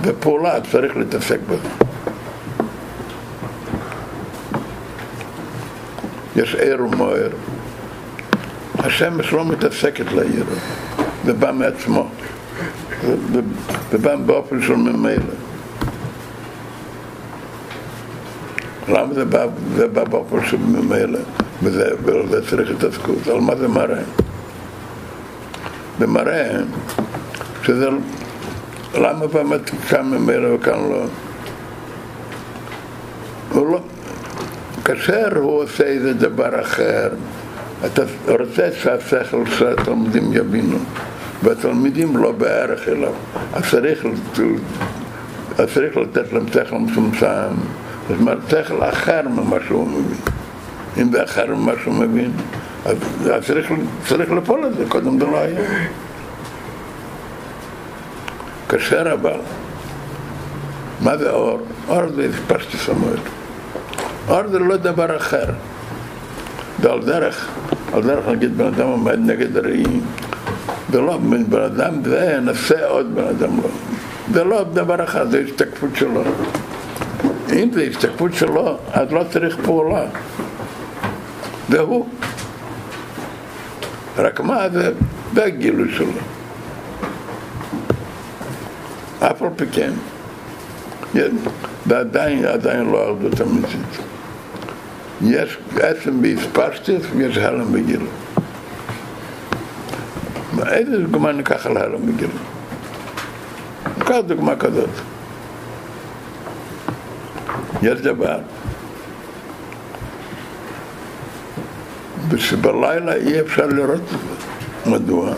בפעולה 0.01 0.61
צריך 0.71 0.97
להתעסק 0.97 1.39
בזה. 1.49 1.69
יש 6.35 6.55
ער 6.55 6.77
ומוער. 6.83 7.29
השמש 8.79 9.33
לא 9.33 9.45
מתעסקת 9.45 10.11
לעיר, 10.11 10.45
זה 11.25 11.33
בא 11.33 11.51
מעצמו, 11.51 12.09
זה 13.91 13.97
בא 13.97 14.15
באופן 14.15 14.61
של 14.61 14.75
ממילא. 14.75 15.33
למה 18.87 19.13
זה 19.13 19.25
בא, 19.25 19.45
זה 19.75 19.87
בא 19.87 20.03
באופן 20.03 20.45
של 20.45 20.57
ממילא, 20.57 21.19
וזה, 21.63 21.89
וזה 22.05 22.49
צריך 22.49 22.71
התעסקות? 22.71 23.27
על 23.27 23.39
מה 23.39 23.55
זה 23.55 23.67
מראה? 23.67 24.01
זה 25.99 26.07
מראה 26.07 26.49
שזה, 27.63 27.89
למה 28.95 29.27
באמת 29.27 29.69
כאן 29.89 30.09
ממילא 30.09 30.53
וכאן 30.53 30.89
לא? 30.89 31.05
הוא 33.51 33.67
לא, 33.67 33.79
כאשר 34.85 35.37
הוא 35.37 35.63
עושה 35.63 35.83
איזה 35.83 36.13
דבר 36.13 36.61
אחר, 36.61 37.09
אתה 37.85 38.01
רוצה 38.27 38.67
שהשכל 38.81 39.45
של 39.45 39.67
התלמידים 39.67 40.33
יבינו, 40.33 40.77
והתלמידים 41.43 42.17
לא 42.17 42.31
בערך 42.31 42.87
אליו, 42.87 43.13
אז 43.53 43.63
צריך, 43.71 44.05
אז 45.57 45.73
צריך 45.73 45.97
לתת 45.97 46.33
להם 46.33 46.45
שכל 46.47 46.77
מצומצם, 46.77 47.53
זאת 48.09 48.19
אומרת 48.19 48.37
שכל 48.49 48.83
אחר 48.83 49.21
ממה 49.29 49.57
שהוא 49.67 49.87
מבין. 49.87 50.17
אם 50.97 51.11
זה 51.11 51.23
אחר 51.23 51.55
ממה 51.55 51.71
שהוא 51.83 51.93
מבין, 51.93 52.31
אז, 52.85 52.97
אז 53.33 53.45
צריך, 53.45 53.71
צריך 54.07 54.31
לפעול 54.31 54.65
את 54.65 54.73
זה, 54.77 54.83
קודם 54.87 55.19
זה 55.19 55.25
לא 55.25 55.37
היה. 55.39 55.61
כאשר 58.69 59.13
אבל, 59.13 59.39
מה 61.01 61.17
זה 61.17 61.29
אור? 61.31 61.59
אור 61.87 62.09
זה 62.15 62.29
פשטי 62.47 62.77
סמואל. 62.77 63.17
אור 64.27 64.47
זה 64.47 64.59
לא 64.59 64.77
דבר 64.77 65.17
אחר. 65.17 65.45
זה 66.81 66.91
על 66.91 67.01
דרך, 67.01 67.49
על 67.93 68.01
דרך 68.01 68.27
נגיד 68.27 68.57
בן 68.57 68.65
אדם 68.65 68.87
עומד 68.87 69.19
נגד 69.19 69.57
הראי, 69.57 69.83
זה 70.91 71.01
לא 71.01 71.17
בן 71.49 71.61
אדם 71.61 72.03
זה 72.03 72.33
ינסה 72.37 72.85
עוד 72.87 73.15
בן 73.15 73.27
אדם 73.27 73.57
לא. 73.57 73.69
זה 74.33 74.43
לא 74.43 74.63
דבר 74.63 75.03
אחד, 75.03 75.31
זה 75.31 75.43
השתקפות 75.45 75.89
שלו. 75.95 76.23
אם 77.53 77.69
זה 77.73 77.83
השתקפות 77.83 78.33
שלו, 78.33 78.77
אז 78.91 79.11
לא 79.11 79.23
צריך 79.31 79.57
פעולה. 79.65 80.05
זה 81.69 81.79
הוא. 81.79 82.07
רק 84.17 84.39
מה 84.39 84.69
זה, 84.69 84.91
זה 85.33 85.45
הגילוי 85.45 85.91
שלו. 85.91 86.11
אף 89.19 89.41
על 89.41 89.49
פי 89.55 89.65
כן, 89.71 89.91
ועדיין, 91.85 92.45
עדיין 92.45 92.85
לא 92.85 93.15
את 93.33 93.41
המצית. 93.41 94.12
יש 95.21 95.57
עצם 95.79 96.21
בהספשטס 96.21 97.05
ויש 97.15 97.37
הלם 97.37 97.73
בגילו. 97.73 98.05
איזה 100.67 100.97
דוגמה 100.97 101.31
ניקח 101.31 101.65
על 101.65 101.77
הלם 101.77 102.05
בגילו? 102.05 102.33
ניקח 103.97 104.15
דוגמה 104.27 104.55
כזאת. 104.55 104.89
יש 107.81 108.01
דבר 108.01 108.37
ושבלילה 112.29 113.13
אי 113.13 113.41
אפשר 113.41 113.67
לראות. 113.67 114.01
מדוע? 114.85 115.33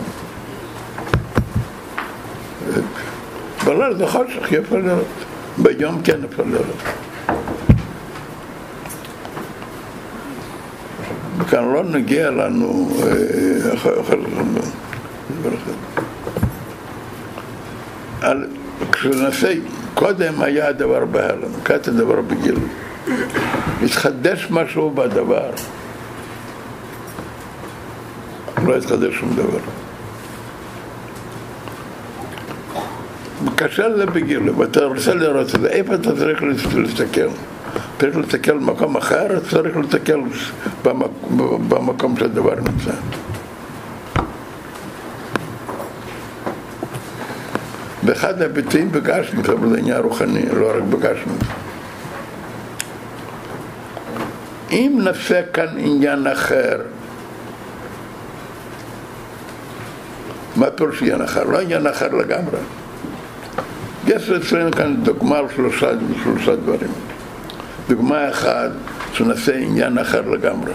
בלילה 3.64 3.94
זה 3.94 4.06
חושך, 4.06 4.52
אי 4.52 4.58
אפשר 4.58 4.76
לראות. 4.76 5.06
ביום 5.58 6.02
כן 6.02 6.24
אפשר 6.24 6.42
לראות. 6.42 7.05
וכאן 11.38 11.72
לא 11.72 11.84
נגיע 11.84 12.30
לנו 12.30 12.90
אה, 13.02 13.74
אחר 13.74 14.02
כך. 14.02 14.14
כשנעשה, 18.92 19.52
קודם 19.94 20.40
היה 20.40 20.68
הדבר 20.68 21.04
בהלם, 21.04 21.52
כעת 21.64 21.88
הדבר 21.88 22.20
בגילוי. 22.20 22.68
התחדש 23.82 24.46
משהו 24.50 24.90
בדבר. 24.90 25.50
לא 28.66 28.76
התחדש 28.76 29.14
שום 29.14 29.30
דבר. 29.36 29.58
קשה 33.56 33.88
לזה 33.88 34.06
בגילוי, 34.06 34.50
ואתה 34.50 34.84
רוצה 34.84 35.14
לראות 35.14 35.54
את 35.54 35.60
זה, 35.60 35.68
איפה 35.68 35.94
אתה 35.94 36.16
צריך 36.16 36.42
להסתכל? 36.74 37.28
צריך 38.00 38.16
להסתכל 38.16 38.58
במקום 38.58 38.96
אחר, 38.96 39.40
צריך 39.50 39.76
להסתכל 39.76 40.20
במקום 41.68 42.16
שהדבר 42.16 42.54
נמצא. 42.54 42.92
באחד 48.02 48.42
הביטויים 48.42 48.92
בגשמית, 48.92 49.48
אבל 49.48 49.68
זה 49.68 49.78
עניין 49.78 50.00
רוחני, 50.00 50.42
לא 50.52 50.70
רק 50.76 50.82
בגשמית. 50.82 51.44
אם 54.70 55.00
נעשה 55.04 55.42
כאן 55.52 55.66
עניין 55.78 56.26
אחר, 56.26 56.80
מה 60.56 60.70
פירוש 60.70 61.02
עניין 61.02 61.22
אחר? 61.22 61.44
לא 61.44 61.60
עניין 61.60 61.86
אחר 61.86 62.08
לגמרי. 62.08 62.58
יש 64.06 64.30
אצלנו 64.30 64.70
כאן 64.72 64.96
דוגמה 64.96 65.38
על 65.38 65.46
שלושה, 65.56 65.90
שלושה 66.22 66.56
דברים. 66.56 67.05
דוגמה 67.88 68.28
אחת, 68.28 68.70
שנעשה 69.12 69.56
עניין 69.56 69.98
אחר 69.98 70.20
לגמרי. 70.20 70.72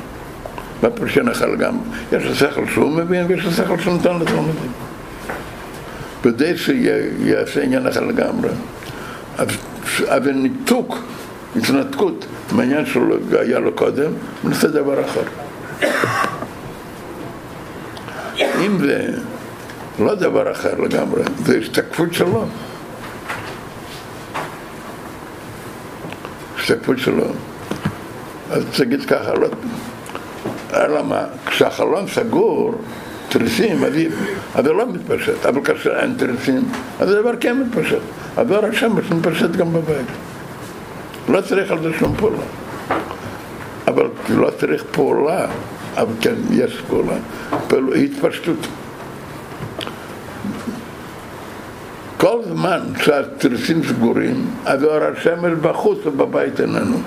עניין 0.84 1.30
אחר 1.30 1.46
לגמרי? 1.46 1.84
יש 2.12 2.24
לו 2.24 2.36
שכל 2.36 2.66
שהוא 2.74 2.92
מבין 2.92 3.26
ויש 3.28 3.46
לו 3.46 3.52
שכל 3.52 3.80
שהוא 3.80 3.94
נותן 3.94 4.20
לתלמידים. 4.20 4.72
כדי 6.24 6.58
שיעשה 6.58 7.64
עניין 7.64 7.88
אחר 7.88 8.02
לגמרי. 8.02 8.50
אז, 9.38 9.48
ניתוק, 10.34 10.98
התנתקות 11.56 12.26
מהעניין 12.52 12.86
שהיה 12.86 13.60
לו 13.60 13.72
קודם, 13.72 14.12
ונעשה 14.46 14.68
דבר 14.68 15.06
אחר. 15.06 15.22
אם 18.66 18.78
זה 18.80 19.08
לא 20.00 20.16
דבר 20.16 20.52
אחר 20.52 20.80
לגמרי, 20.80 21.24
זה 21.46 21.58
השתקפות 21.58 22.14
שלו. 22.14 22.46
השתקפות 26.62 27.00
שלו. 27.00 27.26
אז 28.52 28.64
תגיד 28.78 29.06
ככה, 29.06 29.34
לא... 29.34 29.48
אלא 30.74 31.04
מה? 31.04 31.24
כשהחלון 31.46 32.08
סגור, 32.08 32.74
תריסים, 33.30 33.84
אז 34.56 34.64
זה 34.66 34.74
לא 34.74 34.86
מתפשט, 34.94 35.46
אבל 35.46 35.64
כאשר 35.64 36.00
אין 36.00 36.16
תריסים, 36.18 36.64
אז 37.00 37.12
הדבר 37.12 37.32
כן 37.40 37.58
מתפשט. 37.60 37.98
הדבר 38.38 38.66
השמש 38.66 39.12
מתפשט 39.12 39.52
גם 39.52 39.74
בבית. 39.74 40.06
לא 41.30 41.42
צריך 41.42 41.72
על 41.72 41.82
זה 41.82 41.90
שום 42.00 42.16
פעולה. 42.16 42.44
אבל 43.88 44.08
לא 44.30 44.50
צריך 44.60 44.84
פעולה, 44.92 45.48
אבל 45.98 46.14
כן, 46.22 46.36
יש. 46.52 46.82
פעולה 46.88 47.96
התפשטות. 47.96 48.68
כל 52.22 52.40
זמן 52.50 52.80
שהתריסים 53.04 53.84
סגורים, 53.84 54.46
אז 54.66 54.84
אור 54.84 55.04
השמש 55.04 55.52
בחוץ 55.62 55.98
ובבית 56.06 56.62
איננו. 56.62 56.98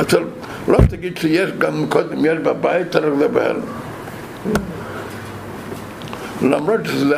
אתה 0.00 0.16
לא 0.68 0.78
תגיד 0.88 1.18
שיש 1.18 1.50
גם 1.58 1.86
קודם, 1.88 2.24
יש 2.24 2.38
בבית, 2.38 2.90
צריך 2.90 3.04
לדבר. 3.06 3.56
למרות 6.42 6.80
שזה, 6.84 7.16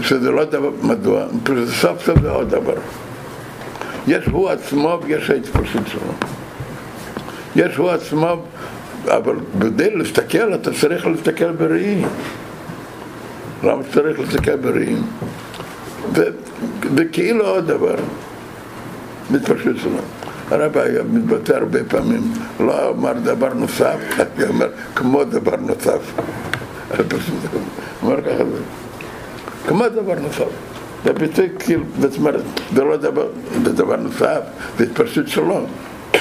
שזה 0.00 0.30
לא 0.30 0.44
דבר, 0.44 0.70
מדוע? 0.82 1.26
סוף 1.80 2.04
סוף 2.06 2.20
זה 2.22 2.30
עוד 2.30 2.50
דבר. 2.50 2.76
יש 4.06 4.26
הוא 4.26 4.50
עצמו 4.50 5.00
ויש 5.02 5.30
ההתפרשות 5.30 5.82
שלו. 5.86 6.12
יש 7.56 7.76
הוא 7.76 7.90
עצמו, 7.90 8.42
אבל 9.08 9.36
כדי 9.60 9.96
להסתכל 9.96 10.54
אתה 10.54 10.72
צריך 10.72 11.06
להסתכל 11.06 11.52
בראי. 11.52 12.04
למה 13.64 13.82
צריך 13.92 14.20
להסתכל 14.20 14.56
בראי? 14.56 14.96
וכאילו 16.96 17.46
עוד 17.46 17.66
דבר, 17.66 17.94
מתפרשות 19.30 19.76
שלו. 19.76 19.98
הרב 20.50 20.78
היה 20.78 21.02
מתבטא 21.02 21.52
הרבה 21.52 21.84
פעמים, 21.84 22.32
לא 22.60 22.90
אמר 22.90 23.12
דבר 23.12 23.54
נוסף, 23.54 23.96
הוא 24.36 24.48
אומר 24.48 24.68
כמו 24.94 25.24
דבר 25.24 25.56
נוסף. 25.56 26.00
אומר 28.02 28.22
ככה, 28.22 28.44
כמו 29.68 29.88
דבר 29.88 30.14
נוסף. 30.22 30.44
זה 31.04 31.12
ביטוי 31.12 31.48
כאילו, 31.58 31.84
זאת 32.00 32.16
אומרת, 32.16 32.40
זה 32.74 32.84
לא 32.84 32.96
דבר, 32.96 33.28
זה 33.64 33.72
דבר 33.72 33.96
נוסף, 33.96 34.40
זה 34.78 34.84
התפרשות 34.84 35.28
שלו. 35.28 35.66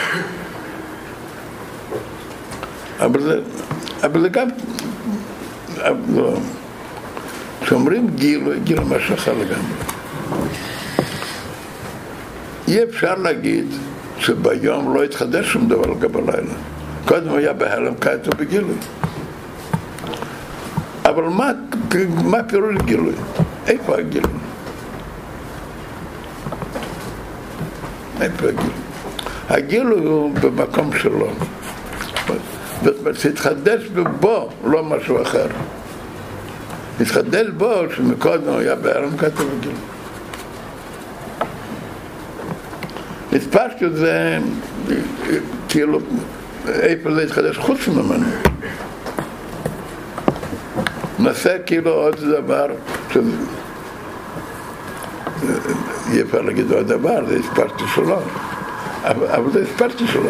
אבל 3.05 3.21
זה, 3.21 3.39
אבל 4.03 4.21
זה 4.21 4.29
גם, 4.29 4.47
לא. 6.15 6.33
כשאומרים 7.73 8.07
גילו 8.63 8.85
משהו 8.85 9.15
אחר 9.15 9.33
לגמרי. 9.33 9.75
אי 12.67 12.83
אפשר 12.83 13.15
להגיד 13.15 13.65
שביום 14.19 14.95
לא 14.95 15.03
התחדש 15.03 15.53
שום 15.53 15.67
דבר 15.67 15.81
לגבי 15.81 16.19
הלילה. 16.19 16.53
קודם 17.05 17.35
היה 17.35 17.53
בהלם, 17.53 17.93
הוא 18.25 18.35
בגילוי. 18.37 18.75
אבל 21.05 21.23
מה, 21.23 21.51
מה 22.23 22.43
פירוש 22.43 22.75
גילוי? 22.85 23.13
איפה 23.67 23.97
הגילוי? 23.97 24.33
איפה 28.21 28.47
הגילוי? 28.47 28.73
הגילוי 29.49 30.05
הוא 30.05 30.35
במקום 30.35 30.89
שלו. 30.97 31.27
זאת 32.83 32.99
אומרת, 32.99 33.19
שהתחדש 33.19 33.87
בו, 34.19 34.49
לא 34.63 34.83
משהו 34.83 35.21
אחר. 35.21 35.47
התחדש 37.01 37.47
בו, 37.57 37.73
שמקודם 37.95 38.53
היה 38.57 38.75
בהלם, 38.75 39.17
כעת 39.17 39.39
הוא 39.39 39.47
בגילוי. 39.57 39.75
התפשטות 43.33 43.95
זה 43.95 44.37
כאילו, 45.69 45.99
איפה 46.67 47.13
זה 47.13 47.23
התחדש 47.23 47.57
חוץ 47.57 47.87
ממנו. 47.87 48.25
נעשה 51.19 51.59
כאילו 51.59 51.91
עוד 51.91 52.15
דבר, 52.19 52.67
אי 56.11 56.21
אפשר 56.21 56.41
להגיד 56.41 56.71
עוד 56.71 56.87
דבר, 56.87 57.25
זה 57.27 57.39
הספרתי 57.39 57.83
שלו, 57.95 58.19
אבל 59.05 59.51
זה 59.53 59.63
הספרתי 59.63 60.07
שלו. 60.07 60.29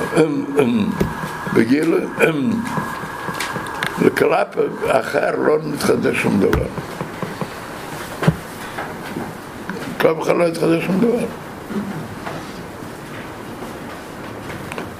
בגיל, 1.53 1.93
לקלאפ 4.03 4.47
אחר 4.87 5.35
לא 5.37 5.57
מתחדש 5.63 6.17
שום 6.17 6.39
דבר. 6.39 6.65
קלאפ 9.97 10.21
אחר 10.21 10.33
לא 10.33 10.43
יתחדש 10.43 10.83
שום 10.85 10.99
דבר. 10.99 11.25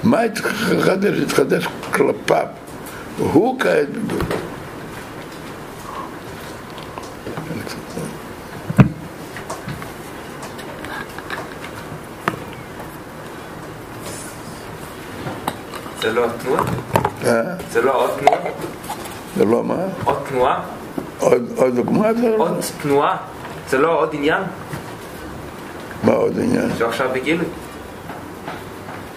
מה 0.04 0.22
התחדש? 0.22 1.20
התחדש 1.20 1.68
כלפיו. 1.94 2.48
הוא 3.18 3.60
כעת 3.60 3.90
בגדול. 3.90 4.20
זה 16.02 16.12
לא 16.12 16.26
התנועה? 16.26 16.64
אה? 17.26 17.42
זה 17.72 17.82
לא 17.82 17.96
עוד 17.96 18.20
תנועה? 18.20 18.43
זה 19.38 19.46
לא 19.46 19.64
מה? 19.64 19.76
עוד 20.04 20.18
תנועה? 20.30 20.62
עוד 21.20 21.44
עוד 21.56 21.76
דוגמה 21.76 22.14
זה 22.14 22.30
לא? 22.30 22.36
עוד 22.38 22.60
תנועה? 22.82 23.18
זה 23.70 23.78
לא 23.78 24.00
עוד 24.00 24.10
עניין? 24.14 24.44
מה 26.04 26.14
עוד 26.14 26.40
עניין? 26.40 26.70
שעכשיו 26.78 27.10
בגילוי? 27.14 27.46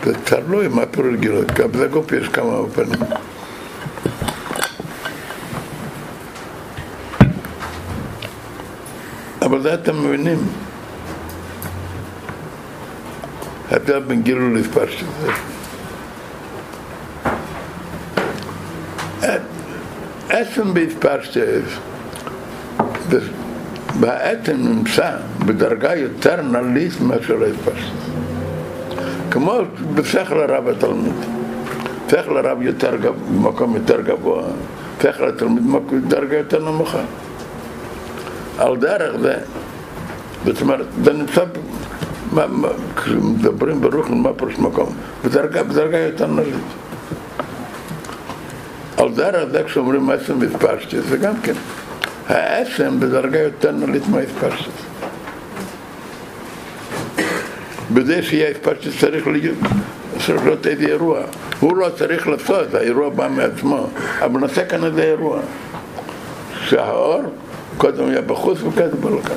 זה 0.05 0.15
תלוי 0.25 0.69
מה 0.69 0.87
פירוש 0.87 1.15
גילוי, 1.15 1.45
גם 1.55 1.73
בגוף 1.73 2.13
יש 2.13 2.29
כמה 2.29 2.55
אופנים. 2.57 3.01
אבל 9.43 9.63
זה 9.63 9.75
אתם 9.75 10.05
מבינים. 10.05 10.39
ההבדל 13.71 14.01
בין 14.01 14.23
גילוי 14.23 14.61
לפשטות. 14.61 15.09
עצם 20.37 20.75
בהתפשטות, 20.75 21.45
והעצם 24.01 24.57
נמצא 24.57 25.11
בדרגה 25.47 25.95
יותר 25.95 26.43
נלית 26.43 27.01
מאשר 27.01 27.43
ההתפשטות. 27.43 28.07
כמו 29.31 29.61
בשכל 29.95 30.41
הרב 30.41 30.69
התלמיד. 30.69 31.13
שכל 32.11 32.37
הרב 32.37 32.63
יותר 32.63 32.97
גבוה, 32.97 33.13
במקום 33.35 33.75
יותר 33.75 34.01
גבוה, 34.01 34.43
שכל 35.03 35.29
התלמיד 35.29 35.63
בדרגה 35.91 36.37
יותר 36.37 36.65
נמוכה. 36.65 37.03
על 38.59 38.77
דרך 38.77 39.17
זה, 39.21 39.35
זאת 40.45 40.61
אומרת, 40.63 40.87
זה 41.05 41.13
נמצא, 41.13 41.45
כשמדברים 42.97 43.81
ברוך 43.81 44.11
מה 44.11 44.33
פירוש 44.33 44.59
מקום? 44.59 44.95
בדרגה, 45.25 45.63
בדרגה 45.63 45.99
יותר 45.99 46.27
נלית. 46.27 46.55
על 48.97 49.51
זה 49.51 49.63
כשאומרים 49.67 50.11
עצם 50.11 50.39
והתפשטי, 50.41 51.01
זה 51.01 51.17
גם 51.17 51.35
כן, 51.43 51.53
העצם 52.29 53.01
בדרגה 53.01 53.39
יותר 53.39 53.73
נלית 53.73 54.09
מההתפשטי. 54.09 54.71
בזה 57.95 58.23
שיהיה 58.23 58.51
התפשטות 58.51 58.93
צריך 59.01 59.27
להיות, 59.27 59.59
צריך 60.27 60.45
להיות 60.45 60.67
איזה 60.67 60.87
אירוע. 60.87 61.21
הוא 61.61 61.77
לא 61.77 61.89
צריך 61.99 62.29
לעשות, 62.29 62.75
האירוע 62.75 63.09
בא 63.09 63.29
מעצמו, 63.29 63.87
אבל 64.21 64.41
נעשה 64.41 64.65
כאן 64.65 64.85
איזה 64.85 65.03
אירוע. 65.03 65.41
שהאור 66.65 67.23
קודם 67.79 68.09
היה 68.09 68.21
בחוץ 68.21 68.59
וכעת 68.63 68.95
בא 68.95 69.11
לכאן. 69.11 69.37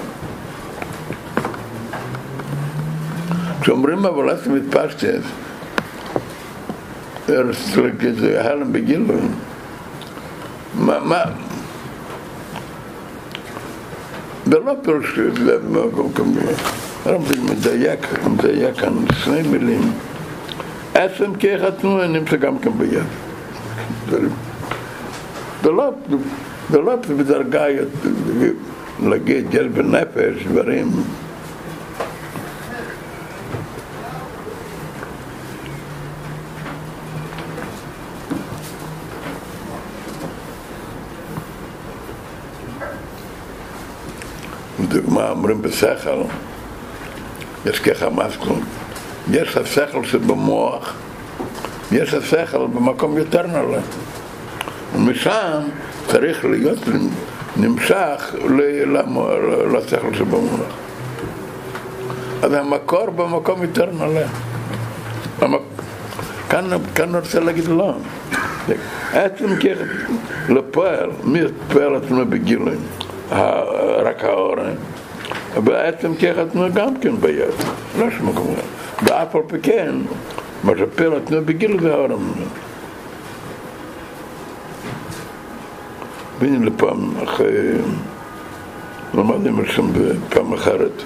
כשאומרים 3.61 4.05
אבל 4.05 4.29
אז 4.29 4.47
מתפשטת, 4.47 5.21
זה 8.19 8.49
הלם 8.49 8.73
בגילוי. 8.73 9.19
מה, 10.75 10.99
מה, 10.99 11.23
ולא 14.47 14.73
פירוש, 14.83 15.19
הרב 17.05 17.21
מדייק, 17.51 17.99
מדייק 18.27 18.75
כאן 18.75 18.93
שני 19.23 19.41
מילים. 19.41 19.91
עצם 20.93 21.33
כאחד 21.39 21.69
תנועה 21.69 22.07
נמצא 22.07 22.35
גם 22.35 22.59
כן 22.59 22.71
ביד. 22.77 23.03
ולא, 25.63 25.91
ולא 26.71 26.95
בדרגה 27.17 27.65
להגיד 29.03 29.53
יש 29.53 29.67
בנפש 29.67 30.47
דברים 30.47 30.91
דוגמה 44.89 45.18
אומרים 45.29 45.61
בשכל 45.61 46.21
יש 47.65 47.79
ככה 47.79 48.09
מסקול 48.09 48.59
יש 49.31 49.57
השכל 49.57 50.03
שבמוח 50.03 50.93
יש 51.91 52.13
השכל 52.13 52.67
במקום 52.67 53.17
יותר 53.17 53.47
נעלה 53.47 53.79
ומשם 54.95 55.61
צריך 56.07 56.45
להיות 56.45 56.79
נמשך 57.57 58.35
לשכל 59.73 60.13
שבמוח. 60.13 60.59
אז 62.43 62.53
המקור 62.53 63.09
במקום 63.09 63.61
יותר 63.61 63.89
נעלה 63.91 64.27
כאן, 66.49 66.69
כאן 66.95 67.09
אני 67.09 67.17
רוצה 67.17 67.39
להגיד 67.39 67.67
לא. 67.67 67.93
עצם 69.13 69.55
ככה 69.55 69.83
לפועל 70.53 71.09
מי 71.23 71.39
פועל 71.73 71.95
עצמו 71.95 72.25
בגילוי? 72.25 72.75
רק 74.05 74.23
האורן 74.23 74.75
בעצם 75.57 76.15
ככה 76.15 76.45
תנו 76.45 76.73
גם 76.73 76.99
כן 77.01 77.17
ביד, 77.17 77.53
לא 77.99 78.05
שמקום 78.11 78.55
ואף 79.03 79.35
על 79.35 79.41
פי 79.47 79.59
כן, 79.63 79.95
מה 80.63 80.73
שפר 80.77 81.17
נתנו 81.17 81.41
בגיל 81.45 81.87
האורם. 81.87 82.31
והנה 86.39 86.65
לפעם 86.65 87.17
אחרי, 87.23 87.71
למדנו 89.13 89.65
שם 89.65 89.87
בפעם 89.93 90.53
אחרת, 90.53 91.01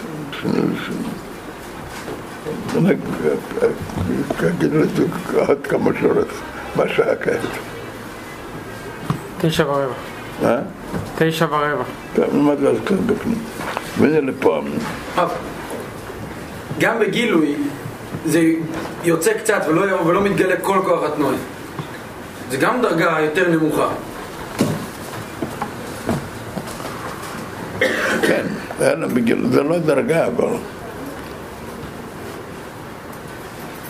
אני 2.78 2.94
אגיד 4.50 4.74
לזה 4.74 5.06
עוד 5.48 5.68
כמה 5.68 5.92
שורות 6.02 6.28
בשעה 6.78 7.16
כעת. 7.16 7.40
תשע 9.38 9.64
ורבע. 9.68 9.94
אה? 10.44 10.60
תשע 11.18 11.46
ורבע. 11.46 11.84
טוב, 12.16 12.26
נלמד 12.34 12.58
כאן 12.86 12.98
בפנים. 13.08 13.38
והנה 14.00 14.32
לפעם. 14.32 14.64
גם 16.80 17.00
בגילוי 17.00 17.56
זה 18.26 18.42
יוצא 19.04 19.34
קצת 19.34 19.62
ולא, 19.68 20.02
ולא 20.02 20.22
מתגלה 20.22 20.56
כל 20.62 20.80
כוח 20.86 21.04
התנועה. 21.04 21.36
זה 22.50 22.58
גם 22.58 22.82
דרגה 22.82 23.18
יותר 23.20 23.50
נמוכה. 23.50 23.88
כן, 28.22 28.46
זה 29.52 29.64
לא 29.64 29.80
דרגה 29.80 30.28
אבל. 30.28 30.58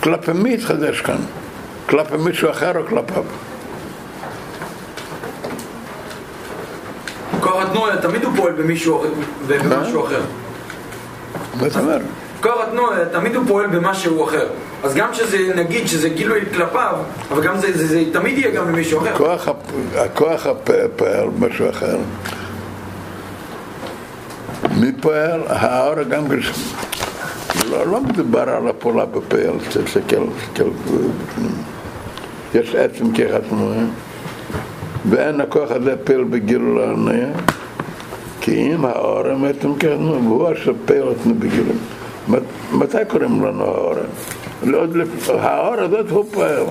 כלפי 0.03 0.31
מי 0.33 0.53
התחדש 0.53 1.01
כאן? 1.01 1.17
כלפי 1.89 2.17
מישהו 2.17 2.49
אחר 2.49 2.77
או 2.77 2.85
כלפיו? 2.87 3.23
כוח 7.39 7.62
התנועה 7.73 7.97
תמיד 7.97 8.23
הוא 8.23 8.33
פועל 8.35 8.53
במישהו, 8.53 9.03
אחר. 10.05 10.21
מה 11.59 11.67
אתה 11.67 11.79
אומר? 11.79 11.97
כוח 12.41 12.61
התנועה 12.67 13.05
תמיד 13.05 13.35
הוא 13.35 13.43
פועל 13.47 13.67
במשהו 13.67 14.25
אחר. 14.25 14.47
אז 14.83 14.95
גם 14.95 15.13
שזה, 15.13 15.37
נגיד 15.55 15.87
שזה 15.87 16.09
גילוי 16.09 16.41
כלפיו, 16.53 16.95
אבל 17.31 17.43
גם 17.43 17.57
זה, 17.57 17.77
זה, 17.77 17.87
זה 17.87 18.03
תמיד 18.13 18.37
יהיה 18.37 18.51
גם 18.51 18.67
במישהו 18.67 18.99
אחר. 19.01 19.13
הכוח, 19.13 19.47
הכוח 19.95 20.47
פועל 20.95 21.29
במשהו 21.29 21.69
אחר. 21.69 21.97
מי 24.79 24.91
פועל? 25.01 25.41
האור 25.47 26.03
גם 26.03 26.23
לא, 27.69 27.87
לא 27.87 28.01
מדובר 28.01 28.49
על 28.49 28.67
הפעולה 28.67 29.05
בפועל, 29.05 29.59
תסתכל, 29.69 30.23
תסתכל 30.39 30.69
יש 32.53 32.75
עצם 32.75 33.11
כאחד 33.13 33.39
תנועה 33.49 33.85
ואין 35.09 35.41
הכוח 35.41 35.71
הזה 35.71 35.95
פועל 36.03 36.23
בגילוי 36.23 36.85
לעניה 36.85 37.27
כי 38.43 38.73
אם 38.73 38.85
האורם 38.85 39.43
הייתם 39.43 39.75
כן, 39.75 40.01
והוא 40.01 40.49
השפר 40.49 41.11
את 41.11 41.25
נבגילים. 41.25 41.77
מתי 42.71 42.97
קוראים 43.07 43.45
לנו 43.45 43.63
האורם? 43.63 44.05
האור 45.27 45.73
הזאת 45.73 46.09
הוא 46.09 46.25
פאר. 46.31 46.65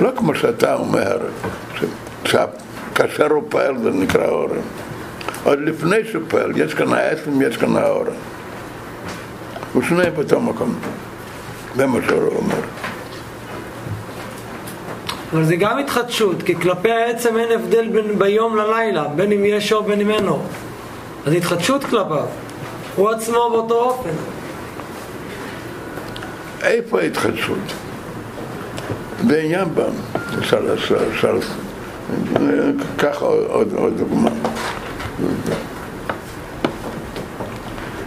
לא 0.00 0.10
כמו 0.16 0.34
שאתה 0.34 0.74
אומר, 0.74 1.18
כאשר 2.94 3.26
הוא 3.30 3.42
פועל 3.48 3.78
זה 3.78 3.90
נקרא 3.90 4.28
אורם. 4.28 4.56
עוד 5.44 5.58
לפני 5.60 5.96
שהוא 6.10 6.22
פועל, 6.28 6.52
יש 6.56 6.74
כאן 6.74 6.92
העצם, 6.92 7.42
יש 7.42 7.56
כאן 7.56 7.76
האורם. 7.76 8.12
ושניהם 9.76 10.14
באותו 10.14 10.40
מקום. 10.40 10.74
זה 11.76 11.86
מה 11.86 11.98
שהוא 12.08 12.36
אומר. 12.36 12.83
אבל 15.34 15.44
זה 15.44 15.56
גם 15.56 15.78
התחדשות, 15.78 16.42
כי 16.42 16.54
כלפי 16.54 16.90
העצם 16.90 17.38
אין 17.38 17.52
הבדל 17.52 17.88
בין 17.88 18.18
ביום 18.18 18.56
ללילה, 18.56 19.08
בין 19.08 19.32
אם 19.32 19.44
יש 19.44 19.72
אור 19.72 19.82
בין 19.82 20.00
אם 20.00 20.10
אין 20.10 20.28
אור. 20.28 20.42
אז 21.26 21.32
התחדשות 21.32 21.84
כלפיו, 21.84 22.26
הוא 22.96 23.10
עצמו 23.10 23.48
באותו 23.52 23.74
אופן. 23.74 24.10
איפה 26.62 27.00
ההתחדשות? 27.00 27.58
בעניין 29.26 29.74
בם, 29.74 29.92
אפשר, 30.38 30.74
אפשר, 31.12 31.38
ככה 32.98 33.24
עוד, 33.24 33.94
דוגמה. 33.96 34.30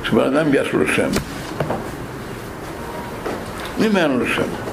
כשבן 0.03 0.35
אדם 0.35 0.53
יש 0.53 0.73
לו 0.73 0.87
שם, 0.87 1.09
אם 3.79 3.97
אין 3.97 4.11
לו 4.11 4.27
שם, 4.27 4.66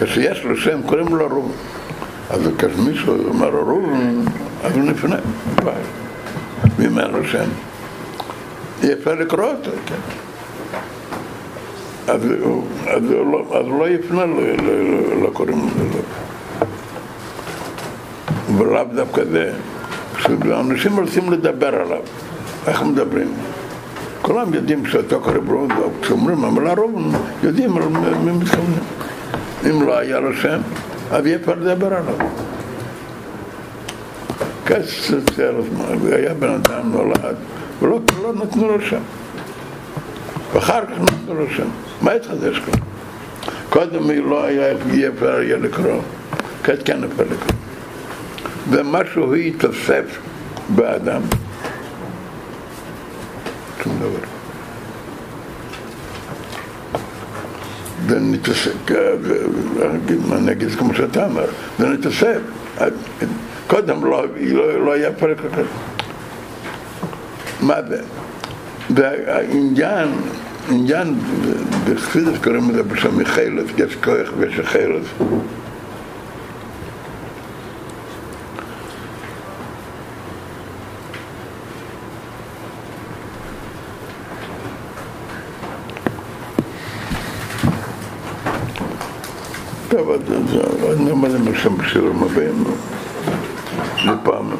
כשיש 0.00 0.44
לו 0.44 0.56
שם 0.56 0.82
קוראים 0.82 1.16
לו 1.16 1.28
רוב, 1.28 1.52
אז 2.30 2.40
כשמישהו 2.58 3.28
אומר 3.28 3.50
רוב, 3.50 3.92
אז 4.64 4.76
הוא 4.76 4.82
נפנה, 4.84 5.16
ואם 6.78 6.98
אין 6.98 7.10
לו 7.10 7.24
שם, 7.24 7.48
אי 8.82 8.92
אפשר 8.92 9.14
לקרוא 9.14 9.44
אותו, 9.44 9.70
כן. 9.86 9.94
אז, 12.08 12.22
אז, 12.86 13.02
לא, 13.10 13.58
אז 13.58 13.66
לא 13.78 13.88
יפנה 13.88 14.24
לקוראים 15.22 15.68
לו. 15.92 16.00
ולאו 18.58 18.84
דווקא 18.94 19.24
זה, 19.24 19.52
כשאנשים 20.16 21.00
רוצים 21.00 21.32
לדבר 21.32 21.74
עליו, 21.74 22.00
איך 22.66 22.82
מדברים? 22.82 23.28
כולם 24.22 24.54
יודעים 24.54 24.86
שאתה 24.86 25.16
קורא 25.18 25.38
ברוב, 25.38 25.70
כשאומרים 26.02 26.44
המילה 26.44 26.74
רוב, 26.74 27.16
יודעים 27.42 27.76
על 27.76 27.82
מי 28.24 28.32
מתכוונים. 28.32 28.78
אם 29.66 29.82
לא 29.82 29.98
היה 29.98 30.20
לו 30.20 30.34
שם, 30.34 30.60
אז 31.10 31.26
יהיה 31.26 31.38
כבר 31.38 31.54
לדבר 31.54 31.94
עליו. 31.94 32.28
כס 34.66 35.10
היה 36.12 36.34
בן 36.34 36.48
אדם 36.48 36.92
נולד, 36.92 37.36
ולא 37.82 38.00
לא 38.22 38.32
נתנו 38.34 38.68
לו 38.68 38.80
שם. 38.80 39.00
ואחר 40.52 40.86
כך 40.86 41.00
נתנו 41.00 41.34
לו 41.34 41.50
שם. 41.56 41.68
מה 42.02 42.12
התחדש 42.12 42.58
כאן? 42.58 42.80
קודם 43.70 44.10
לא 44.10 44.44
היה, 44.44 44.72
אי 44.92 45.08
אפשר 45.08 45.36
היה 45.36 45.56
לקרוא, 45.56 46.02
כעת 46.64 46.78
כן 46.84 47.04
אפשר 47.04 47.22
לקרוא. 47.22 47.58
ומשהו 48.70 49.34
התאסף 49.34 50.18
באדם, 50.68 51.20
שום 53.84 53.96
דבר. 53.98 54.37
זה 58.08 58.20
נתעסק, 58.20 58.92
אני 60.32 60.52
אגיד 60.52 60.70
כמו 60.70 60.94
שאתה 60.94 61.24
אומר, 61.24 61.46
זה 61.78 61.88
נתעסק. 61.88 62.38
קודם 63.66 64.04
לא, 64.04 64.24
לא, 64.40 64.84
לא 64.84 64.92
היה 64.92 65.12
פרק 65.12 65.38
כזה. 65.38 65.62
מה 67.60 67.74
זה? 67.88 68.02
והעניין, 68.90 70.08
עניין, 70.70 71.14
בחסידס 71.84 72.38
קוראים 72.44 72.70
לזה 72.70 72.82
בשם 72.82 73.18
מיכלס, 73.18 73.66
יש 73.78 73.96
כוח 73.96 74.32
ויש 74.38 74.60
חלס. 74.60 75.06
טוב, 89.88 90.12
אני 91.24 91.34
להם 91.44 91.54
שם 91.54 91.76
בשירים 91.76 92.22
הבאים, 92.22 92.64
לפעם. 94.04 94.50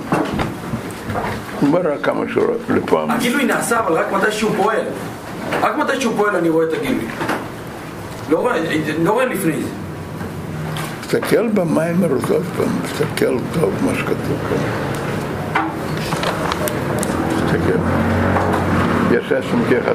הוא 1.61 1.79
רק 1.79 2.01
כמה 2.03 2.25
שורות, 2.29 2.61
לפעם. 2.69 3.11
הגילוי 3.11 3.45
נעשה 3.45 3.81
אבל 3.81 3.93
רק 3.93 4.13
מתי 4.13 4.33
שהוא 4.33 4.51
פועל. 4.57 4.85
רק 5.63 5.77
מתי 5.77 6.01
שהוא 6.01 6.15
פועל 6.17 6.37
אני 6.37 6.49
רואה 6.49 6.67
את 6.67 6.73
הגילוי. 6.73 7.05
לא 8.31 8.39
רואה, 8.39 8.57
לא 9.03 9.13
רואה 9.13 9.27
לפני 9.27 9.63
זה. 9.63 9.69
תסתכל 11.01 11.49
במים 11.49 12.05
הרוזות 12.05 12.43
פעם, 12.57 12.69
תסתכל 12.83 13.37
טוב 13.61 13.73
מה 13.85 13.95
שכתוב 13.95 14.39
כאן. 14.49 15.63
תסתכל. 17.37 17.79
יש 19.11 19.33
עשם 19.33 19.59
ככה 19.65 19.93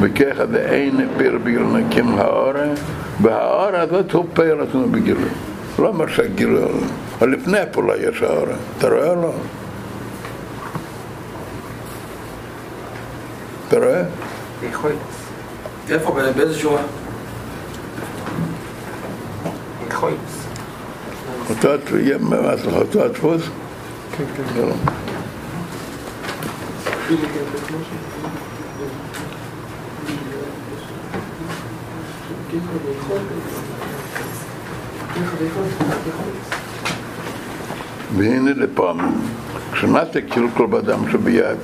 וככה 0.00 0.46
דאין 0.46 1.08
פיר 1.18 1.38
בגלל 1.44 1.62
נקים 1.62 2.18
האורה, 2.18 2.64
והאורה 3.22 3.80
הזאת 3.80 4.12
הוא 4.12 4.26
פיר 4.34 4.62
עצמו 4.62 4.88
בגילוי. 4.88 5.28
לא 5.78 5.88
אומר 5.88 6.06
שהגילוי, 6.06 6.62
אבל 7.18 7.28
לפני 7.28 7.58
הפעולה 7.58 7.96
יש 7.96 8.22
האורה. 8.22 8.54
אתה 8.78 8.88
רואה 8.88 9.08
או 9.10 9.14
לא? 9.14 9.32
אתה 13.68 13.78
רואה? 13.78 14.02
יכול. 14.70 14.92
איפה? 15.90 16.16
באיזה 16.36 16.58
שורה? 16.58 16.82
יכול. 19.88 20.12
אותו, 21.50 21.68
מה 22.20 22.56
זה, 22.56 22.70
אותו 22.70 23.04
הדפוס? 23.04 23.42
כן, 24.16 24.24
כן. 24.54 24.62
והנה 38.16 38.50
לפעמים, 38.56 39.12
כשנתק 39.72 40.24
כאילו 40.30 40.48
כל 40.56 40.66
באדם 40.66 41.10
שביד, 41.12 41.56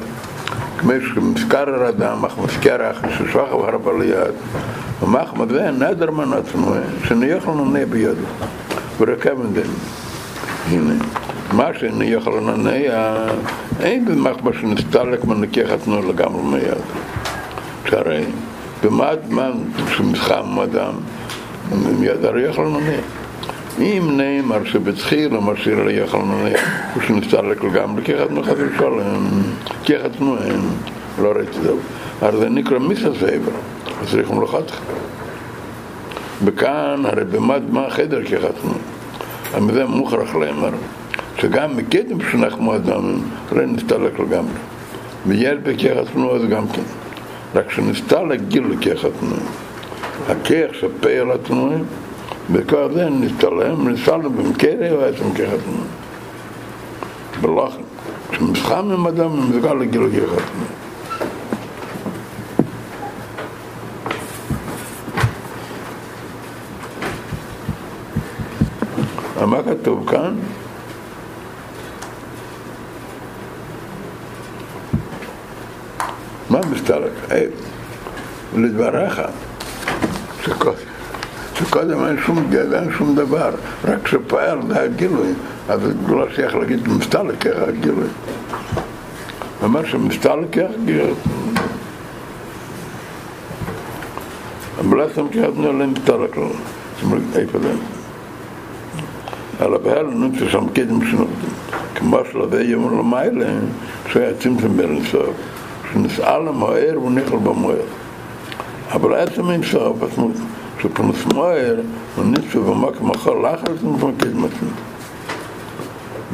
כמו 0.79 0.93
שמזכר 1.15 1.85
האדם, 1.85 2.25
אך 2.25 2.39
מזכר 2.39 2.91
אך 2.91 2.97
ששוח 3.19 3.49
הרבה 3.51 3.93
ליד, 3.99 4.35
ומחמד 5.03 5.53
ואין 5.53 5.83
נדר 5.83 6.11
מנעצנו, 6.11 6.75
שניח 7.05 7.49
לנו 7.49 7.65
נה 7.65 7.87
בידו, 7.87 8.27
ורקב 9.01 9.43
דן. 9.53 9.71
הנה, 10.71 10.95
מה 11.53 11.69
שניח 11.79 12.27
לנו 12.27 12.57
נה, 12.57 12.71
אין 13.81 14.05
במחמד 14.05 14.53
שנסתלק 14.61 15.25
מנקיח 15.25 15.71
עצמו 15.71 16.03
לגמרי 16.03 16.43
מיד. 16.43 16.79
שהרי, 17.89 18.25
במה 18.87 19.11
זמן 19.29 19.53
שמסחם 19.97 20.61
אדם, 20.61 20.93
מיד 22.01 22.25
הרי 22.25 22.43
יכל 22.43 22.63
נונה. 22.63 22.97
אם 23.79 24.11
נאמר 24.17 24.65
שבתחילה 24.65 25.41
משאיר 25.41 25.85
לי 25.85 25.93
יכל 25.93 26.19
נונה, 26.19 26.51
הוא 26.95 27.03
שנסתלק 27.03 27.65
לגמרי, 27.65 28.05
כי 28.05 28.15
אחד 28.15 28.33
מחד 28.33 28.55
ושלם, 28.59 29.27
כי 29.85 29.97
אחד 29.97 30.11
נוען, 30.21 30.61
לא 31.23 31.33
ראיתי 31.37 31.61
זהו. 31.63 31.77
הרי 32.21 32.39
זה 32.39 32.49
נקרא 32.49 32.79
מיסה 32.79 33.09
סייבר, 33.19 33.53
אז 34.03 34.11
צריך 34.11 34.31
מלאכת 34.31 34.73
וכאן 36.45 37.03
הרי 37.05 37.25
במה 37.25 37.57
מה 37.71 37.87
החדר 37.87 38.23
כחתנו. 38.25 38.75
אבל 39.55 39.75
זה 39.75 39.85
מוכרח 39.85 40.35
לאמר, 40.35 40.71
שגם 41.39 41.77
מקדם 41.77 42.19
שנחמו 42.31 42.77
אדם, 42.77 43.19
לא 43.53 43.67
נסתלק 43.67 44.19
לגמרי. 44.19 44.59
ויש 45.27 45.59
בכחתנו 45.63 46.37
אז 46.37 46.43
גם 46.51 46.69
כן. 46.69 47.06
רק 47.57 47.71
שנסתלק 47.71 48.41
גילו 48.49 48.75
כחתנו. 48.81 49.37
הכיח 50.29 50.73
שפעל 50.73 51.33
התנועים, 51.33 51.85
וכוח 52.53 52.93
זה 52.93 53.11
נסתלם, 53.11 53.89
נסתלם 53.89 54.37
במקרה 54.37 54.91
או 54.91 55.05
עצם 55.05 55.33
כחתנו. 55.35 55.83
בלחם. 57.41 57.83
כשמסחם 58.31 58.91
עם 58.91 59.07
אדם, 59.07 59.51
מסגר 59.51 59.75
לגילו 59.75 60.07
כחתנו. 60.11 60.65
מה 69.47 69.63
כתוב 69.63 70.11
כאן? 70.11 70.35
מה 76.91 76.97
מסתלק? 76.97 77.39
לדבריך, 78.57 79.23
שקודם, 81.55 82.07
אין 82.07 82.17
שום 82.27 82.51
אין 82.75 82.93
שום 82.99 83.17
דבר, 83.17 83.51
רק 83.85 84.03
כשפעל 84.05 84.59
זה 84.69 84.83
הגילוי, 84.83 85.33
אז 85.69 85.81
לא 86.09 86.27
שייך 86.35 86.55
להגיד 86.55 86.89
מסתלק 86.89 87.47
איך 87.47 87.69
הגילוי. 87.69 88.07
אמר 89.65 89.85
שמסתלק 89.85 90.59
איך 90.59 90.71
הגילוי. 90.83 91.15
אבל 94.81 94.97
לא 94.97 95.07
שם 95.15 95.29
כחתנו 95.29 95.69
עליהם 95.69 95.93
מסתלק 95.93 96.37
לו. 96.37 96.49
זאת 96.49 97.03
אומרת, 97.03 97.23
איפה 97.37 97.59
זה? 97.59 97.73
על 99.61 99.75
הבהל 99.75 100.07
נמצא 100.07 100.49
שם 100.49 100.69
קדם 100.69 101.07
שנות, 101.11 101.29
כמו 101.95 102.19
שלבי 102.33 102.63
יום 102.63 102.99
למעלה, 102.99 103.47
שהיה 104.13 104.35
צמצם 104.35 104.77
פונס 105.97 106.21
אַלע 106.21 106.53
מאיר 106.53 106.97
און 106.97 107.15
נישט 107.15 107.33
אַלע 107.33 107.53
מאיר. 107.61 107.89
אבער 108.95 109.13
אַז 109.23 109.39
מיין 109.39 109.63
שאַב, 109.63 110.05
אַז 110.05 110.19
מיר 110.19 110.35
צו 110.83 110.89
פונס 110.99 111.23
מאיר 111.33 111.81
און 112.19 112.27
נישט 112.33 112.53
צו 112.53 112.75
מאַק 112.83 113.01
מאַחל 113.01 113.41
לאחר 113.45 113.73
צו 113.81 113.97
פונקט 114.01 114.37
מאַט. 114.43 114.57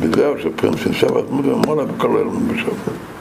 ביזער 0.00 0.34
צו 0.42 0.50
פונס 0.58 0.82
שאַב, 0.98 1.30
מיר 1.30 1.56
מאַל 1.62 1.80
אַ 1.86 3.11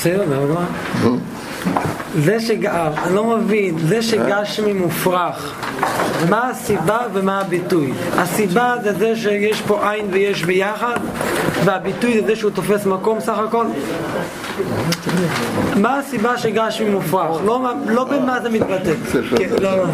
בסדר, 0.00 0.22
אבל 0.22 0.52
מה? 0.52 0.66
זה 2.18 2.40
שגר, 2.40 2.92
אני 3.06 3.14
לא 3.14 3.24
מבין, 3.24 3.78
זה 3.78 4.02
שגשמי 4.02 4.72
מופרך, 4.72 5.54
מה 6.28 6.48
הסיבה 6.48 6.98
ומה 7.12 7.40
הביטוי? 7.40 7.92
הסיבה 8.16 8.74
זה 8.82 8.92
זה 8.92 9.16
שיש 9.16 9.60
פה 9.60 9.90
עין 9.90 10.06
ויש 10.10 10.44
ביחד, 10.44 10.98
והביטוי 11.64 12.20
זה 12.20 12.26
זה 12.26 12.36
שהוא 12.36 12.50
תופס 12.50 12.86
מקום 12.86 13.20
סך 13.20 13.38
הכל? 13.48 13.64
מה 15.76 15.98
הסיבה 15.98 16.38
שגשמי 16.38 16.90
מופרך? 16.90 17.40
לא, 17.44 17.72
לא 17.86 18.04
במה 18.04 18.40
זה 18.42 18.48
מתבטא. 18.48 18.92
כן, 19.36 19.48
לא, 19.60 19.76
לא. 19.76 19.84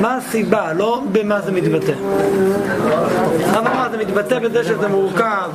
מה 0.00 0.16
הסיבה, 0.16 0.72
לא 0.72 1.02
במה 1.12 1.40
זה 1.40 1.52
מתבטא. 1.52 1.92
אבל 3.50 3.60
מה, 3.62 3.88
זה 3.90 3.96
מתבטא 3.96 4.38
בזה 4.38 4.64
שזה 4.64 4.88
מורכב, 4.88 5.50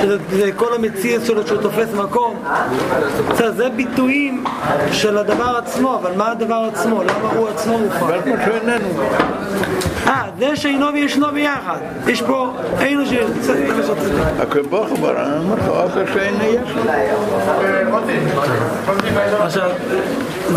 שזה 0.00 0.18
זה 0.30 0.52
כל 0.56 0.74
המציאות 0.74 1.26
שלו 1.26 1.46
שהוא 1.46 1.62
תופס 1.62 1.94
מקום. 1.94 2.44
בסדר, 3.30 3.52
זה 3.52 3.68
ביטויים 3.68 4.44
של 4.92 5.18
הדבר 5.18 5.56
עצמו, 5.58 5.94
אבל 5.94 6.12
מה 6.16 6.30
הדבר 6.30 6.68
עצמו? 6.72 7.02
למה 7.02 7.30
הוא 7.36 7.48
עצמו 7.48 7.78
כמו 7.98 8.08
שאיננו. 8.44 8.88
אה, 10.06 10.22
זה 10.38 10.56
שאינו 10.56 10.86
וישנו 10.94 11.26
ביחד. 11.32 11.78
יש 12.06 12.22
פה, 12.22 12.52
אינו 12.80 13.06
ש... 13.06 13.12
הקדוש 14.38 14.66
ברוך 14.66 14.88
הוא 14.88 14.98
ברא, 14.98 15.26
אמר 15.38 15.54
לך, 15.54 15.68
אוכל 15.68 16.12
שאין 16.14 16.34
יש 16.40 16.70
לו. 16.74 16.82
עכשיו, 19.40 19.70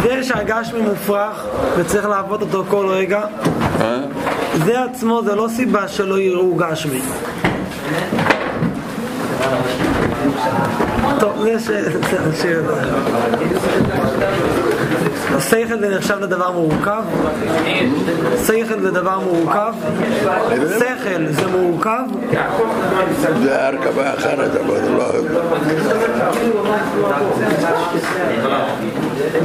זה 0.02 0.24
שהגשמי 0.24 0.82
מופרך 0.82 1.45
וצריך 1.78 2.06
לעבוד 2.06 2.41
אותו 2.41 2.64
כל 2.69 2.88
רגע, 2.90 3.22
אה? 3.82 3.99
זה 4.65 4.84
עצמו 4.84 5.22
זה 5.26 5.36
לא 5.36 5.48
סיבה 5.56 5.88
שלא 5.88 6.19
יראו 6.19 6.56
גשמי. 6.56 7.02
טוב, 11.19 11.44
זה 11.44 11.60
ש... 11.60 11.69
שכל 15.49 15.80
זה 15.80 15.98
נחשב 15.98 16.19
לדבר 16.19 16.52
מורכב? 16.52 17.03
שכל 18.48 18.80
זה 18.82 18.91
דבר 18.91 19.19
מורכב? 19.19 19.74
שכל 20.80 21.26
זה 21.30 21.48
מורכב? 21.48 22.03
זה 23.44 23.68
הרכבה 23.68 24.14
אחרת, 24.14 24.52
אבל 24.56 24.84
זה 24.84 24.90
לא... 24.90 25.06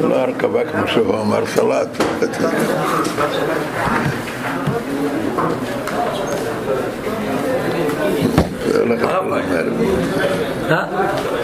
זה 0.00 0.08
לא 0.08 0.14
הרכבה 0.16 0.64
כמו 0.64 0.88
שהוא 0.88 1.20
אמר 1.20 1.46
סלט. 1.46 1.88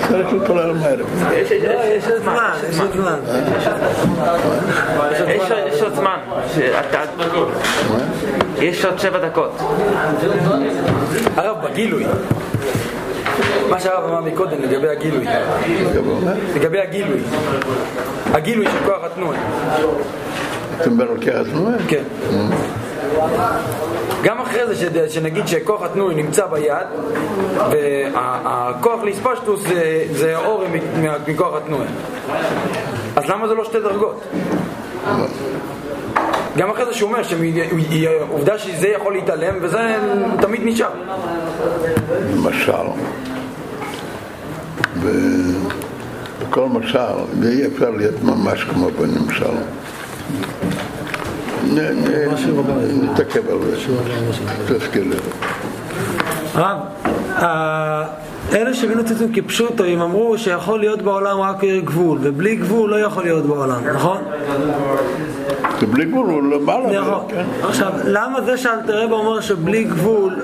צריך 0.09 0.33
להתפלל 0.33 0.73
מערב. 0.73 1.07
לא, 1.63 1.85
יש 1.85 2.05
עוד 2.09 2.23
זמן, 2.23 2.51
יש 2.71 2.81
עוד 2.81 2.91
זמן. 2.93 3.19
יש 5.73 5.83
עוד- 5.83 5.95
זמן. 5.95 6.17
יש 8.59 8.85
עוד 8.85 8.99
שבע 8.99 9.19
דקות. 9.29 9.59
הרב, 11.37 11.57
בגילוי. 11.67 12.05
מה 13.71 13.81
שהרב 13.81 14.05
אמר 14.11 14.21
מקודם 14.21 14.63
לגבי 14.63 14.89
הגילוי. 14.89 15.25
לגבי 16.55 16.81
הגילוי. 16.81 17.21
הגילוי 18.33 18.67
של 18.67 18.87
כוח 18.87 19.05
התנועה. 19.05 19.39
אתם 20.81 20.97
ברוקח 20.99 21.33
עצמו? 21.49 21.69
כן. 21.89 22.03
גם 24.23 24.41
אחרי 24.41 24.67
זה 24.67 24.77
שד- 24.77 25.09
שנגיד 25.11 25.47
שכוח 25.49 25.83
התנועי 25.83 26.15
נמצא 26.15 26.47
ביד 26.47 26.87
והכוח 27.71 29.01
לאספשטוס 29.05 29.61
זה, 29.69 30.05
זה 30.13 30.37
אור 30.37 30.65
מכוח 31.27 31.55
התנועי 31.57 31.87
אז 33.17 33.25
למה 33.31 33.49
זה 33.49 33.55
לא 33.55 33.65
שתי 33.65 33.81
דרגות? 33.81 34.21
גם 36.59 36.71
אחרי 36.71 36.85
זה 36.85 36.95
שהוא 36.95 37.11
אומר 37.11 37.23
שעובדה 37.23 38.59
שזה 38.59 38.89
יכול 38.89 39.13
להתעלם 39.13 39.55
וזה 39.61 39.97
תמיד 40.41 40.61
נשאר 40.65 40.91
משל. 42.37 42.73
בכל 46.41 46.67
משל, 46.69 46.99
ואי 47.41 47.67
אפשר 47.67 47.91
להיות 47.91 48.23
ממש 48.23 48.65
כמו 48.65 48.89
בנמשל. 48.91 49.45
נתעכב 53.03 53.51
על 53.51 53.59
זה. 53.63 53.77
תזכיר 54.69 55.05
לי. 55.05 55.17
הרב, 56.55 56.79
אלה 58.53 58.75
שהבינו 58.75 59.05
ציצים 59.05 59.33
כפשוטו, 59.33 59.85
הם 59.85 60.01
אמרו 60.01 60.39
שיכול 60.39 60.81
להיות 60.81 61.03
בעולם 61.03 61.41
רק 61.41 61.65
גבול, 61.85 62.19
ובלי 62.23 62.57
גבול 62.57 62.91
לא 62.91 63.01
יכול 63.01 63.23
להיות 63.23 63.47
בעולם, 63.47 63.87
נכון? 63.95 64.19
זה 65.81 65.87
בלי 65.87 66.05
גבול, 66.05 66.27
הוא 66.27 66.43
למעלה. 66.43 67.01
נכון. 67.01 67.25
כן. 67.29 67.45
עכשיו, 67.63 67.93
למה 68.05 68.41
זה 68.41 68.57
שאלתרבה 68.57 69.15
אומר 69.15 69.41
שבלי 69.41 69.85
גבול 69.85 70.37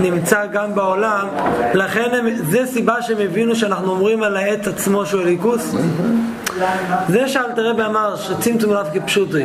נמצא 0.00 0.46
גם 0.46 0.74
בעולם, 0.74 1.26
לכן 1.74 2.08
הם, 2.12 2.26
זה 2.50 2.66
סיבה 2.66 3.02
שהם 3.02 3.18
הבינו 3.20 3.56
שאנחנו 3.56 3.90
אומרים 3.90 4.22
על 4.22 4.36
העץ 4.36 4.68
עצמו 4.68 5.06
שהוא 5.06 5.22
אליקוס? 5.22 5.74
זה 7.08 7.28
שאלתרבה 7.28 7.86
אמר 7.86 8.16
שצמצום 8.16 8.72
לאו 8.72 8.82
כפשוטי. 8.94 9.44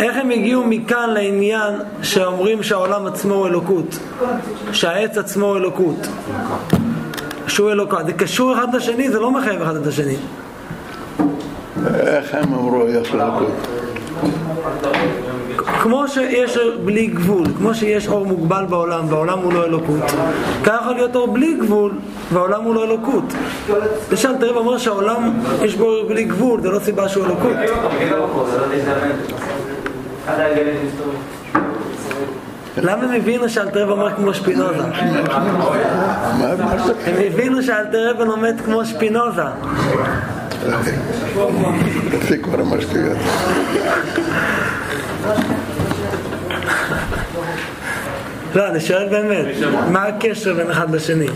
איך 0.00 0.16
הם 0.16 0.30
הגיעו 0.30 0.64
מכאן 0.66 1.10
לעניין 1.10 1.74
שאומרים 2.02 2.62
שהעולם 2.62 3.06
עצמו 3.06 3.34
הוא 3.34 3.46
אלוקות? 3.46 3.98
שהעץ 4.72 5.18
עצמו 5.18 5.46
הוא 5.46 5.56
אלוקות? 5.56 6.08
שהוא 7.46 7.70
אלוקות. 7.70 8.06
זה 8.06 8.12
קשור 8.12 8.54
אחד 8.54 8.74
לשני, 8.74 9.10
זה 9.10 9.18
לא 9.18 9.30
מחייב 9.30 9.62
אחד 9.62 9.76
את 9.76 9.86
השני. 9.86 10.16
איך 11.86 12.34
הם 12.34 12.54
אמרו, 12.54 12.88
יש 12.88 13.14
לקות? 13.14 13.68
כמו 15.82 16.08
שיש 16.08 16.58
בלי 16.84 17.06
גבול, 17.06 17.46
כמו 17.58 17.74
שיש 17.74 18.08
אור 18.08 18.26
מוגבל 18.26 18.64
בעולם, 18.68 19.04
והעולם 19.08 19.38
הוא 19.38 19.52
לא 19.52 19.64
אלוקות, 19.64 20.02
כך 20.64 20.78
יכול 20.80 20.94
להיות 20.94 21.16
אור 21.16 21.26
בלי 21.26 21.54
גבול, 21.54 21.92
והעולם 22.32 22.64
הוא 22.64 22.74
לא 22.74 22.84
אלוקות. 22.84 23.24
למשל, 24.10 24.36
תראה 24.40 24.56
אומר 24.56 24.78
שהעולם 24.78 25.32
יש 25.62 25.74
בו 25.74 25.84
אור 25.84 26.08
בלי 26.08 26.24
גבול, 26.24 26.62
זה 26.62 26.70
לא 26.70 26.78
סיבה 26.78 27.08
שהוא 27.08 27.24
אלוקות. 27.24 27.56
למה 32.76 33.04
הם 33.04 33.12
הבינו 33.12 33.48
שאלתרבה 33.48 33.92
אומר 33.92 34.16
כמו 34.16 34.34
שפינוזה? 34.34 34.82
הם 37.06 37.14
הבינו 37.26 37.62
שאלתרבה 37.62 38.24
לומד 38.24 38.54
כמו 38.64 38.84
שפינוזה. 38.84 39.42
תפסיק 42.10 42.44
כבר 42.44 42.60
עם 42.60 42.72
השטויות. 42.72 43.18
לא, 48.54 48.68
אני 48.68 48.80
שואל 48.80 49.08
באמת, 49.08 49.46
מה 49.90 50.02
הקשר 50.02 50.54
בין 50.54 50.70
אחד 50.70 50.94
לשני? 50.94 51.28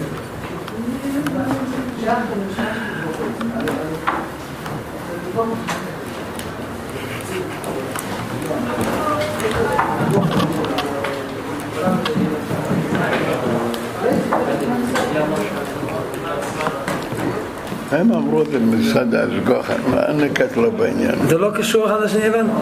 הם 17.93 18.13
אמרו 18.13 18.43
את 18.43 18.47
זה 18.47 18.59
מצד 18.59 19.15
ההשגוח, 19.15 19.71
אני 19.95 20.25
נקט 20.25 20.57
לא 20.57 20.71
בעניין. 20.71 21.15
זה 21.29 21.39
לא 21.39 21.51
קשור 21.55 21.87
אחד 21.87 22.01
לשני, 22.01 22.25
הבנו? 22.27 22.53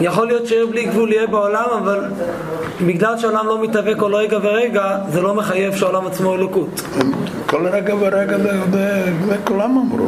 יכול 0.00 0.26
להיות 0.26 0.46
שעיר 0.46 0.66
בלי 0.66 0.84
גבול 0.84 1.12
יהיה 1.12 1.26
בעולם, 1.26 1.64
אבל 1.82 2.00
בגלל 2.86 3.18
שהעולם 3.18 3.46
לא 3.46 3.62
מתהווה 3.62 3.94
כל 3.94 4.14
רגע 4.14 4.38
ורגע, 4.42 4.82
זה 5.08 5.20
לא 5.20 5.34
מחייב 5.34 5.76
שהעולם 5.76 6.06
עצמו 6.06 6.34
אלוקות. 6.34 6.80
כל 7.46 7.66
רגע 7.66 7.94
ורגע 8.00 8.36
זה- 8.38 9.36
כולם 9.44 9.78
אמרו. 9.78 10.06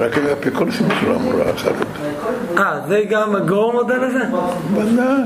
רק 0.00 0.18
האפיקורסים 0.18 0.86
שלו 1.00 1.14
אמרו 1.14 1.32
אחרת. 1.54 1.74
אה, 2.58 2.80
זה 2.88 3.02
גם 3.10 3.36
הגרור 3.36 3.72
מודה 3.72 3.96
לזה? 3.96 4.20
ודאי. 4.74 5.22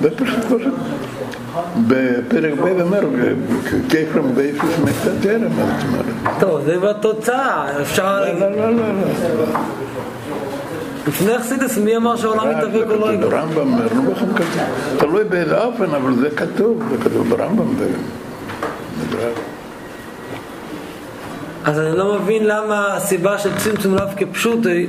זה 0.00 0.10
פשוט 0.16 0.44
פשוט. 0.44 0.74
בפרק 1.86 2.52
ב' 2.52 2.80
אומר, 2.80 3.00
כיפרם 3.88 4.34
באפס 4.34 4.78
מקטטרם, 4.84 5.56
מה 5.56 5.78
זאת 5.78 5.88
אומרת? 5.88 6.40
טוב, 6.40 6.60
זה 6.64 6.78
בתוצאה, 6.78 7.80
אפשר... 7.82 8.20
לא, 8.20 8.50
לא, 8.50 8.70
לא, 8.70 8.76
לא. 8.76 9.46
לפני 11.08 11.36
אכסידס, 11.36 11.78
מי 11.78 11.96
אמר 11.96 12.16
שהעולם 12.16 12.48
מתהווה 12.50 12.78
זה 12.78 12.84
כל 12.84 12.94
כתוב 12.94 13.04
רגע? 13.04 13.26
ברמב"ם, 13.28 13.58
אומר, 13.58 13.86
בכם 13.86 14.34
כתוב. 14.34 14.98
תלוי 14.98 15.24
באיזה 15.24 15.64
אופן, 15.64 15.94
אבל 15.94 16.14
זה 16.14 16.30
כתוב, 16.30 16.82
זה 16.90 17.04
כתוב 17.04 17.28
ברמב"ם. 17.28 17.74
אז 21.64 21.78
אני 21.78 21.98
לא 21.98 22.14
מבין 22.14 22.46
למה 22.46 22.94
הסיבה 22.94 23.38
של 23.38 23.50
צמצום 23.56 23.94
לאו 23.94 24.06
כפשוטי 24.16 24.86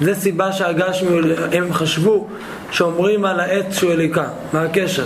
זה 0.00 0.14
סיבה 0.14 0.52
שהגשמי, 0.52 1.08
הם 1.52 1.72
חשבו 1.72 2.26
שאומרים 2.70 3.24
על 3.24 3.40
העץ 3.40 3.78
שהוא 3.78 3.92
אליקה. 3.92 4.24
מה 4.52 4.62
הקשר? 4.62 5.04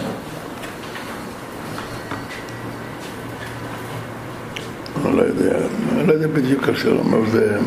לא 5.15 5.23
יודע, 5.23 5.57
אני 5.93 6.07
לא 6.07 6.13
יודע 6.13 6.27
בדיוק 6.27 6.63
זה 6.83 6.91
אומר, 6.91 7.19
זה... 7.31 7.59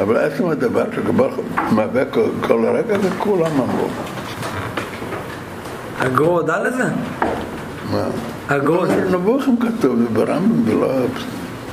אבל 0.00 0.16
עצם 0.16 0.46
הדבר 0.46 0.84
שכבר 0.96 1.30
מהווה 1.70 2.04
כל- 2.04 2.66
הרגע, 2.66 2.98
זה 2.98 3.08
כולם 3.18 3.60
אמרו. 3.60 3.86
הגרו 6.00 6.30
הודה 6.30 6.62
לזה? 6.62 6.84
מה? 7.92 8.04
הגרו 8.48 8.76
הודה. 8.76 8.94
נבוכם 9.04 9.50
כתוב, 9.56 9.98
זה 9.98 10.04
ברמב"ם, 10.12 10.64
זה 10.66 10.74
לא... 10.74 10.86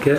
כן. 0.02 0.16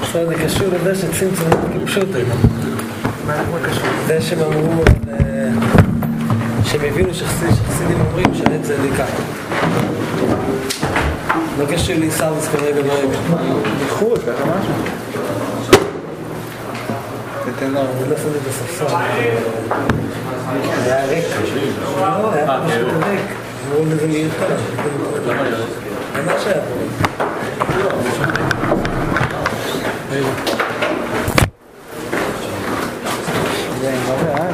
עכשיו 0.00 0.26
זה 0.28 0.34
קשור 0.62 0.74
לזה 0.80 0.94
שצמצום 0.94 1.50
פשוט 1.86 2.08
זה 4.06 4.20
שהם 4.20 4.38
אמרו, 4.38 4.82
אה, 5.10 5.48
שהם 6.64 6.80
הבינו 6.84 7.14
שחסיד- 7.14 7.48
שחסידים 7.54 7.96
אומרים 8.08 8.34
שאני 8.34 8.58
צדיקה. 8.62 9.04
לא 11.58 11.64
קשור 11.72 11.94
לעיסאוויס 11.98 12.48
כרגע 12.48 12.82
ברגע. 12.82 13.18
איחוד, 13.84 14.18
ככה 14.18 14.44
משהו. 14.44 14.74
תתן 17.44 17.70
לו, 17.70 17.80
אני 17.80 18.10
לא 18.10 18.16
שמתי 18.16 18.38
בספסל. 18.48 18.86
זה 20.84 20.94
היה 20.94 21.06
ריק. 21.06 21.24
לא, 21.90 22.32
היה 22.32 22.46
פשוט 22.66 22.88
ריק. 23.08 23.20
אמרו 23.72 23.84
לזה 23.90 24.06
מיותר. 24.06 24.56
זה 26.16 26.22
מה 26.26 26.32
שהיה 26.44 26.54
פה. 26.54 27.02
זה 33.80 33.92
מראה, 34.08 34.36
אה? 34.38 34.48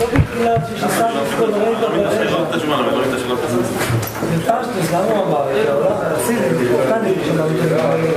לא 0.00 0.06
בגלל 0.06 0.56
ששם 0.76 0.86
את 0.86 1.38
כל 1.38 1.50
רגע 1.54 1.88
ברגע. 1.88 2.20
בפשטוס, 4.36 4.92
למה 4.92 5.04
הוא 5.04 5.26
אמר 5.26 5.50
את 5.50 5.54
זה? 5.66 5.72
הוא 5.72 5.82
לא 5.84 5.90
חסיד, 6.16 6.38
פורקני, 6.70 7.14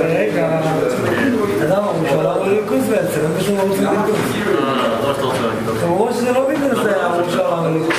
רגע, 0.00 0.60
אדם 1.64 1.82
אמרו 1.82 2.06
שהוא 2.08 2.20
עולם 2.20 2.42
הליכוז 2.42 2.84
בעצם, 2.88 3.20
אין 3.20 3.32
בשום 3.38 3.58
ערוץ 3.58 3.78
הליכוז. 3.78 4.14
הם 5.82 5.88
אמרו 5.88 6.12
שזה 6.12 6.32
לא 6.32 6.48
בגלל 6.48 6.74
זה 6.84 7.06
אמרו 7.06 7.30
שהוא 7.30 7.42
עולם 7.42 7.64
הליכוז. 7.64 7.94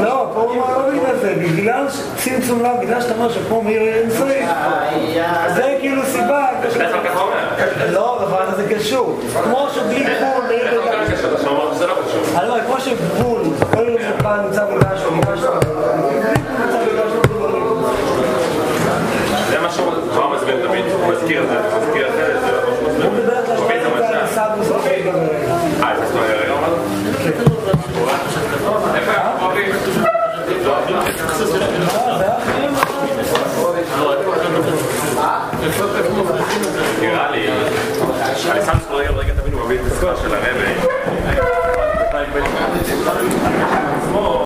לא, 0.00 0.23
ברור 0.44 0.56
מה 0.56 0.78
לא 0.78 0.90
בגלל 0.90 1.16
זה, 1.20 1.34
בגלל 1.34 1.86
צמצום 2.16 2.62
לב, 2.62 2.80
בגלל 2.82 3.00
שאתה 3.00 3.14
אומר 3.14 3.32
שפה 3.32 3.62
מאיר 3.64 4.04
אנסרי, 4.04 4.42
אה, 4.42 4.48
אה, 4.48 5.46
אה, 5.46 5.54
זה 5.54 5.76
כאילו 5.80 6.02
סיבה. 6.06 6.46
לא, 7.90 8.22
אבל 8.22 8.46
זה 8.56 8.74
קשור. 8.74 9.20
כמו 9.44 9.66
שבלי 9.74 10.04
גבול 10.04 10.44
מאיר 10.48 10.68
אנסרי. 10.68 11.24
לא 11.44 11.70
אני 12.38 12.48
אומר, 12.48 12.60
כמו 12.66 12.80
שגבול, 12.80 13.42
כל 13.74 13.88
יום 13.88 13.98
שפה 14.18 14.36
נמצא 14.36 14.64
מול 14.70 14.80
משהו, 14.94 15.12
משהו. 15.12 15.52
זה 19.50 19.60
מה 19.60 19.70
שהוא 19.70 19.92
מסביר 20.36 20.66
תמיד, 20.66 20.84
הוא 20.84 21.12
מזכיר 21.12 21.42
את 21.42 21.48
זה, 21.48 21.58
הוא 21.58 21.82
מזכיר 21.82 22.08
את 22.08 22.12
זה. 22.12 22.13
נראה 37.00 37.30
לי, 37.30 37.48
אני 38.50 38.60
שם 38.66 38.78
שלא 38.88 38.96
רגע 39.16 39.34
תמיד 39.34 39.52
הוא 39.54 39.64
מביא 39.64 39.78
את 39.80 39.86
הסקור 39.92 40.10
של 40.22 40.34
הרבי. 40.34 40.74